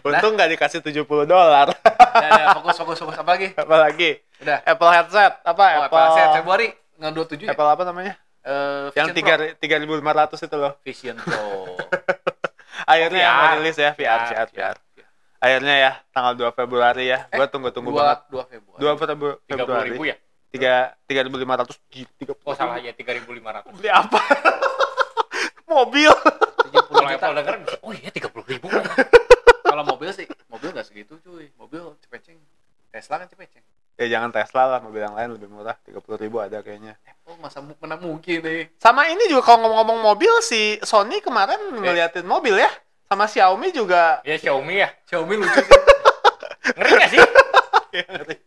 Untung 0.00 0.32
nggak 0.32 0.48
dikasih 0.50 0.80
70 0.80 1.04
dolar. 1.24 1.68
udah, 1.68 2.24
udah, 2.24 2.56
fokus 2.56 2.76
fokus 2.78 2.98
fokus 3.04 3.16
apa 3.16 3.30
lagi 3.30 3.48
Apalagi 3.52 4.10
udah 4.40 4.58
Apple 4.64 4.90
headset 4.90 5.32
apa? 5.42 5.60
oh, 5.60 5.84
Apple 5.84 6.00
Apple 6.00 6.08
Set 6.14 6.28
Februari 6.34 6.66
nggak 6.94 7.12
27 7.12 7.44
ya 7.44 7.48
Apple 7.52 7.68
apa 7.68 7.82
namanya? 7.84 8.14
Eh, 8.40 8.86
yang 8.94 9.12
tiga 9.12 9.34
tiga 9.54 9.76
ribu 9.76 9.92
lima 9.92 10.12
ratus 10.14 10.40
itu 10.40 10.52
loh. 10.52 10.72
Vision 10.80 11.16
Pro 11.18 11.76
Akhirnya 12.84 13.20
yang 13.20 13.36
VR. 13.36 13.52
rilis 13.58 13.76
ya 13.76 13.90
VR, 13.92 14.20
VR, 14.26 14.48
VR. 14.50 14.76
Akhirnya 15.38 15.74
ya 15.76 15.92
tanggal 16.08 16.32
2 16.34 16.52
Februari 16.54 17.04
ya. 17.06 17.28
Eh, 17.28 17.36
Gua 17.36 17.46
tunggu-tunggu 17.46 17.90
dua 17.90 18.00
banget. 18.02 18.20
dua 18.30 18.44
Februari 18.46 18.80
2 18.80 18.96
Februari. 18.96 19.36
tiga 19.44 19.64
puluh 19.64 19.84
ribu 19.84 20.02
ya 20.04 20.16
Tiga 20.48 20.72
tiga 21.04 21.20
ribu 21.20 21.36
lima 21.36 21.54
ratus. 21.54 21.76
Tiga 21.90 22.32
oh 22.38 22.54
salah 22.54 22.78
ya 22.78 22.92
tiga 22.92 23.10
ribu 23.10 23.34
lima 23.34 23.50
ratus 23.52 23.74
Beli 23.74 23.90
apa? 23.90 24.20
Mobil. 25.66 26.12
70 26.64 26.90
kalau 26.90 27.08
juta 27.08 27.26
denger 27.34 27.54
oh 27.86 27.92
iya 27.92 28.10
tiga 28.10 28.28
puluh 28.28 28.46
ribu 28.46 28.66
kalau 29.64 29.82
mobil 29.82 30.10
sih 30.10 30.26
mobil 30.46 30.70
nggak 30.70 30.82
segitu 30.84 31.18
cuy 31.20 31.46
mobil 31.54 31.94
cepeceng 32.00 32.38
Tesla 32.90 33.18
kan 33.18 33.26
cepeceng 33.26 33.62
Ya 33.94 34.18
jangan 34.18 34.34
Tesla 34.34 34.66
lah, 34.66 34.80
mobil 34.82 34.98
yang 35.00 35.14
lain 35.14 35.38
lebih 35.38 35.46
murah. 35.46 35.78
Tiga 35.80 36.02
puluh 36.02 36.18
ribu 36.18 36.42
ada 36.42 36.58
kayaknya. 36.60 36.98
oh 37.24 37.38
masa 37.40 37.62
mana 37.62 37.96
mungkin 37.96 38.44
nih 38.44 38.68
Sama 38.76 39.08
ini 39.08 39.24
juga 39.32 39.48
kalau 39.48 39.64
ngomong-ngomong 39.64 40.04
mobil 40.04 40.34
si 40.44 40.76
Sony 40.82 41.22
kemarin 41.22 41.56
ngeliatin 41.72 42.26
mobil 42.26 42.58
ya. 42.58 42.68
Sama 43.06 43.24
Xiaomi 43.24 43.70
juga. 43.70 44.18
ya 44.26 44.34
Xiaomi 44.34 44.74
ya 44.80 44.88
Xiaomi 45.06 45.34
lucu 45.38 45.60
sih 45.60 45.78
ngeri 46.76 46.90
gak 46.96 47.10
sih 47.12 47.20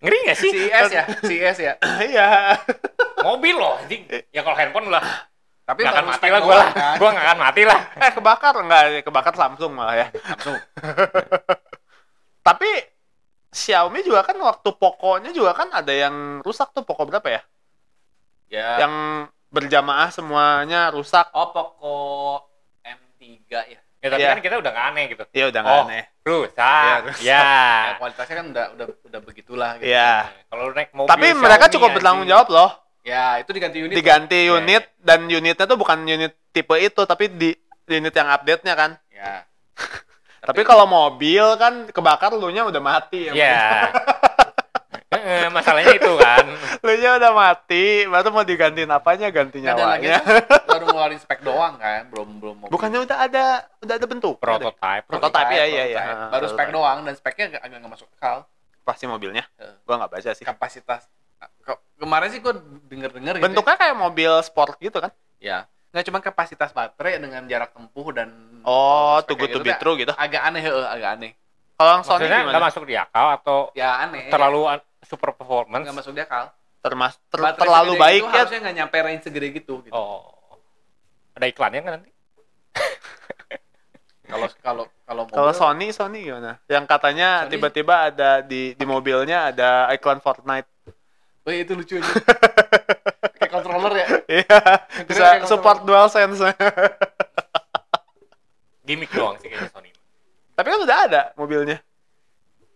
ngeri 0.02 0.18
gak 0.26 0.38
sih 0.38 0.52
CES 0.52 0.90
ya 0.92 1.04
CES 1.24 1.58
ya 1.62 1.74
Iya. 2.10 2.28
mobil 3.22 3.56
loh 3.56 3.78
anjing 3.78 4.04
ya 4.34 4.42
kalau 4.42 4.58
handphone 4.58 4.90
lah 4.90 5.06
tapi 5.64 5.86
nggak 5.86 5.94
akan 5.96 6.06
mati 6.10 6.28
lah 6.34 6.40
gue 6.42 6.56
lah 6.58 6.70
kan? 6.74 6.96
gue 6.98 7.10
nggak 7.14 7.26
akan 7.30 7.40
mati 7.40 7.62
lah 7.64 7.80
Eh 8.02 8.12
kebakar 8.12 8.54
enggak? 8.58 8.82
Kebakar 9.06 9.34
Samsung 9.38 9.72
malah 9.78 9.96
ya. 9.96 10.08
langsung 10.26 10.58
Tapi 12.48 12.70
Xiaomi 13.58 14.00
juga 14.02 14.22
kan 14.22 14.38
waktu 14.38 14.70
Poco-nya 14.72 15.32
juga 15.32 15.52
kan 15.52 15.70
ada 15.72 15.90
yang 15.90 16.14
rusak 16.42 16.70
tuh 16.72 16.82
Poco 16.82 17.04
berapa 17.04 17.26
ya? 17.28 17.42
ya 18.48 18.70
Yang 18.80 18.94
berjamaah 19.50 20.10
semuanya 20.10 20.90
rusak. 20.90 21.28
oh 21.32 21.50
Poco 21.50 21.98
M3 22.84 23.26
ya 23.50 23.80
ya 23.98 24.08
tapi 24.08 24.22
Iya. 24.22 24.30
kan 24.30 24.40
kita 24.40 24.56
udah 24.58 24.72
gak 24.72 24.86
aneh 24.88 25.06
gitu 25.10 25.24
Ya 25.32 25.46
udah 25.50 25.62
Oh. 25.64 25.84
aneh. 25.84 26.06
rusak 26.22 26.62
Iya, 26.62 26.94
ya, 26.94 27.02
rusak. 27.02 27.26
ya 27.26 27.98
kualitasnya 27.98 28.36
kan 28.36 28.46
udah 28.48 28.66
udah 28.72 28.86
udah 29.04 29.20
begitulah 29.22 29.72
gitu. 29.76 29.90
Iya. 29.90 30.14
kalau 30.46 30.64
naik 30.70 30.90
mobil 30.94 31.10
Tapi 31.10 31.28
mereka 31.34 31.66
Xiaomi, 31.66 31.74
cukup 31.74 31.90
bertanggung 31.98 32.28
jawab 32.28 32.48
loh. 32.48 32.70
ya 33.02 33.40
itu 33.40 33.50
diganti 33.50 33.78
unit 33.82 33.96
Diganti 33.96 34.40
Iya, 34.40 34.54
unit 34.54 34.84
dan 35.00 35.20
unitnya 35.26 35.66
tuh 35.66 35.76
bukan 35.76 35.98
unit 36.04 36.36
tipe 36.52 36.76
itu 36.78 37.02
tapi 37.04 37.26
di 37.28 37.56
unit 37.88 38.12
yang 38.12 38.30
update-nya 38.30 38.74
kan. 38.74 38.92
ya 39.10 39.42
Tapi, 40.48 40.62
kalau 40.64 40.88
mobil 40.88 41.44
kan 41.60 41.92
kebakar 41.92 42.32
lu 42.32 42.48
nya 42.50 42.64
udah 42.64 42.80
mati. 42.80 43.28
Iya. 43.28 43.92
Heeh, 45.08 45.48
masalahnya 45.52 45.96
itu 45.96 46.14
kan. 46.20 46.44
Lu 46.84 46.92
nya 47.00 47.16
udah 47.16 47.32
mati, 47.32 48.04
baru 48.08 48.28
mau 48.28 48.44
digantiin 48.44 48.92
apanya 48.92 49.32
ganti 49.32 49.64
nyawanya. 49.64 50.20
kan 50.20 50.44
baru 50.68 50.84
ngeluarin 50.84 51.16
spek 51.16 51.48
doang 51.48 51.80
kan 51.80 52.12
belum 52.12 52.44
belum 52.44 52.56
mobil. 52.60 52.72
Bukannya 52.76 53.00
udah 53.08 53.18
ada 53.24 53.46
udah 53.80 53.94
ada 53.96 54.08
bentuk 54.08 54.36
Prototype. 54.36 55.08
Prototype, 55.08 55.52
ya, 55.52 55.64
iya, 55.64 55.84
iya. 55.88 56.02
prototype. 56.04 56.20
Ah, 56.20 56.32
baru 56.32 56.46
spek 56.52 56.70
doang 56.76 56.98
dan 57.08 57.14
speknya 57.16 57.46
agak 57.56 57.62
agak 57.64 57.78
nggak 57.80 57.94
masuk 57.96 58.08
akal 58.20 58.38
pasti 58.84 59.04
mobilnya. 59.08 59.44
Heeh. 59.56 59.76
Gua 59.88 59.96
nggak 59.96 60.12
baca 60.12 60.30
sih. 60.36 60.44
kapasitas 60.44 61.08
Ke- 61.64 61.82
kemarin 61.96 62.28
sih 62.28 62.40
gue 62.40 62.54
denger 62.88 63.12
denger 63.16 63.34
gitu 63.40 63.46
Bentuknya 63.48 63.76
kayak 63.78 63.96
mobil 63.96 64.32
sport 64.42 64.76
gitu 64.80 65.00
kan? 65.00 65.12
ya 65.38 65.70
nggak 65.88 66.04
cuma 66.04 66.20
kapasitas 66.20 66.70
baterai 66.70 67.18
dengan 67.18 67.44
jarak 67.46 67.72
tempuh 67.72 68.08
dan 68.12 68.30
Oh, 68.62 69.24
too 69.24 69.34
good 69.34 69.48
kayak 69.48 69.56
to 69.56 69.60
gitu 69.62 69.68
be 69.68 69.74
true 69.78 69.96
gitu. 69.96 70.12
agak 70.14 70.42
aneh 70.44 70.60
heeh, 70.60 70.86
agak 70.86 71.10
aneh 71.16 71.32
Kalau 71.74 71.92
yang 71.94 72.04
Sony 72.04 72.14
Maksudnya 72.20 72.38
nggak 72.38 72.52
gimana? 72.52 72.68
masuk 72.68 72.84
di 72.84 72.96
akal 72.96 73.28
atau 73.34 73.58
ya 73.72 73.90
aneh 74.02 74.28
terlalu 74.28 74.62
an- 74.68 74.86
super 75.02 75.32
performance? 75.32 75.84
nggak 75.84 75.96
masuk 75.96 76.12
di 76.12 76.22
akal 76.22 76.52
Termas 76.78 77.14
ter- 77.26 77.40
Baterai 77.40 77.62
terlalu 77.62 77.92
segede 77.92 78.04
baik 78.04 78.20
itu 78.20 78.28
ya. 78.28 78.36
harusnya 78.38 78.60
nggak 78.62 78.76
nyampe 78.78 78.98
range 79.00 79.24
segede 79.24 79.48
gitu, 79.54 79.74
gitu. 79.82 79.94
Oh. 79.94 80.60
Ada 81.34 81.46
iklannya 81.48 81.80
kan 81.80 81.92
nanti? 81.96 82.10
kalau 84.28 84.48
kalau 84.60 84.84
kalau 85.02 85.24
Kalau 85.26 85.52
Sony, 85.52 85.88
Sony 85.90 86.20
gimana? 86.24 86.60
Yang 86.68 86.86
katanya 86.86 87.30
tiba-tiba 87.48 88.12
ada 88.12 88.42
di 88.42 88.74
di 88.74 88.86
mobilnya 88.86 89.50
ada 89.50 89.88
iklan 89.90 90.20
Fortnite. 90.20 90.68
oh 91.42 91.50
iya, 91.50 91.64
itu 91.64 91.74
lucu 91.74 91.96
aja 91.96 92.04
ya 92.04 92.12
Iya, 94.28 94.60
bisa 95.04 95.26
support 95.44 95.82
DualSense. 95.82 96.44
Gimik 98.84 99.08
doang 99.10 99.36
sih 99.38 99.48
kayaknya 99.48 99.70
Sony. 99.70 99.92
Tapi 100.52 100.68
kan 100.68 100.80
udah 100.80 100.98
ada 101.04 101.22
mobilnya. 101.34 101.80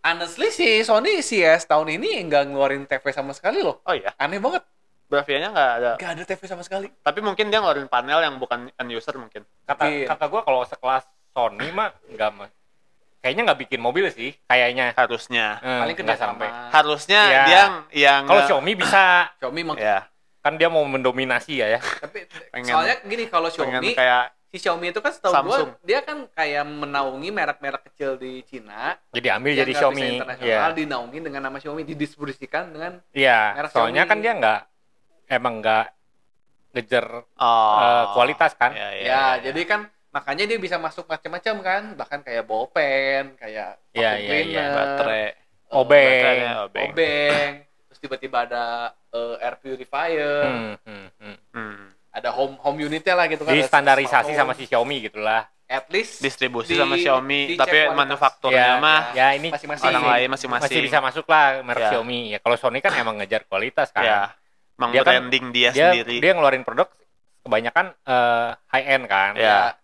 honestly 0.02 0.50
sih 0.50 0.82
Sony 0.82 1.20
CS 1.20 1.66
tahun 1.66 1.94
ini 1.94 2.26
nggak 2.26 2.50
ngeluarin 2.50 2.84
TV 2.84 3.06
sama 3.12 3.32
sekali 3.32 3.62
loh 3.62 3.86
Oh 3.86 3.94
iya, 3.94 4.10
aneh 4.16 4.40
banget 4.40 4.66
Bravia-nya 5.06 5.52
nggak 5.52 5.72
ada. 5.78 5.92
nggak 5.96 6.12
ada 6.12 6.24
TV 6.26 6.42
sama 6.44 6.64
sekali 6.64 6.90
Tapi 6.90 7.20
mungkin 7.20 7.48
dia 7.48 7.60
ngeluarin 7.60 7.86
panel 7.86 8.20
yang 8.20 8.36
bukan 8.36 8.72
end 8.72 8.90
user 8.90 9.14
mungkin. 9.16 9.46
Kata 9.62 9.84
Mungkin. 9.84 10.08
kata 10.08 10.26
gue 10.26 10.42
kalau 10.42 10.62
sekelas 10.64 11.04
Sony 11.32 11.68
mah 11.70 11.92
nggak 12.08 12.32
kayaknya 13.22 13.42
nggak 13.46 13.60
bikin 13.62 13.80
mobil 13.80 14.10
sih 14.10 14.34
kayaknya. 14.44 14.92
Harusnya. 14.92 15.62
Eh, 15.62 15.80
paling 15.80 15.96
kerja 15.96 16.16
sampai. 16.18 16.48
Harusnya 16.74 17.22
Iya. 17.22 17.42
dia 17.44 17.54
yang 17.54 17.74
yang 17.94 18.22
Kalau 18.26 18.42
Xiaomi 18.44 18.74
bisa. 18.74 19.30
Xiaomi 19.38 19.62
meng- 19.64 19.78
ya. 19.78 20.11
Kan 20.42 20.54
dia 20.56 20.68
mau 20.68 20.84
mendominasi 20.84 21.54
ya 21.56 21.68
ya 21.70 21.80
Tapi 21.80 22.26
Pengen- 22.50 22.68
soalnya 22.68 22.96
gini 23.02 23.26
kalau 23.26 23.48
Xiaomi 23.48 23.94
kayak 23.94 24.34
si 24.48 24.58
Xiaomi 24.58 24.90
itu 24.90 25.00
kan 25.00 25.10
setahu 25.10 25.32
gua 25.40 25.58
Samsung. 25.64 25.70
dia 25.82 26.00
kan 26.02 26.28
kayak 26.28 26.66
menaungi 26.66 27.30
merek-merek 27.30 27.88
kecil 27.88 28.16
di 28.16 28.44
Cina 28.44 28.98
jadi 29.10 29.38
ambil 29.38 29.56
jadi 29.56 29.72
Xiaomi 29.72 30.02
internasional 30.18 30.50
Iya 30.72 30.76
dinaungi 30.76 31.20
dengan 31.22 31.42
nama 31.42 31.56
Xiaomi 31.56 31.86
didistribusikan 31.86 32.70
dengan 32.70 33.00
iya 33.12 33.56
Merek 33.56 33.70
soalnya 33.70 34.04
Xiaomi. 34.04 34.12
kan 34.12 34.18
dia 34.20 34.34
nggak 34.36 34.60
emang 35.30 35.54
nggak 35.60 35.86
ngejar 36.72 37.06
oh, 37.32 37.76
eh, 37.78 38.06
kualitas 38.12 38.52
kan 38.54 38.72
ya, 38.72 38.90
ya, 38.90 38.92
ya, 38.92 39.06
ya. 39.06 39.24
jadi 39.46 39.62
kan 39.66 39.82
makanya 40.10 40.44
dia 40.46 40.58
bisa 40.58 40.76
masuk 40.76 41.06
macam-macam 41.06 41.56
kan 41.62 41.84
bahkan 41.96 42.20
kayak 42.20 42.44
bolpen 42.44 43.36
kayak 43.36 43.80
Iya, 43.92 44.10
vacuum 44.10 44.20
iya, 44.20 44.36
iya. 44.36 44.44
cleaner, 44.44 44.72
baterai 44.74 45.22
eh, 45.22 45.32
Obeng. 45.72 46.04
baterainya 46.04 46.52
obeng. 46.62 46.90
obeng 46.92 47.52
tiba-tiba 48.02 48.38
ada 48.42 48.64
eh, 49.08 49.36
air 49.40 49.56
purifier 49.56 50.42
Hmm, 50.44 50.74
hmm, 50.82 51.08
hmm. 51.16 51.38
Hmm. 51.52 51.82
ada 52.12 52.30
home 52.30 52.58
home 52.58 52.82
unitnya 52.82 53.14
lah 53.14 53.26
gitu 53.26 53.46
kan 53.46 53.54
Jadi 53.54 53.62
ada 53.62 53.70
standarisasi 53.70 54.32
sama 54.34 54.52
si 54.52 54.66
Xiaomi 54.66 55.06
gitulah. 55.06 55.46
at 55.66 55.88
least 55.88 56.20
distribusi 56.20 56.74
di- 56.74 56.76
sama 56.76 56.98
Xiaomi 56.98 57.40
dicek 57.48 57.62
tapi 57.62 57.78
kualitas. 57.80 57.96
manufakturnya 57.96 58.68
Ya, 58.68 58.76
mah 58.78 59.02
ya 59.14 59.28
ini 59.32 59.48
masing-masing. 59.50 59.86
orang 59.86 59.96
masih- 59.96 60.12
lain 60.12 60.28
masing-masing 60.28 60.68
masih 60.68 60.82
bisa 60.84 60.98
masuk 61.00 61.26
lah 61.26 61.46
merek 61.62 61.80
Ya. 61.80 61.90
Xiaomi. 61.92 62.20
Ya 62.28 62.40
kalau 62.40 62.58
Sony 62.58 62.80
kan 62.80 62.92
emang 62.94 63.16
ngejar 63.16 63.42
kualitas 63.46 63.88
kan. 63.90 64.04
ya 64.04 64.20
emang 64.76 64.92
Dia 64.92 65.00
kan- 65.00 65.24
branding 65.24 65.46
dia, 65.52 65.70
dia 65.70 65.94
sendiri 65.94 66.20
dia 66.20 66.32
ngeluarin 66.34 66.62
produk 66.62 66.92
kebanyakan 67.42 67.86
eh, 67.96 68.50
high 68.68 68.88
end 68.90 69.06
kan. 69.06 69.32
Ya. 69.34 69.78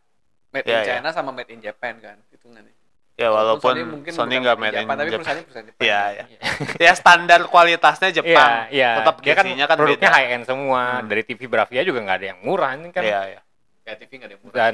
made 0.49 0.63
Ya, 0.63 0.73
in 0.73 0.79
ya. 0.81 0.85
China 0.93 1.09
sama 1.11 1.31
made 1.31 1.47
in 1.49 1.59
Japan 1.59 1.99
kan 1.99 2.17
hitungannya 2.29 2.71
ya 3.17 3.33
walaupun 3.33 3.73
mungkin 3.97 4.11
Sony 4.13 4.37
nggak 4.37 4.55
made 4.55 4.61
made 4.61 4.77
in 4.77 4.85
Japan, 4.85 4.95
tapi 4.95 5.09
Japan 5.09 5.17
perusahaannya 5.17 5.43
perusahaan 5.49 5.67
Jepang 5.67 5.87
ya 5.89 6.01
ya 6.13 6.23
ya 6.85 6.91
standar 6.93 7.39
kualitasnya 7.49 8.09
Jepang 8.13 8.51
Iya, 8.69 8.69
iya. 8.69 8.89
tetap 9.01 9.15
dia 9.25 9.33
kan, 9.33 9.45
kan 9.49 9.75
produknya 9.75 10.05
beda. 10.05 10.15
high 10.15 10.29
end 10.31 10.43
semua. 10.45 10.81
Hmm. 11.01 11.09
Dari 11.09 11.21
TV 11.25 11.41
Bravia 11.45 11.81
juga 11.81 11.99
nggak 12.05 12.15
ada 12.15 12.25
yang 12.29 12.39
murah 12.45 12.69
ini 12.77 12.87
kan. 12.93 13.01
Iya, 13.01 13.19
iya. 13.27 13.39
kayak 13.81 13.97
TV 13.99 14.11
nggak 14.15 14.27
ada 14.29 14.35
yang 14.37 14.43
murah 14.45 14.55
Dan 14.55 14.73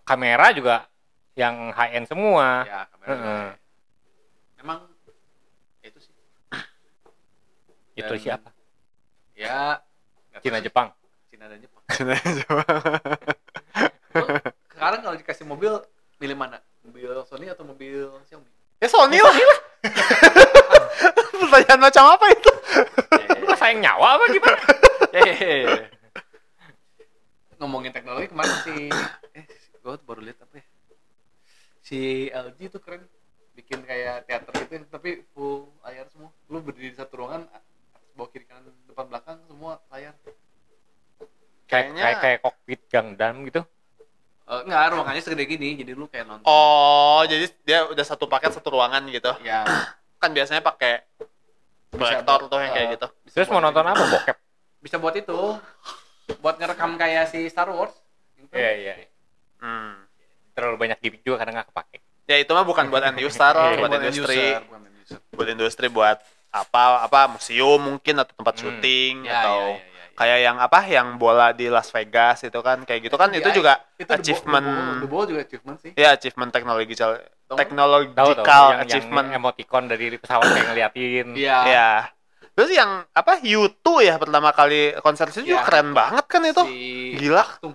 kamera 0.00 0.46
juga 0.50 0.74
yang 1.36 1.54
high 1.70 1.92
end 1.92 2.06
semua. 2.08 2.64
ya 2.64 2.80
kamera 2.88 3.08
Heeh. 3.12 3.46
emang 4.58 4.78
ya 5.78 5.86
itu 5.92 6.00
sih 6.00 6.12
Itu 8.00 8.14
siapa? 8.16 8.48
ya 9.36 9.78
tahu 10.32 10.40
Cina. 10.40 10.58
Jepang. 10.58 10.88
Cina 11.28 11.44
dan 11.46 11.60
Jepang 11.60 11.84
Lu 14.14 14.24
sekarang 14.70 14.98
kalau 15.02 15.14
dikasih 15.14 15.44
mobil 15.44 15.70
milih 16.16 16.34
mana 16.34 16.58
mobil 16.84 17.08
Sony 17.24 17.46
atau 17.48 17.64
mobil 17.64 18.04
Xiaomi? 18.28 18.50
Ya 18.78 18.88
Sony 18.88 19.18
lah. 19.18 19.34
Pertanyaan 21.44 21.80
macam 21.80 22.04
apa 22.12 22.26
itu? 22.30 22.50
Lu 23.44 23.52
sayang 23.56 23.80
nyawa 23.80 24.16
apa 24.16 24.24
gimana? 24.30 24.58
Hehehe. 25.12 25.88
ngomongin 27.54 27.96
teknologi 27.96 28.28
kemarin 28.28 28.56
si 28.60 28.76
eh 29.32 29.44
gue 29.80 29.94
baru 30.04 30.20
lihat 30.20 30.36
apa 30.44 30.60
ya? 30.60 30.64
Si 31.80 32.28
LG 32.28 32.58
tuh 32.70 32.82
keren. 32.82 33.04
Bikin 33.54 33.86
kayak 33.86 34.26
teater 34.26 34.50
gitu 34.66 34.82
tapi 34.90 35.22
full 35.30 35.70
layar 35.86 36.10
semua. 36.10 36.34
Lu 36.50 36.58
berdiri 36.58 36.90
di 36.90 36.98
satu 36.98 37.22
ruangan 37.22 37.46
bawah 38.14 38.28
kiri 38.30 38.44
kanan 38.44 38.74
depan 38.84 39.06
belakang 39.06 39.38
semua 39.46 39.78
layar. 39.88 40.12
Kayak 41.64 41.70
Kayaknya- 41.70 42.04
kayak, 42.04 42.18
kayak 42.20 42.38
kokpit 42.42 42.80
Gundam 42.90 43.34
gitu. 43.46 43.62
Eh, 44.44 44.60
enggak 44.60 44.92
ruangannya 44.92 45.20
segede 45.20 45.44
gini 45.46 45.72
jadi 45.74 45.92
lu 45.92 46.04
kayak 46.04 46.28
nonton 46.28 46.44
oh 46.44 47.24
jadi 47.24 47.48
dia 47.64 47.88
udah 47.88 48.04
satu 48.04 48.28
paket 48.28 48.52
satu 48.52 48.68
ruangan 48.70 49.00
gitu 49.08 49.32
ya 49.40 49.64
kan 50.20 50.30
biasanya 50.30 50.60
pakai 50.60 51.00
proyektor 51.88 52.38
tuh 52.46 52.58
yang 52.58 52.72
kayak 52.72 52.86
eh, 52.86 52.92
gitu 52.94 53.06
bisa 53.22 53.34
Terus 53.34 53.48
buat 53.48 53.54
mau 53.54 53.62
nonton 53.62 53.82
itu. 53.82 53.92
apa 53.94 54.04
bokep? 54.10 54.36
bisa 54.78 54.96
buat 54.98 55.14
itu 55.14 55.38
buat 56.38 56.54
ngerekam 56.56 56.92
kayak 56.94 57.24
si 57.26 57.48
Star 57.48 57.68
Wars 57.68 57.94
Gitu. 58.34 58.50
Iya 58.52 58.70
iya. 58.74 58.94
hmm. 59.58 60.04
Terlalu 60.52 60.76
banyak 60.76 60.98
gimmick 61.00 61.22
juga 61.22 61.40
kadang 61.40 61.56
nggak 61.56 61.68
kepake. 61.70 61.98
ya 62.24 62.36
itu 62.36 62.50
mah 62.50 62.64
bukan 62.64 62.84
buat 62.86 63.00
end 63.02 63.16
user 63.18 63.54
Iya, 63.54 63.76
buat 63.76 63.88
Buat 63.88 64.00
industri 64.02 64.36
user, 64.36 64.60
bukan 64.62 64.80
end 64.82 64.96
user. 64.98 65.18
buat 65.30 65.48
industri 65.48 65.86
buat 65.88 66.18
apa 66.50 66.82
apa 67.02 67.20
museum 67.30 67.80
mungkin 67.80 68.14
atau 68.18 68.34
tempat 68.34 68.54
Hmm. 68.54 68.62
syuting 68.62 69.14
Ya, 69.24 69.40
atau 69.40 69.60
ya, 69.62 69.68
ya, 69.70 69.72
ya, 69.72 69.88
ya. 69.88 69.93
Kayak 70.14 70.38
yang 70.40 70.56
apa 70.56 70.80
yang 70.86 71.14
bola 71.14 71.50
di 71.50 71.66
Las 71.66 71.90
Vegas 71.90 72.42
itu 72.42 72.58
kan 72.58 72.82
kayak 72.82 73.00
gitu 73.04 73.14
kan 73.14 73.28
Itu 73.30 73.44
dia, 73.44 73.54
juga 73.54 73.72
itu 73.94 74.08
achievement 74.08 74.64
The 74.64 74.72
Ball, 74.72 74.94
The 74.96 75.08
Ball 75.10 75.24
juga 75.26 75.40
achievement 75.42 75.76
sih 75.78 75.92
ya 75.92 76.08
achievement 76.14 76.50
teknologi 76.50 76.94
tahu 76.96 78.66
yang, 78.72 78.80
achievement 78.80 79.26
yang 79.28 79.38
emoticon 79.38 79.84
dari 79.86 80.06
pesawat 80.16 80.46
kayak 80.48 80.66
ngeliatin. 80.70 81.26
iya 81.34 81.58
ya 81.64 81.90
terus 82.54 82.70
yang 82.70 83.02
apa 83.10 83.42
U2 83.42 83.86
ya 84.00 84.14
pertama 84.14 84.50
kali 84.50 84.94
konser 84.98 85.26
itu 85.28 85.42
juga 85.42 85.60
Ya. 85.60 85.66
keren 85.66 85.90
banget 85.90 86.24
kan 86.24 86.42
itu 86.42 86.62
si 86.64 86.78
Gila. 87.18 87.42
Aktum 87.42 87.72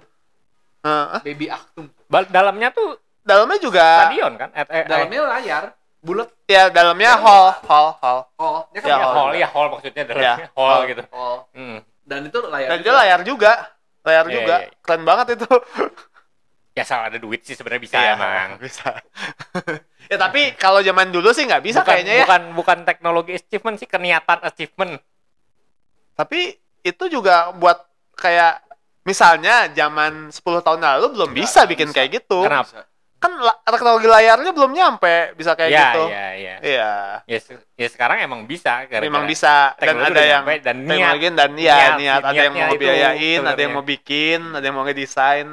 Heeh. 0.80 1.20
baby 1.22 1.46
Aktum 1.48 1.86
Bal- 2.08 2.32
dalamnya 2.32 2.72
tuh 2.72 2.96
dalamnya 3.22 3.60
juga 3.60 4.08
stadion 4.08 4.34
kan? 4.36 4.50
Eh, 4.56 4.64
eh, 4.66 4.84
dalamnya 4.88 5.22
layar 5.30 5.64
bulat 6.00 6.32
ya 6.48 6.72
dalamnya 6.72 7.12
hall 7.20 7.52
hall 7.68 7.92
hall 8.00 8.20
oh 8.40 8.64
dia 8.72 8.80
kan 8.80 8.88
Ya, 8.88 8.96
ya, 8.96 8.98
layar. 8.98 9.12
hall 9.14 9.30
ya 9.36 9.48
hall 9.52 9.68
maksudnya 9.68 10.04
dalamnya 10.08 10.36
Ya, 10.40 10.48
hall, 10.56 10.72
hall. 10.72 10.82
gitu. 10.88 11.04
oh 11.12 11.38
Hmm. 11.52 11.78
Dan 12.10 12.26
itu 12.26 12.40
layar 12.44 12.68
dan 12.68 12.78
juga. 12.80 12.86
dia 12.86 12.94
layar 12.98 13.20
juga 13.24 13.52
layar 14.02 14.26
Iya, 14.26 14.34
juga 14.34 14.56
iya, 14.58 14.66
iya. 14.66 14.78
keren 14.82 15.04
banget 15.06 15.28
itu 15.38 15.48
Ya 16.78 16.86
asal 16.88 17.02
ada 17.02 17.20
duit 17.20 17.44
sih 17.44 17.54
sebenarnya 17.54 17.84
bisa 17.84 17.98
Iya, 17.98 18.16
emang. 18.16 18.48
bisa 18.64 18.90
ya 20.08 20.18
tapi 20.18 20.56
kalau 20.56 20.80
zaman 20.80 21.12
dulu 21.12 21.30
sih 21.30 21.44
nggak 21.44 21.62
bisa 21.62 21.80
bukan, 21.82 21.90
kayaknya 21.92 22.14
ya 22.14 22.26
bukan 22.26 22.44
bukan 22.56 22.78
teknologi 22.82 23.32
achievement 23.36 23.78
sih 23.78 23.86
keniatan 23.86 24.40
achievement. 24.42 24.98
tapi 26.16 26.56
itu 26.82 27.04
juga 27.08 27.52
buat 27.54 27.80
kayak 28.16 28.64
misalnya 29.04 29.70
zaman 29.70 30.28
10 30.30 30.40
tahun 30.60 30.80
lalu 30.80 31.06
belum 31.16 31.30
Nggak, 31.32 31.40
bisa 31.40 31.62
bikin 31.66 31.90
bisa. 31.90 31.96
kayak 31.96 32.10
gitu 32.20 32.40
Kenapa? 32.44 32.68
Bisa. 32.68 32.82
Kan 33.20 33.36
teknologi 33.68 34.08
layarnya 34.08 34.52
belum 34.56 34.72
nyampe 34.72 35.36
bisa 35.36 35.52
kayak 35.52 35.70
ya, 35.76 35.80
gitu. 35.92 36.04
ya, 36.08 36.28
ya. 36.40 36.56
iya. 36.64 36.92
Ya, 37.28 37.38
se- 37.44 37.68
ya 37.76 37.88
sekarang 37.92 38.24
emang 38.24 38.48
bisa 38.48 38.88
gara-gara 38.88 39.04
memang 39.04 39.28
bisa. 39.28 39.76
Dan 39.76 40.00
ada 40.00 40.24
yang 40.24 40.48
nyampe 40.48 40.54
dan 40.64 40.76
niat. 40.80 40.88
teknologi 40.88 41.28
dan 41.36 41.52
ya 41.60 41.76
Niat, 41.76 41.92
niat, 42.00 42.22
ada 42.24 42.40
yang 42.40 42.56
mau 42.56 42.76
biayain 42.80 43.42
ada 43.44 43.60
yang 43.60 43.74
mau 43.76 43.84
bikin 43.84 44.40
ada 44.56 44.64
yang 44.64 44.76
mau 44.80 44.86
ngedesain. 44.88 45.50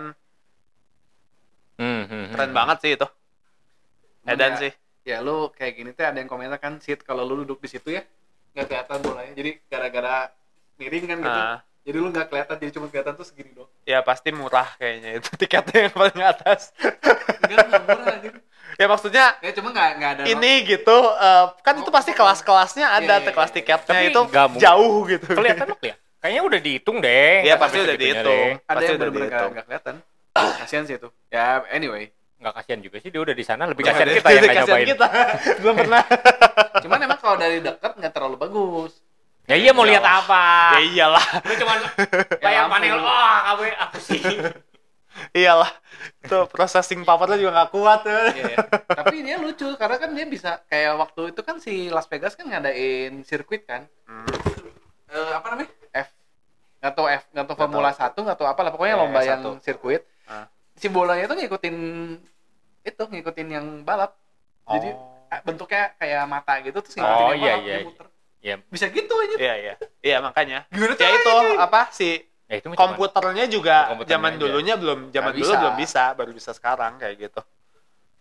Hmm, 1.77 2.03
hmm, 2.07 2.25
keren 2.33 2.51
hmm. 2.55 2.57
banget 2.57 2.77
sih 2.87 2.91
itu. 2.95 3.07
Edan 4.31 4.53
ya- 4.55 4.61
sih. 4.63 4.73
ya 5.07 5.17
lu 5.23 5.51
kayak 5.51 5.73
gini 5.75 5.91
tuh 5.91 6.07
ada 6.07 6.19
yang 6.19 6.31
komentar 6.31 6.63
kan 6.63 6.79
sit 6.79 7.03
kalau 7.03 7.27
lu 7.27 7.43
duduk 7.43 7.59
di 7.63 7.69
situ 7.71 7.91
ya 7.99 8.07
nggak 8.55 8.67
kelihatan 8.71 8.99
bolanya. 9.03 9.33
Jadi 9.35 9.51
gara-gara 9.67 10.31
miring 10.79 11.05
kan 11.11 11.19
gitu. 11.19 11.41
Ah. 11.51 11.59
Jadi 11.87 11.97
lu 12.03 12.11
nggak 12.11 12.27
kelihatan 12.27 12.57
jadi 12.59 12.71
cuma 12.75 12.87
kelihatan 12.91 13.15
tuh 13.15 13.23
segini 13.23 13.55
doang. 13.55 13.71
Ya 13.87 14.03
pasti 14.03 14.35
murah 14.35 14.67
kayaknya 14.75 15.23
itu 15.23 15.31
tiketnya 15.39 15.87
yang 15.87 15.95
paling 15.95 16.21
atas. 16.21 16.75
Enggak 17.47 17.59
nggak 17.65 17.83
murah 17.87 18.07
anjir 18.11 18.35
ya 18.77 18.87
maksudnya 18.91 19.27
ya 19.41 19.51
cuma 19.57 19.73
nggak 19.73 19.91
nggak 19.97 20.11
ada 20.13 20.23
ini 20.29 20.53
gitu 20.69 20.97
eh, 21.17 21.45
kan 21.65 21.75
itu 21.81 21.89
pasti 21.89 22.13
kelas-kelasnya 22.13 22.87
ada 22.93 23.15
Iya, 23.17 23.25
iya, 23.25 23.33
kelas 23.33 23.51
iya. 23.51 23.57
tiketnya 23.57 23.89
Tapi 23.89 24.07
itu 24.13 24.21
jauh 24.61 24.97
gitu. 25.09 25.27
Kelihatan 25.33 25.67
kelihatan 25.73 26.05
kayaknya 26.21 26.43
udah 26.43 26.61
dihitung 26.61 26.97
deh. 27.01 27.35
Iya 27.41 27.55
Nggak 27.55 27.61
pasti 27.63 27.77
udah 27.81 27.97
dihitung. 27.97 28.27
deh. 28.27 28.51
ada 28.59 28.67
pasti 28.69 28.85
yang 28.85 28.97
udah 28.99 29.09
bener-bener 29.09 29.51
nggak 29.55 29.67
kelihatan. 29.71 29.95
Kasihan 30.37 30.85
sih 30.85 30.97
itu. 30.99 31.09
Ya 31.33 31.65
anyway. 31.73 32.11
Nggak 32.37 32.53
kasihan 32.61 32.81
juga 32.85 32.97
sih 33.01 33.09
dia 33.09 33.21
udah 33.23 33.33
di 33.33 33.45
sana. 33.47 33.63
Lebih 33.65 33.83
kasihan 33.87 34.09
kita 34.13 34.29
yang 34.29 34.45
nyobain. 34.61 34.87
kita. 34.93 35.07
Belum 35.63 35.75
pernah. 35.79 36.03
Cuman 36.85 36.99
emang 37.01 37.19
kalau 37.23 37.37
dari 37.41 37.57
dekat 37.63 37.93
nggak 37.97 38.13
terlalu 38.13 38.37
bagus 38.37 38.93
ya 39.47 39.57
iya 39.57 39.71
mau 39.71 39.83
lihat 39.83 40.03
apa 40.03 40.43
ya 40.75 40.81
iyalah 40.85 41.27
lu 41.41 41.55
cuma 41.57 41.75
layar 42.37 42.63
lampu. 42.63 42.73
panel 42.73 42.97
oh 42.99 43.07
kamu 43.45 43.65
apa 43.73 43.99
sih 43.99 44.21
iyalah 45.39 45.71
itu 46.21 46.39
processing 46.47 47.01
powernya 47.01 47.37
juga 47.37 47.53
nggak 47.55 47.71
kuat 47.71 48.01
tuh 48.03 48.13
Iya, 48.29 48.45
iya. 48.49 48.59
tapi 48.99 49.17
dia 49.23 49.37
lucu 49.37 49.65
karena 49.73 49.97
kan 49.97 50.11
dia 50.13 50.27
bisa 50.27 50.61
kayak 50.67 50.93
waktu 50.95 51.31
itu 51.31 51.41
kan 51.41 51.57
si 51.57 51.89
Las 51.89 52.05
Vegas 52.05 52.35
kan 52.35 52.47
ngadain 52.47 53.23
sirkuit 53.23 53.65
kan 53.65 53.87
Hmm. 54.05 54.23
Eh, 55.09 55.33
apa 55.33 55.47
namanya 55.49 55.71
F 55.97 56.09
nggak 56.79 56.93
tahu 56.93 57.07
F 57.09 57.23
nggak 57.29 57.45
tahu 57.45 57.57
Formula 57.57 57.91
1 57.91 58.13
nggak 58.13 58.37
tahu 58.37 58.47
apa 58.47 58.61
lah 58.61 58.71
pokoknya 58.71 58.93
Ya, 58.93 59.01
lomba 59.01 59.21
F1. 59.21 59.29
yang 59.29 59.43
sirkuit 59.59 60.03
Ah. 60.27 60.47
si 60.73 60.87
bolanya 60.87 61.25
itu 61.25 61.35
ngikutin 61.37 61.77
itu 62.85 63.03
ngikutin 63.05 63.49
yang 63.49 63.67
balap 63.83 64.19
jadi 64.65 64.91
Oh. 64.91 65.27
eh, 65.29 65.41
bentuknya 65.41 65.95
kayak 65.97 66.23
mata 66.25 66.59
gitu 66.61 66.77
terus 66.77 66.95
Oh, 66.95 67.01
ngikutin 67.01 67.23
yang 67.25 67.39
iya, 67.41 67.47
balap 67.49 67.63
iya, 67.63 67.77
dia 67.79 67.79
iya. 67.81 68.05
Ya 68.47 68.57
bisa 68.65 68.87
gitu 68.89 69.15
aja. 69.17 69.35
Iya 69.37 69.55
iya. 69.57 69.75
Iya 70.01 70.17
makanya. 70.21 70.59
Gimana 70.71 70.95
ya 70.95 71.11
itu 71.13 71.33
apa 71.59 71.91
si 71.91 72.23
ya 72.47 72.55
itu 72.57 72.71
komputernya 72.71 73.45
juga 73.47 73.91
Komputernya 73.91 74.13
zaman 74.13 74.33
aja. 74.33 74.39
dulunya 74.39 74.75
belum 74.77 74.99
zaman 75.11 75.25
Nggak 75.27 75.37
dulu 75.37 75.51
bisa. 75.51 75.59
belum 75.59 75.75
bisa 75.77 76.03
baru 76.15 76.31
bisa 76.31 76.51
sekarang 76.53 76.93
kayak 76.97 77.17
gitu. 77.21 77.41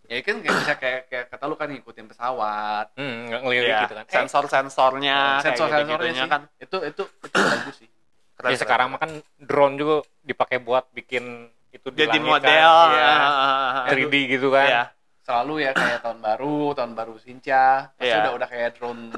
Ya 0.05 0.21
kan 0.21 0.38
kayak 0.38 0.55
bisa 0.55 0.73
kayak 0.76 1.01
kayak 1.07 1.26
kata 1.30 1.43
lu 1.45 1.55
kan 1.55 1.67
ngikutin 1.67 2.05
pesawat. 2.07 2.93
Hmm, 2.93 3.26
ngelirik 3.28 3.69
Iya, 3.69 3.80
gitu 3.84 3.93
kan. 3.95 4.03
Eh, 4.03 4.11
sensor 4.11 4.43
sensornya 4.45 5.17
sensor 5.39 5.65
sensornya 5.67 6.13
sih. 6.15 6.26
kan. 6.26 6.41
Itu 6.57 6.78
itu 6.82 7.03
itu 7.05 7.38
bagus 7.38 7.76
sih. 7.78 7.89
Keren, 8.36 8.49
ya 8.51 8.57
sekarang 8.59 8.88
mah 8.91 8.99
kan 8.99 9.11
drone 9.39 9.76
juga 9.78 9.95
dipakai 10.19 10.57
buat 10.59 10.89
bikin 10.91 11.47
itu 11.69 11.88
di 11.89 11.97
jadi 11.99 12.17
langit 12.17 12.26
model. 12.43 12.76
Kan. 12.82 12.89
Iya. 12.91 13.13
ah, 13.13 13.86
3D 13.88 14.13
gitu 14.28 14.49
kan. 14.49 14.67
Iya. 14.67 14.84
selalu 15.21 15.53
ya 15.59 15.73
kayak 15.73 15.99
tahun 15.99 16.21
baru 16.21 16.57
tahun 16.71 16.91
baru 16.93 17.17
Sinca 17.17 17.89
pasti 17.93 18.05
Iya. 18.05 18.21
udah 18.21 18.34
udah 18.38 18.45
kayak 18.47 18.69
drone 18.78 19.09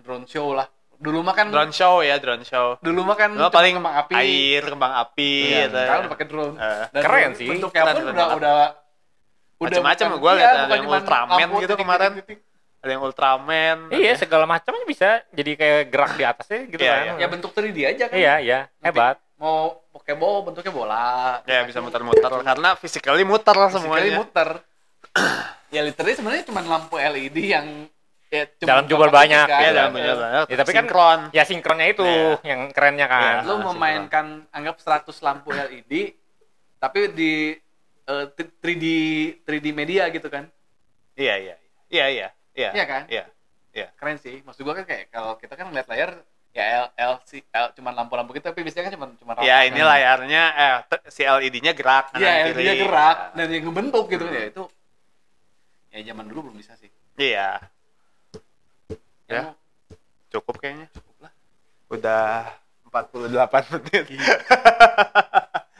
drone 0.00 0.24
show 0.24 0.52
lah 0.52 0.66
Dulu 0.96 1.18
mah 1.20 1.32
kan 1.32 1.48
drone 1.48 1.70
show 1.70 2.00
ya 2.00 2.16
drone 2.16 2.42
show 2.42 2.76
dulu 2.78 3.00
mah 3.02 3.16
kan 3.16 3.32
paling 3.48 3.72
kembang 3.74 3.96
api. 3.98 4.14
air 4.14 4.62
kembang 4.62 4.92
api 4.98 5.32
Iya, 5.46 5.64
gitu. 5.64 5.78
sekarang 5.78 6.00
udah 6.02 6.12
pakai 6.12 6.26
drone. 6.26 6.54
Eh. 6.54 6.84
Dan 6.90 7.00
Keren 7.00 7.20
drone 7.22 7.34
sih. 7.34 7.48
Bentuknya 7.48 7.80
Keren, 7.80 7.88
pun 7.88 7.96
keren 7.96 8.10
udah 8.10 8.20
banget. 8.22 8.36
udah 8.36 8.58
Macem-macem, 9.60 10.06
bukan- 10.06 10.18
gua 10.18 10.32
liat 10.34 10.40
iya, 10.42 10.50
ada 10.58 10.74
yang 10.74 10.86
Ultraman 10.86 11.36
gitu 11.38 11.56
titik, 11.66 11.76
kemarin. 11.78 12.10
titik, 12.14 12.26
titik. 12.26 12.40
ada 12.80 12.90
yang 12.90 13.02
Ultraman 13.02 13.76
Iya, 13.90 14.12
segala 14.14 14.44
macamnya 14.46 14.84
bisa 14.84 15.08
jadi 15.30 15.50
kayak 15.54 15.80
gerak 15.86 16.12
di 16.14 16.24
atasnya 16.26 16.60
gitu 16.66 16.80
Iya, 16.80 16.92
kan. 16.92 17.00
iya. 17.02 17.12
Ya 17.18 17.26
bentuk 17.28 17.50
3D 17.50 17.78
aja 17.86 18.04
kan. 18.06 18.16
Iya, 18.16 18.34
iya, 18.38 18.58
hebat. 18.80 19.16
Mau 19.36 19.80
Pokeball 19.90 20.44
bentuknya 20.46 20.68
bola. 20.70 21.40
ya 21.44 21.60
bisa 21.62 21.78
muter-muter 21.78 22.28
karena 22.42 22.68
physically 22.74 23.20
muter 23.22 23.56
semuanya 23.70 24.16
muter. 24.16 24.48
ya 25.72 25.80
literally 25.80 26.12
sebenarnya 26.12 26.44
cuma 26.44 26.60
lampu 26.60 26.96
LED 26.96 27.36
yang 27.50 27.66
ya, 28.30 28.44
Dalam 28.62 28.84
jumlah 28.86 29.10
banyak, 29.10 29.44
kan. 29.44 29.50
ya 29.52 29.60
Iya. 29.60 29.70
dalam 29.74 29.92
banyak 29.92 30.16
banyak 30.16 30.44
Ya, 30.46 30.56
tapi 30.56 30.70
kan- 30.70 30.86
sinkron 30.86 31.20
Ya 31.30 31.42
sinkronnya 31.44 31.86
itu 31.88 32.06
Iya. 32.06 32.38
yang 32.46 32.60
kerennya 32.70 33.06
kan. 33.06 33.42
Iya. 33.42 33.48
Lu 33.50 33.54
memainkan 33.64 34.26
anggap 34.48 34.78
100 34.78 35.18
lampu 35.20 35.50
LED 35.50 36.14
tapi 36.78 37.10
di 37.10 37.32
eh, 38.02 38.26
3D 38.32 38.84
3D 39.44 39.66
media 39.70 40.08
gitu 40.08 40.26
kan. 40.26 40.46
iya 41.14 41.36
iya 41.36 41.54
iya 41.88 42.06
iya 42.08 42.28
iya 42.52 42.70
Iya 42.72 42.84
kan? 42.84 43.02
iya 43.06 43.86
Keren 43.94 44.16
sih. 44.16 44.40
Maksud 44.40 44.62
gua 44.62 44.74
kan 44.74 44.82
kayak 44.82 45.10
kalau 45.10 45.36
kita 45.36 45.54
kan 45.54 45.68
ngeliat 45.68 45.86
layar 45.86 46.10
ya 46.50 46.90
L, 46.98 47.14
L, 47.46 47.66
cuman 47.72 47.94
lampu-lampu 47.94 48.34
gitu 48.34 48.42
tapi 48.44 48.66
biasanya 48.66 48.90
kan 48.90 48.94
cuma 48.96 49.06
cuma 49.14 49.32
ya 49.38 49.62
rata 49.62 49.68
ini 49.68 49.78
kan. 49.78 49.86
layarnya 49.86 50.42
eh 50.50 50.74
si 51.06 51.22
LED-nya 51.22 51.70
gerak 51.70 52.10
Iya, 52.12 52.50
kiri. 52.50 52.58
dia 52.60 52.74
gerak 52.76 53.16
dan 53.32 53.46
yang 53.46 53.62
ngebentuk 53.62 54.04
gitu 54.08 54.24
ya 54.26 54.42
itu 54.48 54.62
ya 55.88 56.00
zaman 56.04 56.26
dulu 56.26 56.50
belum 56.50 56.56
bisa 56.58 56.74
sih. 56.74 56.90
iya 57.16 57.62
Ya, 59.30 59.54
cukup 60.34 60.54
kayaknya 60.58 60.86
cukup 60.90 61.16
lah 61.26 61.32
udah 61.90 62.50
48 62.90 63.72
menit 63.78 64.04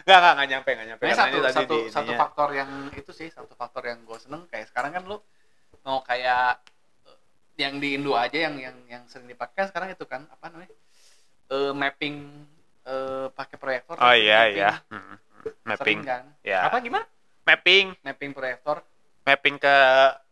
Enggak, 0.01 0.18
enggak, 0.26 0.32
enggak 0.34 0.48
nyampe, 0.51 0.70
enggak 0.74 0.88
nyampe. 0.90 1.03
Karena 1.07 1.18
satu 1.22 1.30
ini 1.30 1.38
tadi 1.44 1.55
satu 1.55 1.74
di 1.76 1.80
satu 1.92 2.11
ininya. 2.11 2.18
faktor 2.18 2.48
yang 2.51 2.70
itu 2.98 3.12
sih 3.14 3.28
satu 3.30 3.55
faktor 3.55 3.82
yang 3.86 3.98
gue 4.03 4.18
seneng 4.18 4.42
kayak 4.51 4.66
sekarang 4.72 4.90
kan 4.90 5.03
lu 5.07 5.22
mau 5.86 6.03
kayak 6.03 6.59
eh, 7.07 7.18
yang 7.62 7.78
di 7.78 7.94
Indo 7.94 8.18
aja 8.18 8.34
yang 8.34 8.59
yang 8.59 8.74
yang 8.90 9.03
sering 9.07 9.30
dipakai 9.30 9.70
sekarang 9.70 9.94
itu 9.94 10.03
kan 10.07 10.26
apa 10.26 10.51
namanya 10.51 10.72
Eh, 11.51 11.74
mapping 11.74 12.46
eh, 12.86 13.26
pakai 13.34 13.57
proyektor 13.59 13.98
Oh 13.98 14.14
iya 14.14 14.46
mapping 14.46 14.55
iya. 14.55 14.72
Hmm, 14.86 15.03
hmm. 15.03 15.16
sering 15.42 15.59
Mapping. 15.66 15.98
kan 16.07 16.22
Ya. 16.46 16.59
Apa 16.70 16.78
gimana? 16.78 17.07
Mapping, 17.42 17.86
mapping 18.07 18.30
proyektor 18.34 18.82
mapping 19.26 19.57
ke 19.59 19.76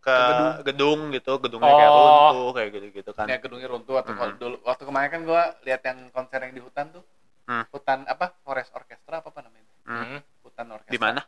ke 0.09 0.15
Ke 0.59 0.63
gedung. 0.65 0.99
gitu, 1.11 1.33
gedungnya 1.39 1.69
kayak 1.71 1.91
Oh. 1.91 2.01
runtuh 2.01 2.49
kayak 2.53 2.69
gitu-gitu 2.71 3.11
kan. 3.13 3.27
ya 3.27 3.37
gedungnya 3.37 3.69
runtuh 3.69 3.97
atau 3.97 4.13
kalau 4.13 4.33
Mhm. 4.33 4.39
dulu 4.39 4.57
waktu 4.63 4.83
kemarin 4.83 5.09
kan 5.09 5.21
gue 5.23 5.43
lihat 5.65 5.83
yang 5.83 5.99
konser 6.09 6.39
yang 6.41 6.53
di 6.53 6.61
hutan 6.61 6.87
tuh 6.91 7.05
Hmm. 7.45 7.65
hutan 7.69 7.99
apa 8.05 8.33
forest 8.39 8.71
orchestra 8.73 9.19
apa 9.19 9.29
apa 9.29 9.41
namanya 9.43 9.69
Hmm. 9.83 10.05
Hmm. 10.07 10.21
hutan 10.43 10.67
orkestra 10.71 10.91
Di 10.91 10.99
mana? 10.99 11.21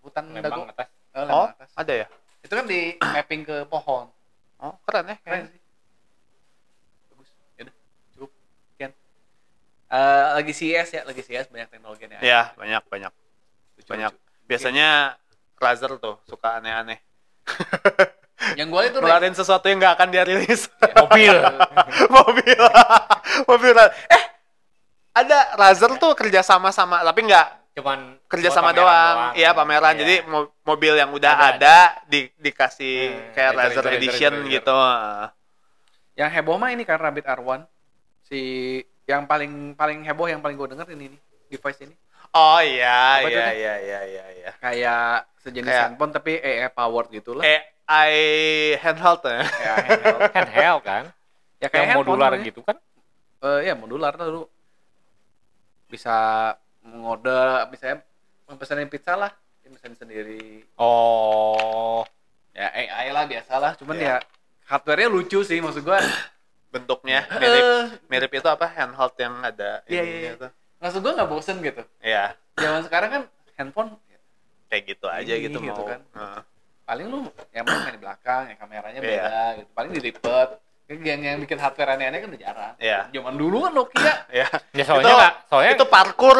hutan 0.00 0.24
Lembang 0.26 0.44
dago 0.46 0.62
atas. 0.66 0.88
Oh, 1.10 1.20
Lembang 1.20 1.52
atas 1.52 1.70
ada 1.74 1.92
ya? 1.94 2.06
itu 2.40 2.52
kan 2.52 2.64
di 2.64 2.80
mapping 2.98 3.42
ke 3.42 3.56
pohon 3.66 4.08
Oh, 4.58 4.74
keren 4.82 5.04
ya. 5.06 5.16
keren 5.20 5.44
sih 5.46 5.60
bagus 7.06 7.28
yaudah 7.54 7.74
cukup 8.10 8.30
sekian 8.66 8.92
Eh, 9.90 10.26
lagi 10.34 10.52
CES 10.52 10.88
ya 10.90 11.02
lagi 11.02 11.20
CES 11.20 11.46
banyak 11.48 11.68
teknologi 11.68 12.06
ya 12.06 12.20
Ya, 12.20 12.42
banyak 12.54 12.82
banyak. 12.86 13.12
Lucu-lucu. 13.74 13.90
banyak. 13.90 14.12
Biasanya 14.46 14.88
Razer 15.56 15.92
tuh 15.96 16.16
suka 16.24 16.56
aneh-aneh. 16.56 16.96
yang 18.58 18.68
gue 18.68 18.82
itu 18.86 18.98
Ngeluarin 18.98 19.34
sesuatu 19.34 19.68
yang 19.68 19.78
nggak 19.78 19.94
akan 20.00 20.08
dia 20.08 20.24
rilis. 20.24 20.66
Mobil. 21.00 21.34
mobil. 22.16 22.60
Mobil. 23.46 23.74
Eh 24.08 24.22
ada 25.12 25.38
Razer 25.58 25.90
tuh 25.98 26.14
kerja 26.14 26.40
sama 26.40 26.70
sama 26.70 27.02
tapi 27.02 27.26
nggak 27.26 27.48
Cuman 27.70 28.18
kerja 28.26 28.50
sama 28.50 28.74
doang. 28.74 29.30
iya 29.32 29.54
pameran. 29.54 29.94
Iya. 29.94 30.00
jadi 30.02 30.14
mo- 30.26 30.50
mobil 30.64 30.90
yang 30.96 31.14
udah 31.14 31.32
Ada, 31.32 31.46
ada, 31.54 31.76
di 32.06 32.26
dikasih 32.36 32.98
Hmm, 33.08 33.30
kayak 33.30 33.52
laser, 33.54 33.82
Razer 33.82 33.94
edition 33.94 34.32
gitu. 34.48 34.74
yang 36.18 36.28
heboh 36.28 36.58
mah 36.58 36.74
ini 36.74 36.82
kan 36.82 36.98
Rabbit 36.98 37.24
R1 37.24 37.64
si 38.26 38.40
yang 39.06 39.24
paling 39.24 39.72
paling 39.74 40.02
heboh 40.02 40.26
yang 40.26 40.42
paling 40.42 40.58
gue 40.58 40.68
denger 40.68 40.86
ini 40.92 41.14
nih 41.14 41.20
device 41.48 41.80
ini. 41.82 41.94
Oh 42.30 42.58
iya 42.58 43.22
iya 43.22 43.46
iya 43.50 43.74
iya 43.78 44.00
iya 44.04 44.24
iya. 44.34 44.50
Kayak 44.58 45.29
sejenis 45.40 45.66
Kayak- 45.66 45.84
handphone 45.88 46.12
tapi 46.12 46.32
AI 46.36 46.68
powered 46.68 47.08
gitu 47.10 47.32
lah. 47.32 47.44
AI 47.86 48.14
handheld 48.76 49.20
ya. 49.22 49.40
Kayak 49.42 49.76
handheld. 49.86 50.20
Handheld 50.30 50.82
kan. 50.82 51.04
ya 51.56 51.68
kayak 51.68 51.86
Yang 51.86 51.98
modular 51.98 52.30
namanya. 52.30 52.46
gitu 52.46 52.60
kan. 52.60 52.76
Eh, 53.40 53.60
ya 53.64 53.74
modular 53.74 54.12
tuh 54.14 54.26
dulu. 54.26 54.42
Bisa 55.86 56.16
mengode 56.80 57.36
misalnya 57.68 58.00
pesanin 58.52 58.86
pizza 58.86 59.14
lah. 59.14 59.32
Dia 59.60 59.70
pesanin 59.70 59.96
sendiri. 59.96 60.64
Oh. 60.74 62.04
ya 62.50 62.66
AI 62.68 63.08
lah 63.08 63.24
biasa 63.24 63.56
lah 63.56 63.72
cuman 63.74 63.94
Iya. 63.94 64.18
ya 64.18 64.26
hardware-nya 64.66 65.06
lucu 65.08 65.40
sih 65.40 65.58
maksud 65.58 65.82
gua. 65.82 66.02
Bentuknya 66.70 67.26
mirip 67.32 67.62
Eh, 67.62 67.82
mirip 68.06 68.30
itu 68.32 68.46
apa? 68.46 68.66
Handheld 68.68 69.14
yang 69.16 69.34
ada 69.40 69.82
Iya, 69.84 70.02
ininya 70.02 70.18
iya, 70.22 70.32
iya. 70.36 70.48
maksud 70.78 70.98
gua 71.00 71.12
nggak 71.14 71.28
bosen 71.28 71.56
gitu. 71.60 71.82
Iya, 72.00 72.34
zaman 72.54 72.82
sekarang 72.84 73.10
kan 73.10 73.22
handphone 73.54 73.90
kayak 74.70 74.82
gitu 74.86 75.06
aja 75.06 75.32
Ini 75.34 75.44
gitu, 75.44 75.58
gitu 75.58 75.76
mau 75.76 75.84
kan. 75.84 76.00
Heeh. 76.14 76.40
paling 76.82 77.06
lu 77.06 77.18
yang 77.50 77.62
main, 77.62 77.78
main 77.82 77.94
di 77.94 78.00
belakang 78.00 78.42
ya 78.46 78.54
kameranya 78.54 78.98
Iya. 78.98 79.10
beda 79.10 79.42
gitu 79.58 79.70
paling 79.70 79.90
dilipet 79.92 80.48
yang 80.90 81.22
yang 81.22 81.38
bikin 81.38 81.54
hardware 81.54 81.94
aneh-aneh 81.94 82.18
kan 82.18 82.28
udah 82.30 82.40
jarang 82.40 82.74
Iya. 82.76 82.98
zaman 83.10 83.34
dulu 83.34 83.56
kan 83.62 83.72
Nokia 83.72 84.14
ya 84.42 84.46
Ya 84.70 84.82
soalnya 84.82 85.06
Itu- 85.06 85.18
nggak, 85.18 85.34
soalnya 85.46 85.72
itu 85.72 85.86
parkour 85.86 86.36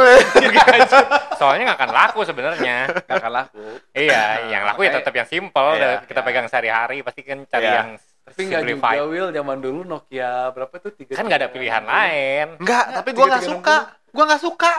soalnya 1.41 1.63
nggak 1.67 1.79
akan 1.79 1.91
laku 1.91 2.21
sebenarnya. 2.23 2.77
gak 3.01 3.17
akan 3.17 3.33
laku 3.33 3.65
iya, 3.93 4.25
yang 4.49 4.63
laku 4.65 4.81
ya 4.81 4.91
Makanya- 4.91 4.97
tetap 5.01 5.15
yang 5.15 5.29
simple. 5.29 5.71
Iya, 5.73 5.81
dan 5.81 5.91
kita 6.05 6.21
iya. 6.21 6.27
pegang 6.27 6.47
sehari-hari 6.47 6.97
pasti 7.03 7.21
kan 7.23 7.39
cari 7.45 7.65
Iya. 7.65 7.75
yang 7.77 7.91
tapi 8.21 8.41
nggak 8.47 8.63
juga. 8.63 9.03
Will 9.05 9.29
zaman 9.33 9.59
dulu 9.59 9.81
Nokia 9.83 10.33
berapa 10.51 10.75
tuh 10.79 10.93
tiga 10.95 11.15
Kan 11.15 11.27
nggak 11.27 11.41
ada 11.41 11.51
pilihan 11.51 11.83
lain. 11.83 12.47
Enggak, 12.59 12.85
Nggak, 12.87 12.97
tapi 12.97 13.09
gua 13.11 13.25
nggak 13.27 13.43
suka. 13.45 13.77
Gua 14.11 14.25
nggak 14.27 14.43
suka. 14.43 14.73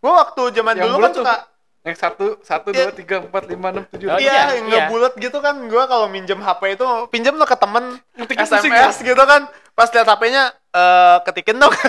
Gua 0.00 0.12
waktu 0.18 0.42
zaman 0.52 0.74
Yang 0.76 0.84
dulu 0.86 0.96
kan 1.00 1.12
suka 1.14 1.34
yang 1.80 1.96
satu 1.96 2.36
satu 2.40 2.70
Iya. 2.70 2.88
dua 2.88 2.92
tiga 2.92 3.16
empat 3.20 3.48
lima 3.48 3.72
enam 3.72 3.84
tujuh 3.88 4.06
Oh, 4.06 4.20
iya, 4.20 4.28
iya, 4.30 4.42
yang 4.52 4.68
iya. 4.68 4.68
nggak 4.68 4.82
bulat 4.88 5.12
gitu 5.16 5.38
kan. 5.38 5.56
Gua 5.64 5.84
kalau 5.84 6.06
minjem 6.06 6.36
HP 6.36 6.76
itu 6.76 6.84
pinjem 7.08 7.34
lo 7.34 7.44
ke 7.44 7.56
temen 7.56 7.96
Ngetiknya 8.14 8.44
pusing 8.46 8.68
SMS 8.68 8.96
gitu 9.00 9.22
kan. 9.22 9.48
Pas 9.72 9.88
lihat 9.88 10.04
HP-nya 10.06 10.42
eh 10.70 11.16
ketikin 11.24 11.56
dong. 11.56 11.72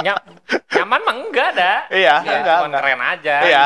Ny- 0.00 0.22
nyaman 0.70 1.00
mah 1.02 1.14
enggak 1.18 1.46
ada. 1.54 1.72
iya, 1.88 2.20
Iya, 2.20 2.34
enggak, 2.40 2.56
Cuma 2.56 2.68
enggak. 2.68 2.82
keren 2.82 3.02
aja. 3.02 3.36
Iya. 3.42 3.62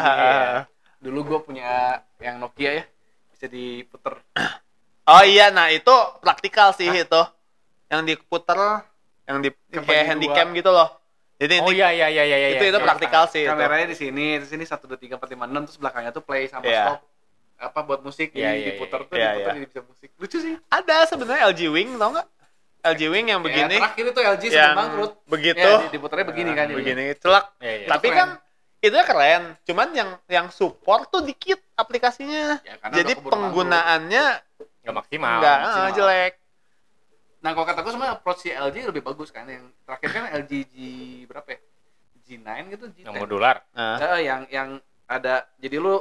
dulu 0.98 1.20
gue 1.22 1.40
punya 1.44 1.70
yang 2.16 2.40
Nokia 2.40 2.80
ya 2.80 2.84
bisa 3.28 3.44
diputer 3.44 4.24
Oh 5.04 5.20
iya, 5.20 5.52
nah 5.52 5.68
itu 5.68 5.92
praktikal 6.18 6.72
sih 6.72 6.88
itu. 6.88 7.22
Yang 7.86 8.02
diputer, 8.08 8.56
yang 9.28 9.38
di 9.38 9.52
kayak 9.70 10.04
handycam 10.08 10.56
gitu 10.56 10.72
loh. 10.72 10.88
Jadi 11.34 11.54
Oh 11.58 11.68
iya 11.68 11.90
iya 11.90 12.06
iya 12.08 12.22
iya 12.24 12.36
iya. 12.38 12.48
itu 12.52 12.64
itu 12.64 12.72
Iya. 12.72 12.84
praktikal 12.84 13.24
sih 13.26 13.42
itu. 13.42 13.50
kameranya 13.50 13.86
di 13.86 13.96
sini 13.96 14.38
di 14.38 14.46
sini 14.46 14.62
satu 14.62 14.86
dua 14.86 14.94
tiga 14.94 15.16
empat 15.16 15.28
lima 15.28 15.44
enam 15.44 15.64
terus 15.64 15.76
belakangnya 15.76 16.10
tuh 16.10 16.20
play 16.20 16.46
sama 16.46 16.62
Iya. 16.62 16.94
stop 16.94 17.00
apa 17.56 17.80
buat 17.82 18.00
musik 18.00 18.30
Iya, 18.30 18.50
jadi 18.50 18.54
iya, 18.56 18.66
diputer 18.68 18.98
iya. 18.98 19.06
tuh 19.06 19.14
Iya, 19.14 19.28
diputer 19.28 19.42
iya. 19.44 19.54
jadi 19.56 19.66
bisa 19.66 19.80
musik 19.82 20.08
lucu 20.14 20.36
sih 20.36 20.54
Ada 20.68 20.96
sebenarnya 21.06 21.42
LG 21.48 21.60
Wing, 21.68 21.90
tau 21.96 22.10
nggak? 22.10 22.28
LG 22.84 23.02
Wing 23.08 23.26
yang 23.26 23.40
begini, 23.40 23.74
ya, 23.74 23.80
terakhir 23.80 24.04
itu 24.04 24.20
LG 24.20 24.42
yang 24.44 24.52
sebelum 24.52 24.76
bangkrut 24.76 25.12
begitu, 25.24 25.56
ya, 25.58 25.80
di- 25.80 25.90
diputernya 25.90 26.26
begini 26.26 26.50
kan 26.52 26.66
begini, 26.68 27.04
celak. 27.16 27.44
Iya, 27.56 27.72
iya. 27.74 27.86
Tapi 27.88 28.06
keren. 28.06 28.18
kan 28.18 28.28
itu 28.78 28.96
keren, 29.00 29.42
cuman 29.64 29.88
yang 29.90 30.10
yang 30.28 30.46
support 30.50 31.08
tuh 31.08 31.24
dikit 31.24 31.56
aplikasinya. 31.72 32.60
Ya, 32.60 32.76
Jadi 32.92 33.16
penggunaannya 33.16 34.24
nggak 34.84 34.94
maksimal. 34.94 35.40
enggak 35.40 35.56
eh, 35.56 35.64
maksimal. 35.64 35.90
jelek. 35.96 36.32
Nah 37.44 37.52
kalau 37.52 37.62
kata 37.62 37.78
gue 37.78 37.92
sebenarnya 37.92 38.14
approach 38.14 38.40
si 38.40 38.48
LG 38.48 38.88
lebih 38.88 39.04
bagus 39.04 39.28
kan 39.28 39.44
yang 39.44 39.68
terakhir 39.84 40.10
kan 40.10 40.24
LG 40.34 40.52
G 40.64 40.76
berapa 41.24 41.44
ya 41.46 41.60
G9 42.24 42.40
gitu 42.72 42.84
G10 42.88 43.04
Yang 43.04 43.14
modular. 43.20 43.56
Nah, 43.70 44.00
Eh, 44.16 44.20
yang 44.24 44.48
yang 44.48 44.68
ada 45.04 45.44
jadi 45.58 45.76
lu 45.76 46.00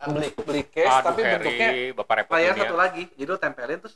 beli 0.00 0.32
beli 0.32 0.62
case 0.64 0.88
Aduh, 0.88 1.04
tapi 1.04 1.20
Harry, 1.20 1.34
bentuknya 1.36 1.68
Bapak 1.92 2.14
repot 2.16 2.32
layar 2.32 2.52
dunia. 2.52 2.62
satu 2.64 2.76
lagi 2.78 3.02
jadi 3.12 3.28
lu 3.28 3.36
tempelin 3.36 3.78
terus 3.78 3.94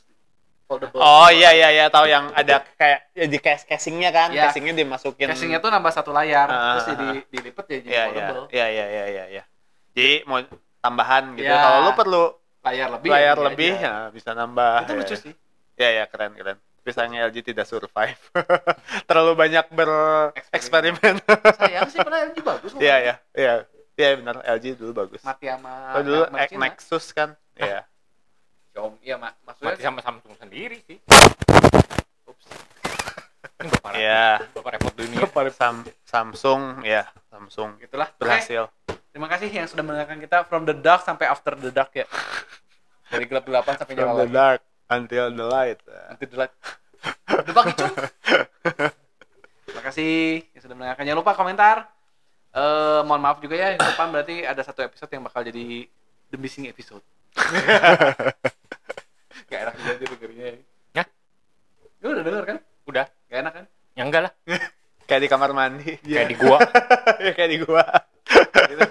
foldable 0.63 1.01
Oh 1.01 1.29
iya 1.29 1.49
iya 1.51 1.69
iya 1.71 1.85
tahu 1.89 2.05
yang 2.05 2.29
ada 2.31 2.61
kayak 2.77 3.09
ya, 3.11 3.25
di 3.25 3.37
case 3.37 3.65
casingnya 3.65 4.09
kan, 4.09 4.29
Iya. 4.29 4.47
casingnya 4.47 4.73
dimasukin. 4.75 5.27
casingnya 5.27 5.57
tuh 5.57 5.67
nambah 5.67 5.89
satu 5.89 6.11
layar 6.11 6.45
Ah, 6.45 6.77
terus 6.77 6.85
ah, 6.85 6.89
jadi 6.93 7.07
dilipet 7.25 7.65
ya 7.65 7.77
jadi 7.79 7.89
Iya 7.89 8.03
iya 8.03 8.05
foldable 8.05 8.45
iya 8.51 8.67
iya 8.69 8.85
iya 8.85 9.05
iya. 9.07 9.23
iya. 9.31 9.43
Jadi 9.89 10.09
mau 10.23 10.37
tambahan 10.79 11.23
gitu. 11.33 11.47
Iya. 11.47 11.57
Kalau 11.57 11.79
lu 11.79 11.91
perlu 11.95 12.23
layar 12.61 12.87
lebih 12.91 13.09
layar 13.09 13.35
ya, 13.35 13.43
lebih 13.43 13.71
aja. 13.73 13.81
ya 13.81 13.93
bisa 14.13 14.29
nambah. 14.31 14.75
itu 14.79 14.91
ya. 14.91 14.99
lucu 14.99 15.15
sih 15.17 15.33
Iya 15.73 15.89
iya 15.91 16.05
keren 16.05 16.37
keren. 16.37 16.57
Tapi 16.83 16.91
sayangnya 16.91 17.31
LG 17.31 17.47
tidak 17.47 17.63
survive. 17.63 18.19
Terlalu 19.07 19.39
banyak 19.39 19.71
bereksperimen. 19.71 21.15
sayang 21.55 21.87
sih 21.87 22.03
pernah 22.03 22.27
LG 22.27 22.37
bagus 22.43 22.69
kok. 22.75 22.81
Iya 22.83 22.95
iya 22.99 23.15
iya. 23.31 23.53
Iya 23.95 24.07
benar 24.19 24.43
LG 24.43 24.75
dulu 24.75 24.91
bagus. 24.91 25.23
mati 25.23 25.47
sama 25.47 25.95
Kalau 25.95 26.03
dulu 26.03 26.21
Cina. 26.43 26.59
Nexus 26.67 27.05
kan. 27.15 27.29
Iya. 27.55 27.87
Xiaomi 28.75 28.99
iya 28.99 29.15
mak 29.15 29.39
maksudnya 29.47 29.69
Mati 29.71 29.81
sama 29.81 29.99
Samsung 30.03 30.35
sendiri 30.35 30.75
sih. 30.83 30.99
ups 32.27 32.45
Ini 33.55 33.69
bapak 33.69 33.89
repot. 33.95 33.95
Ya, 33.95 34.27
Bapak 34.51 34.71
repot 34.75 34.93
dunia. 34.93 35.23
Sam- 35.55 35.87
Samsung 36.03 36.83
ya, 36.83 37.07
Samsung 37.31 37.79
Gitulah. 37.79 38.11
Oke. 38.11 38.19
berhasil. 38.19 38.67
Terima 39.07 39.31
kasih 39.31 39.47
yang 39.47 39.71
sudah 39.71 39.87
mendengarkan 39.87 40.19
kita 40.19 40.43
from 40.43 40.67
the 40.67 40.75
dark 40.75 40.99
sampai 40.99 41.31
after 41.31 41.55
the 41.55 41.71
dark 41.71 41.95
ya. 41.95 42.03
Dari 43.13 43.23
gelap 43.23 43.47
gelapan 43.47 43.79
sampai 43.79 43.93
From 43.93 44.03
nyala 44.03 44.19
the 44.19 44.27
lagi. 44.27 44.35
dark 44.35 44.61
until 44.89 45.31
the 45.31 45.45
light. 45.45 45.79
Nanti 45.85 46.25
the 46.27 46.37
light. 46.43 46.53
Udah 47.29 47.53
pagi 47.53 47.73
cung. 47.75 47.93
Terima 49.67 49.81
kasih 49.85 50.43
yang 50.55 50.61
sudah 50.63 50.75
mendengarkan. 50.75 51.03
Jangan 51.07 51.19
lupa 51.19 51.33
komentar. 51.35 51.77
Eh, 52.53 53.01
mohon 53.09 53.17
maaf 53.17 53.41
juga 53.41 53.57
ya, 53.57 53.73
yang 53.73 53.81
depan 53.81 54.13
berarti 54.13 54.45
ada 54.45 54.61
satu 54.61 54.85
episode 54.85 55.09
yang 55.09 55.25
bakal 55.25 55.41
jadi 55.41 55.89
the 56.29 56.37
missing 56.37 56.69
episode. 56.69 57.01
Gak 59.49 59.59
enak 59.69 59.73
juga 59.81 59.93
sih 59.97 60.05
dengernya 60.05 60.45
ya. 60.45 60.55
Ya? 61.01 61.03
Lu 62.05 62.13
udah 62.13 62.23
denger 62.25 62.43
kan? 62.45 62.57
Udah. 62.85 63.05
Gak 63.25 63.39
enak 63.41 63.53
kan? 63.57 63.65
Ya 63.97 64.01
enggak 64.05 64.21
lah. 64.29 64.33
Kayak 65.09 65.21
di 65.25 65.29
kamar 65.29 65.51
mandi. 65.51 65.97
Kayak 66.05 66.29
di 66.31 66.35
gua. 66.39 66.57
ya 67.25 67.31
kayak 67.35 67.51
di 67.51 67.57
gua. 67.59 67.83
Gitu. 68.71 68.87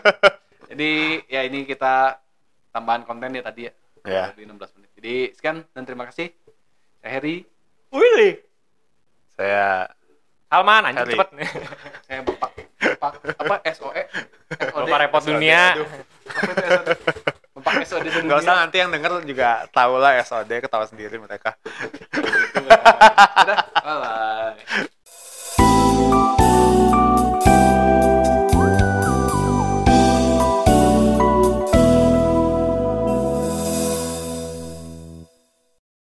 Jadi 0.69 0.91
ya 1.25 1.41
ini 1.49 1.65
kita 1.65 2.21
tambahan 2.69 3.09
konten 3.09 3.33
ya 3.33 3.43
tadi 3.43 3.67
ya. 3.67 3.73
Ya. 4.05 4.29
Lebih 4.35 4.53
16 4.53 4.77
menit. 4.77 4.91
Jadi 5.03 5.35
sekian 5.35 5.67
dan 5.75 5.83
terima 5.83 6.07
kasih. 6.07 6.31
Saya 7.03 7.19
Heri. 7.19 7.43
Willy. 7.91 8.39
Saya 9.35 9.91
Halman 10.47 10.95
anjing 10.95 11.03
Kali. 11.03 11.19
cepet. 11.19 11.29
Saya 12.07 12.23
Bapak. 12.23 12.51
Bapak 13.03 13.11
apa 13.35 13.55
SOE? 13.75 14.03
SOD. 14.63 14.87
Bapak 14.87 14.99
repot 15.03 15.23
dunia. 15.27 15.75
Aduh. 15.75 15.91
Apa 16.31 16.51
itu 16.55 16.63
SOD? 16.71 16.87
Bapak 17.51 17.73
SOD 17.83 18.07
sedunia. 18.15 18.31
nggak 18.31 18.41
usah 18.47 18.55
nanti 18.63 18.77
yang 18.79 18.95
denger 18.95 19.27
juga 19.27 19.67
tahu 19.75 19.99
lah 19.99 20.23
SOD 20.23 20.63
ketawa 20.63 20.87
sendiri 20.87 21.19
mereka. 21.19 21.59
Udah. 22.63 22.79
Bye. 23.83 24.55